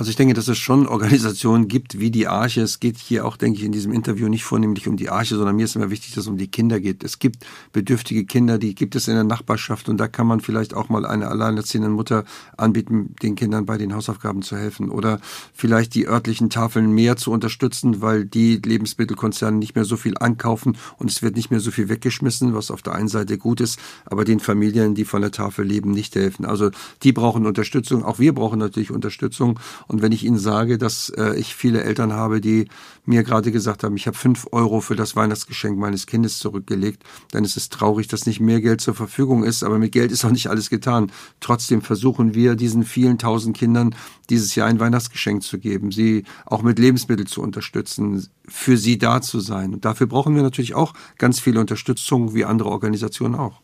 Also 0.00 0.08
ich 0.08 0.16
denke, 0.16 0.32
dass 0.32 0.48
es 0.48 0.56
schon 0.56 0.86
Organisationen 0.86 1.68
gibt 1.68 2.00
wie 2.00 2.10
die 2.10 2.26
Arche. 2.26 2.62
Es 2.62 2.80
geht 2.80 2.96
hier 2.96 3.26
auch, 3.26 3.36
denke 3.36 3.58
ich, 3.58 3.66
in 3.66 3.70
diesem 3.70 3.92
Interview 3.92 4.30
nicht 4.30 4.44
vornehmlich 4.44 4.88
um 4.88 4.96
die 4.96 5.10
Arche, 5.10 5.36
sondern 5.36 5.56
mir 5.56 5.66
ist 5.66 5.76
immer 5.76 5.90
wichtig, 5.90 6.14
dass 6.14 6.24
es 6.24 6.28
um 6.28 6.38
die 6.38 6.48
Kinder 6.48 6.80
geht. 6.80 7.04
Es 7.04 7.18
gibt 7.18 7.44
bedürftige 7.74 8.24
Kinder, 8.24 8.56
die 8.56 8.74
gibt 8.74 8.96
es 8.96 9.08
in 9.08 9.14
der 9.14 9.24
Nachbarschaft 9.24 9.90
und 9.90 9.98
da 9.98 10.08
kann 10.08 10.26
man 10.26 10.40
vielleicht 10.40 10.72
auch 10.72 10.88
mal 10.88 11.04
einer 11.04 11.28
alleinerziehenden 11.28 11.92
Mutter 11.92 12.24
anbieten, 12.56 13.14
den 13.22 13.34
Kindern 13.34 13.66
bei 13.66 13.76
den 13.76 13.94
Hausaufgaben 13.94 14.40
zu 14.40 14.56
helfen 14.56 14.88
oder 14.88 15.20
vielleicht 15.52 15.94
die 15.94 16.08
örtlichen 16.08 16.48
Tafeln 16.48 16.92
mehr 16.92 17.16
zu 17.16 17.30
unterstützen, 17.30 18.00
weil 18.00 18.24
die 18.24 18.56
Lebensmittelkonzerne 18.56 19.58
nicht 19.58 19.74
mehr 19.74 19.84
so 19.84 19.98
viel 19.98 20.16
ankaufen 20.16 20.78
und 20.96 21.10
es 21.10 21.20
wird 21.20 21.36
nicht 21.36 21.50
mehr 21.50 21.60
so 21.60 21.70
viel 21.70 21.90
weggeschmissen, 21.90 22.54
was 22.54 22.70
auf 22.70 22.80
der 22.80 22.94
einen 22.94 23.08
Seite 23.08 23.36
gut 23.36 23.60
ist, 23.60 23.78
aber 24.06 24.24
den 24.24 24.40
Familien, 24.40 24.94
die 24.94 25.04
von 25.04 25.20
der 25.20 25.30
Tafel 25.30 25.66
leben, 25.66 25.90
nicht 25.90 26.14
helfen. 26.14 26.46
Also 26.46 26.70
die 27.02 27.12
brauchen 27.12 27.44
Unterstützung. 27.44 28.02
Auch 28.02 28.18
wir 28.18 28.34
brauchen 28.34 28.58
natürlich 28.58 28.90
Unterstützung 28.90 29.60
und 29.90 30.02
wenn 30.02 30.12
ich 30.12 30.24
Ihnen 30.24 30.38
sage, 30.38 30.78
dass 30.78 31.08
äh, 31.16 31.34
ich 31.36 31.56
viele 31.56 31.82
Eltern 31.82 32.12
habe, 32.12 32.40
die 32.40 32.68
mir 33.06 33.24
gerade 33.24 33.50
gesagt 33.50 33.82
haben, 33.82 33.96
ich 33.96 34.06
habe 34.06 34.16
fünf 34.16 34.46
Euro 34.52 34.80
für 34.80 34.94
das 34.94 35.16
Weihnachtsgeschenk 35.16 35.76
meines 35.76 36.06
Kindes 36.06 36.38
zurückgelegt, 36.38 37.02
dann 37.32 37.44
ist 37.44 37.56
es 37.56 37.70
traurig, 37.70 38.06
dass 38.06 38.24
nicht 38.24 38.38
mehr 38.38 38.60
Geld 38.60 38.80
zur 38.80 38.94
Verfügung 38.94 39.42
ist. 39.42 39.64
Aber 39.64 39.80
mit 39.80 39.90
Geld 39.90 40.12
ist 40.12 40.24
auch 40.24 40.30
nicht 40.30 40.46
alles 40.46 40.70
getan. 40.70 41.10
Trotzdem 41.40 41.82
versuchen 41.82 42.34
wir, 42.34 42.54
diesen 42.54 42.84
vielen 42.84 43.18
tausend 43.18 43.56
Kindern 43.56 43.96
dieses 44.30 44.54
Jahr 44.54 44.68
ein 44.68 44.78
Weihnachtsgeschenk 44.78 45.42
zu 45.42 45.58
geben, 45.58 45.90
sie 45.90 46.22
auch 46.46 46.62
mit 46.62 46.78
Lebensmitteln 46.78 47.26
zu 47.26 47.42
unterstützen, 47.42 48.28
für 48.46 48.76
sie 48.76 48.96
da 48.96 49.20
zu 49.20 49.40
sein. 49.40 49.74
Und 49.74 49.84
dafür 49.84 50.06
brauchen 50.06 50.36
wir 50.36 50.44
natürlich 50.44 50.74
auch 50.74 50.94
ganz 51.18 51.40
viele 51.40 51.58
Unterstützung, 51.58 52.32
wie 52.32 52.44
andere 52.44 52.68
Organisationen 52.68 53.34
auch. 53.34 53.60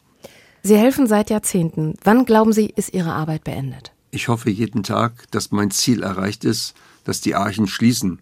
Sie 0.65 0.77
helfen 0.77 1.07
seit 1.07 1.31
Jahrzehnten. 1.31 1.95
Wann 2.03 2.25
glauben 2.25 2.53
Sie, 2.53 2.67
ist 2.67 2.93
Ihre 2.93 3.13
Arbeit 3.13 3.45
beendet? 3.45 3.96
Ich 4.11 4.29
hoffe 4.29 4.51
jeden 4.51 4.83
Tag, 4.83 5.31
dass 5.31 5.53
mein 5.53 5.71
Ziel 5.71 6.03
erreicht 6.03 6.45
ist, 6.45 6.75
dass 7.05 7.21
die 7.21 7.35
Archen 7.35 7.67
schließen. 7.67 8.21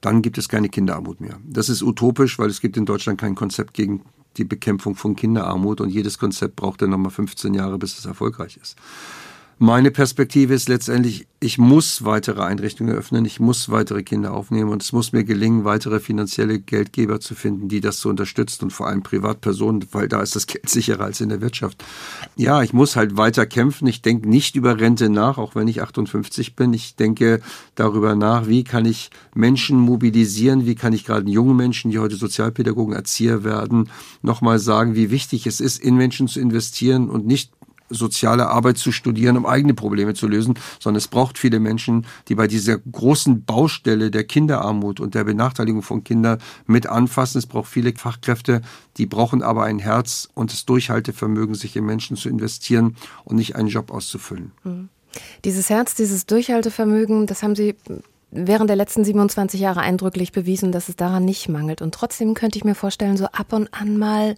Dann 0.00 0.22
gibt 0.22 0.38
es 0.38 0.48
keine 0.48 0.68
Kinderarmut 0.68 1.20
mehr. 1.20 1.38
Das 1.44 1.68
ist 1.68 1.82
utopisch, 1.82 2.38
weil 2.38 2.50
es 2.50 2.60
gibt 2.60 2.76
in 2.76 2.86
Deutschland 2.86 3.20
kein 3.20 3.34
Konzept 3.34 3.74
gegen 3.74 4.02
die 4.36 4.44
Bekämpfung 4.44 4.96
von 4.96 5.16
Kinderarmut 5.16 5.80
und 5.80 5.90
jedes 5.90 6.18
Konzept 6.18 6.56
braucht 6.56 6.82
dann 6.82 6.90
nochmal 6.90 7.10
15 7.10 7.54
Jahre, 7.54 7.78
bis 7.78 7.98
es 7.98 8.04
erfolgreich 8.04 8.58
ist. 8.60 8.76
Meine 9.64 9.90
Perspektive 9.90 10.52
ist 10.52 10.68
letztendlich, 10.68 11.26
ich 11.40 11.56
muss 11.56 12.04
weitere 12.04 12.42
Einrichtungen 12.42 12.94
öffnen, 12.94 13.24
ich 13.24 13.40
muss 13.40 13.70
weitere 13.70 14.02
Kinder 14.02 14.34
aufnehmen 14.34 14.70
und 14.70 14.82
es 14.82 14.92
muss 14.92 15.12
mir 15.12 15.24
gelingen, 15.24 15.64
weitere 15.64 16.00
finanzielle 16.00 16.58
Geldgeber 16.58 17.18
zu 17.18 17.34
finden, 17.34 17.70
die 17.70 17.80
das 17.80 17.98
so 17.98 18.10
unterstützen 18.10 18.64
und 18.64 18.72
vor 18.72 18.88
allem 18.88 19.02
Privatpersonen, 19.02 19.86
weil 19.92 20.06
da 20.06 20.20
ist 20.20 20.36
das 20.36 20.46
Geld 20.48 20.68
sicherer 20.68 21.04
als 21.04 21.22
in 21.22 21.30
der 21.30 21.40
Wirtschaft. 21.40 21.82
Ja, 22.36 22.62
ich 22.62 22.74
muss 22.74 22.94
halt 22.94 23.16
weiter 23.16 23.46
kämpfen. 23.46 23.86
Ich 23.86 24.02
denke 24.02 24.28
nicht 24.28 24.54
über 24.54 24.78
Rente 24.78 25.08
nach, 25.08 25.38
auch 25.38 25.54
wenn 25.54 25.66
ich 25.66 25.80
58 25.80 26.54
bin. 26.56 26.74
Ich 26.74 26.96
denke 26.96 27.40
darüber 27.74 28.14
nach, 28.14 28.46
wie 28.48 28.64
kann 28.64 28.84
ich 28.84 29.08
Menschen 29.34 29.78
mobilisieren, 29.78 30.66
wie 30.66 30.74
kann 30.74 30.92
ich 30.92 31.06
gerade 31.06 31.30
jungen 31.30 31.56
Menschen, 31.56 31.90
die 31.90 32.00
heute 32.00 32.16
Sozialpädagogen, 32.16 32.94
Erzieher 32.94 33.44
werden, 33.44 33.88
nochmal 34.20 34.58
sagen, 34.58 34.94
wie 34.94 35.10
wichtig 35.10 35.46
es 35.46 35.60
ist, 35.60 35.82
in 35.82 35.96
Menschen 35.96 36.28
zu 36.28 36.38
investieren 36.38 37.08
und 37.08 37.26
nicht 37.26 37.50
soziale 37.90 38.48
Arbeit 38.48 38.78
zu 38.78 38.92
studieren, 38.92 39.36
um 39.36 39.46
eigene 39.46 39.74
Probleme 39.74 40.14
zu 40.14 40.26
lösen, 40.26 40.54
sondern 40.80 40.98
es 40.98 41.08
braucht 41.08 41.38
viele 41.38 41.60
Menschen, 41.60 42.06
die 42.28 42.34
bei 42.34 42.46
dieser 42.46 42.78
großen 42.78 43.44
Baustelle 43.44 44.10
der 44.10 44.24
Kinderarmut 44.24 45.00
und 45.00 45.14
der 45.14 45.24
Benachteiligung 45.24 45.82
von 45.82 46.04
Kindern 46.04 46.38
mit 46.66 46.86
anfassen. 46.86 47.38
Es 47.38 47.46
braucht 47.46 47.68
viele 47.68 47.92
Fachkräfte, 47.94 48.62
die 48.96 49.06
brauchen 49.06 49.42
aber 49.42 49.64
ein 49.64 49.78
Herz 49.78 50.28
und 50.34 50.52
das 50.52 50.64
Durchhaltevermögen, 50.64 51.54
sich 51.54 51.76
in 51.76 51.84
Menschen 51.84 52.16
zu 52.16 52.28
investieren 52.28 52.96
und 53.24 53.36
nicht 53.36 53.56
einen 53.56 53.68
Job 53.68 53.90
auszufüllen. 53.90 54.52
Mhm. 54.64 54.88
Dieses 55.44 55.70
Herz, 55.70 55.94
dieses 55.94 56.26
Durchhaltevermögen, 56.26 57.26
das 57.26 57.42
haben 57.42 57.54
Sie 57.54 57.76
während 58.34 58.68
der 58.68 58.76
letzten 58.76 59.04
27 59.04 59.60
Jahre 59.60 59.80
eindrücklich 59.80 60.32
bewiesen, 60.32 60.72
dass 60.72 60.88
es 60.88 60.96
daran 60.96 61.24
nicht 61.24 61.48
mangelt. 61.48 61.82
Und 61.82 61.94
trotzdem 61.94 62.34
könnte 62.34 62.58
ich 62.58 62.64
mir 62.64 62.74
vorstellen, 62.74 63.16
so 63.16 63.26
ab 63.26 63.52
und 63.52 63.72
an 63.72 63.96
mal 63.96 64.34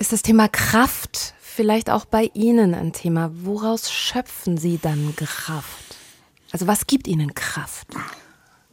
ist 0.00 0.12
das 0.12 0.22
Thema 0.22 0.48
Kraft 0.48 1.34
vielleicht 1.54 1.88
auch 1.88 2.04
bei 2.04 2.30
Ihnen 2.34 2.74
ein 2.74 2.92
Thema. 2.92 3.30
Woraus 3.32 3.90
schöpfen 3.90 4.58
Sie 4.58 4.78
dann 4.82 5.14
Kraft? 5.16 5.96
Also 6.50 6.66
was 6.66 6.86
gibt 6.86 7.06
Ihnen 7.06 7.34
Kraft? 7.34 7.86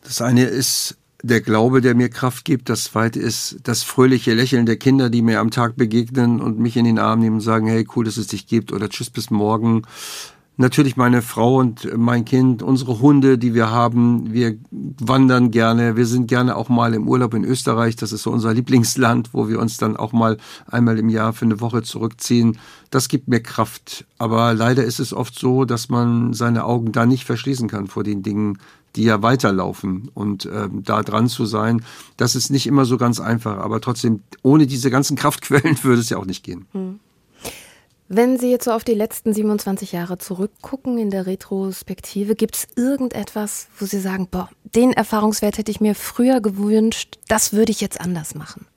Das 0.04 0.22
eine 0.22 0.46
ist 0.46 0.98
der 1.22 1.42
Glaube, 1.42 1.82
der 1.82 1.94
mir 1.94 2.10
Kraft 2.10 2.44
gibt. 2.44 2.70
Das 2.70 2.86
zweite 2.86 3.20
ist 3.20 3.60
das 3.64 3.84
fröhliche 3.84 4.34
Lächeln 4.34 4.66
der 4.66 4.78
Kinder, 4.78 5.12
die 5.12 5.22
mir 5.22 5.40
am 5.40 5.52
Tag 5.52 5.76
begegnen 5.76 6.42
und 6.42 6.58
mich 6.58 6.76
in 6.76 6.86
den 6.86 6.98
Arm 6.98 7.20
nehmen 7.20 7.36
und 7.36 7.42
sagen, 7.42 7.68
hey, 7.68 7.88
cool, 7.96 8.06
dass 8.06 8.18
es 8.18 8.28
dich 8.28 8.48
gibt 8.48 8.72
oder 8.74 8.90
tschüss 8.90 9.12
bis 9.12 9.30
morgen 9.30 9.84
natürlich 10.62 10.96
meine 10.96 11.22
Frau 11.22 11.58
und 11.58 11.90
mein 11.98 12.24
Kind, 12.24 12.64
unsere 12.64 13.02
Hunde, 13.02 13.38
die 13.38 13.54
wir 13.54 13.70
haben. 13.70 14.32
Wir 14.32 14.58
wandern 14.72 15.52
gerne. 15.52 15.98
Wir 15.98 16.06
sind 16.06 16.28
gerne 16.28 16.56
auch 16.56 16.70
mal 16.70 16.94
im 16.94 17.08
Urlaub 17.08 17.34
in 17.34 17.44
Österreich. 17.44 17.98
Das 17.98 18.14
ist 18.14 18.24
so 18.24 18.32
unser 18.32 18.54
Lieblingsland, 18.54 19.34
wo 19.34 19.50
wir 19.50 19.60
uns 19.60 19.78
dann 19.78 19.98
auch 19.98 20.14
mal 20.14 20.38
einmal 20.68 20.98
im 20.98 21.10
Jahr 21.10 21.34
für 21.34 21.46
eine 21.46 21.60
Woche 21.60 21.84
zurückziehen. 21.84 22.58
Das 22.92 23.10
gibt 23.10 23.28
mir 23.28 23.42
Kraft. 23.42 24.06
Aber 24.18 24.54
leider 24.54 24.84
ist 24.84 25.00
es 25.00 25.14
oft 25.14 25.38
so, 25.38 25.66
dass 25.66 25.90
man 25.90 26.34
seine 26.34 26.64
Augen 26.64 26.94
da 26.94 27.06
nicht 27.06 27.26
verschließen 27.26 27.68
kann 27.68 27.88
vor 27.88 28.04
den 28.04 28.24
Dingen, 28.24 28.60
die 28.96 29.04
ja 29.04 29.22
weiterlaufen. 29.22 30.10
Und 30.14 30.46
äh, 30.46 30.70
da 30.72 31.02
dran 31.02 31.28
zu 31.28 31.46
sein, 31.46 31.84
das 32.18 32.36
ist 32.36 32.52
nicht 32.52 32.68
immer 32.68 32.86
so 32.86 32.98
ganz 32.98 33.20
einfach. 33.20 33.58
Aber 33.58 33.82
trotzdem, 33.82 34.22
ohne 34.44 34.68
diese 34.68 34.90
ganzen 34.90 35.16
Kraftquellen 35.18 35.84
würde 35.84 36.02
es 36.02 36.10
ja 36.10 36.18
auch 36.18 36.26
nicht 36.26 36.44
gehen. 36.44 36.68
Hm. 36.72 37.00
Wenn 38.14 38.38
Sie 38.38 38.52
jetzt 38.52 38.66
so 38.66 38.74
auf 38.74 38.84
die 38.84 38.94
letzten 38.94 39.34
27 39.34 39.94
Jahre 39.94 40.18
zurückgucken 40.18 40.98
in 40.98 41.12
der 41.12 41.28
Retrospektive, 41.28 42.36
gibt 42.36 42.58
es 42.58 42.68
irgendetwas, 42.76 43.70
wo 43.80 43.86
Sie 43.86 44.02
sagen, 44.02 44.28
boah, 44.30 44.50
den 44.76 44.92
Erfahrungswert 44.92 45.58
hätte 45.58 45.72
ich 45.72 45.80
mir 45.80 45.96
früher 45.96 46.42
gewünscht, 46.42 47.20
das 47.30 47.54
würde 47.54 47.72
ich 47.72 47.80
jetzt 47.80 48.02
anders 48.02 48.36
machen? 48.36 48.68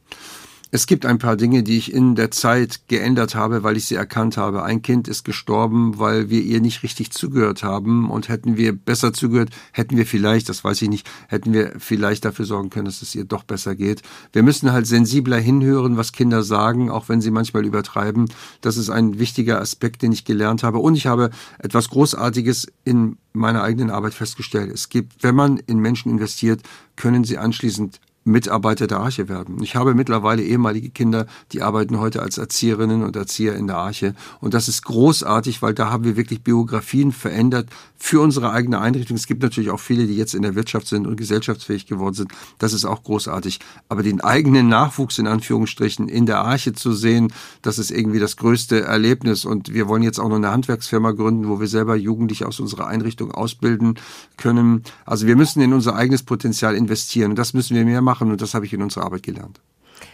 Es 0.75 0.89
gibt 0.89 1.07
ein 1.07 1.19
paar 1.19 1.37
Dinge, 1.37 1.63
die 1.63 1.79
ich 1.79 1.95
in 1.95 2.17
der 2.17 2.33
Zeit 2.33 2.89
geändert 2.89 3.37
habe, 3.37 3.63
weil 3.63 3.77
ich 3.77 3.85
sie 3.85 3.95
erkannt 3.95 4.37
habe. 4.37 4.65
Ein 4.65 4.83
Kind 4.83 5.07
ist 5.07 5.23
gestorben, 5.25 6.01
weil 6.01 6.31
wir 6.31 6.43
ihr 6.43 6.61
nicht 6.61 6.83
richtig 6.83 7.13
zugehört 7.13 7.63
haben. 7.63 8.11
Und 8.11 8.29
hätten 8.29 8.57
wir 8.57 8.73
besser 8.73 9.13
zugehört, 9.13 9.51
hätten 9.71 9.97
wir 9.97 10.05
vielleicht, 10.05 10.49
das 10.49 10.65
weiß 10.65 10.83
ich 10.83 10.89
nicht, 10.89 11.09
hätten 11.29 11.53
wir 11.53 11.75
vielleicht 11.79 12.25
dafür 12.25 12.45
sorgen 12.45 12.71
können, 12.71 12.87
dass 12.87 13.03
es 13.03 13.15
ihr 13.15 13.25
doch 13.25 13.45
besser 13.45 13.77
geht. 13.77 14.03
Wir 14.33 14.43
müssen 14.43 14.73
halt 14.73 14.89
sensibler 14.89 15.39
hinhören, 15.39 15.97
was 15.97 16.11
Kinder 16.11 16.43
sagen, 16.43 16.91
auch 16.91 17.09
wenn 17.09 17.21
sie 17.21 17.31
manchmal 17.31 17.65
übertreiben. 17.65 18.29
Das 18.61 18.77
ist 18.77 18.91
ein 18.91 19.21
wichtiger 19.21 19.61
Aspekt, 19.61 20.03
den 20.03 20.11
ich 20.11 20.25
gelernt 20.25 20.65
habe. 20.65 20.79
Und 20.79 20.97
ich 20.97 21.07
habe 21.07 21.31
etwas 21.61 21.89
Großartiges 21.91 22.67
in 22.83 23.17
meiner 23.33 23.63
eigenen 23.63 23.91
Arbeit 23.91 24.15
festgestellt. 24.15 24.73
Es 24.75 24.89
gibt, 24.89 25.23
wenn 25.23 25.37
man 25.37 25.59
in 25.59 25.79
Menschen 25.79 26.11
investiert, 26.11 26.63
können 26.97 27.23
sie 27.23 27.39
anschließend 27.39 28.01
Mitarbeiter 28.25 28.87
der 28.87 29.01
Arche 29.01 29.29
werden. 29.29 29.63
Ich 29.63 29.77
habe 29.77 29.95
mittlerweile 29.95 30.43
ehemalige 30.43 30.89
Kinder, 30.89 31.27
die 31.53 31.61
arbeiten 31.61 31.99
heute 31.99 32.23
als 32.23 32.39
Erzieherinnen 32.39 33.03
und 33.03 33.17
Erzieher 33.17 33.55
in 33.55 33.67
der 33.67 33.77
Arche. 33.77 34.15
Und 34.41 34.55
das 34.55 34.67
ist 34.67 34.83
großartig, 34.85 35.61
weil 35.61 35.75
da 35.75 35.91
haben 35.91 36.05
wir 36.05 36.17
wirklich 36.17 36.43
Biografien 36.43 37.13
verändert 37.13 37.69
für 37.99 38.23
unsere 38.23 38.51
eigene 38.51 38.81
Einrichtung. 38.81 39.17
Es 39.17 39.27
gibt 39.27 39.43
natürlich 39.43 39.71
auch 39.71 39.81
viele, 39.81 40.07
die 40.07 40.17
jetzt 40.17 40.35
in 40.35 40.43
der 40.43 40.55
Wirtschaft 40.55 40.87
sind 40.87 41.07
und 41.07 41.17
gesellschaftsfähig 41.17 41.87
geworden 41.87 42.15
sind. 42.15 42.33
Das 42.59 42.73
ist 42.73 42.87
auch 42.87 43.03
großartig. 43.03 43.61
Aber 43.91 44.03
den 44.03 44.23
eigenen 44.23 44.69
Nachwuchs 44.69 45.19
in 45.19 45.27
Anführungsstrichen 45.27 46.09
in 46.09 46.25
der 46.25 46.39
Arche 46.39 46.73
zu 46.73 46.93
sehen, 46.95 47.31
das 47.61 47.79
ist 47.79 47.91
irgendwie 47.91 48.21
das 48.21 48.39
größte 48.39 48.83
Erlebnis. 48.83 49.45
Und 49.45 49.75
wir 49.75 49.87
wollen 49.87 50.03
jetzt 50.03 50.19
auch 50.19 50.29
noch 50.29 50.37
eine 50.37 50.51
Handwerksfirma 50.51 51.13
gründen, 51.13 51.49
wo 51.49 51.61
wir 51.61 51.67
selber 51.67 51.95
Jugendliche 51.95 52.49
aus 52.49 52.59
unserer 52.59 52.87
Einrichtung 52.87 53.33
ausbilden 53.33 53.97
können. 54.39 54.83
Also 55.05 55.27
wir 55.27 55.37
müssen 55.37 55.61
in 55.61 55.75
unser 55.75 55.95
eigenes 55.95 56.23
Potenzial 56.23 56.75
investieren. 56.75 57.33
Und 57.33 57.39
das 57.39 57.53
müssen 57.53 57.77
wir 57.77 57.85
mehr 57.85 58.01
machen 58.01 58.14
machen 58.15 58.31
und 58.31 58.41
das 58.41 58.55
habe 58.55 58.65
ich 58.65 58.73
in 58.73 58.81
unserer 58.81 59.05
Arbeit 59.05 59.25
gelernt. 59.25 59.61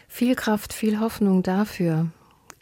Viel 0.08 0.34
Kraft, 0.34 0.72
viel 0.72 1.00
Hoffnung 1.00 1.42
dafür. 1.42 2.06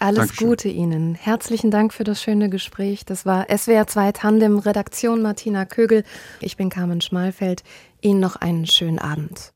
Alles 0.01 0.19
Dankeschön. 0.19 0.49
Gute 0.49 0.69
Ihnen. 0.69 1.15
Herzlichen 1.15 1.71
Dank 1.71 1.93
für 1.93 2.05
das 2.05 2.23
schöne 2.23 2.51
Gespräch. 2.51 3.05
Das 3.05 3.25
war 3.25 3.47
SWR 3.49 3.87
2 3.87 4.13
Tandem, 4.13 4.59
Redaktion 4.59 5.23
Martina 5.23 5.65
Kögel. 5.65 6.05
Ich 6.41 6.57
bin 6.57 6.71
Carmen 6.71 7.01
Schmalfeld. 7.01 7.63
Ihnen 8.01 8.21
noch 8.21 8.37
einen 8.37 8.67
schönen 8.67 8.99
Abend. 8.99 9.53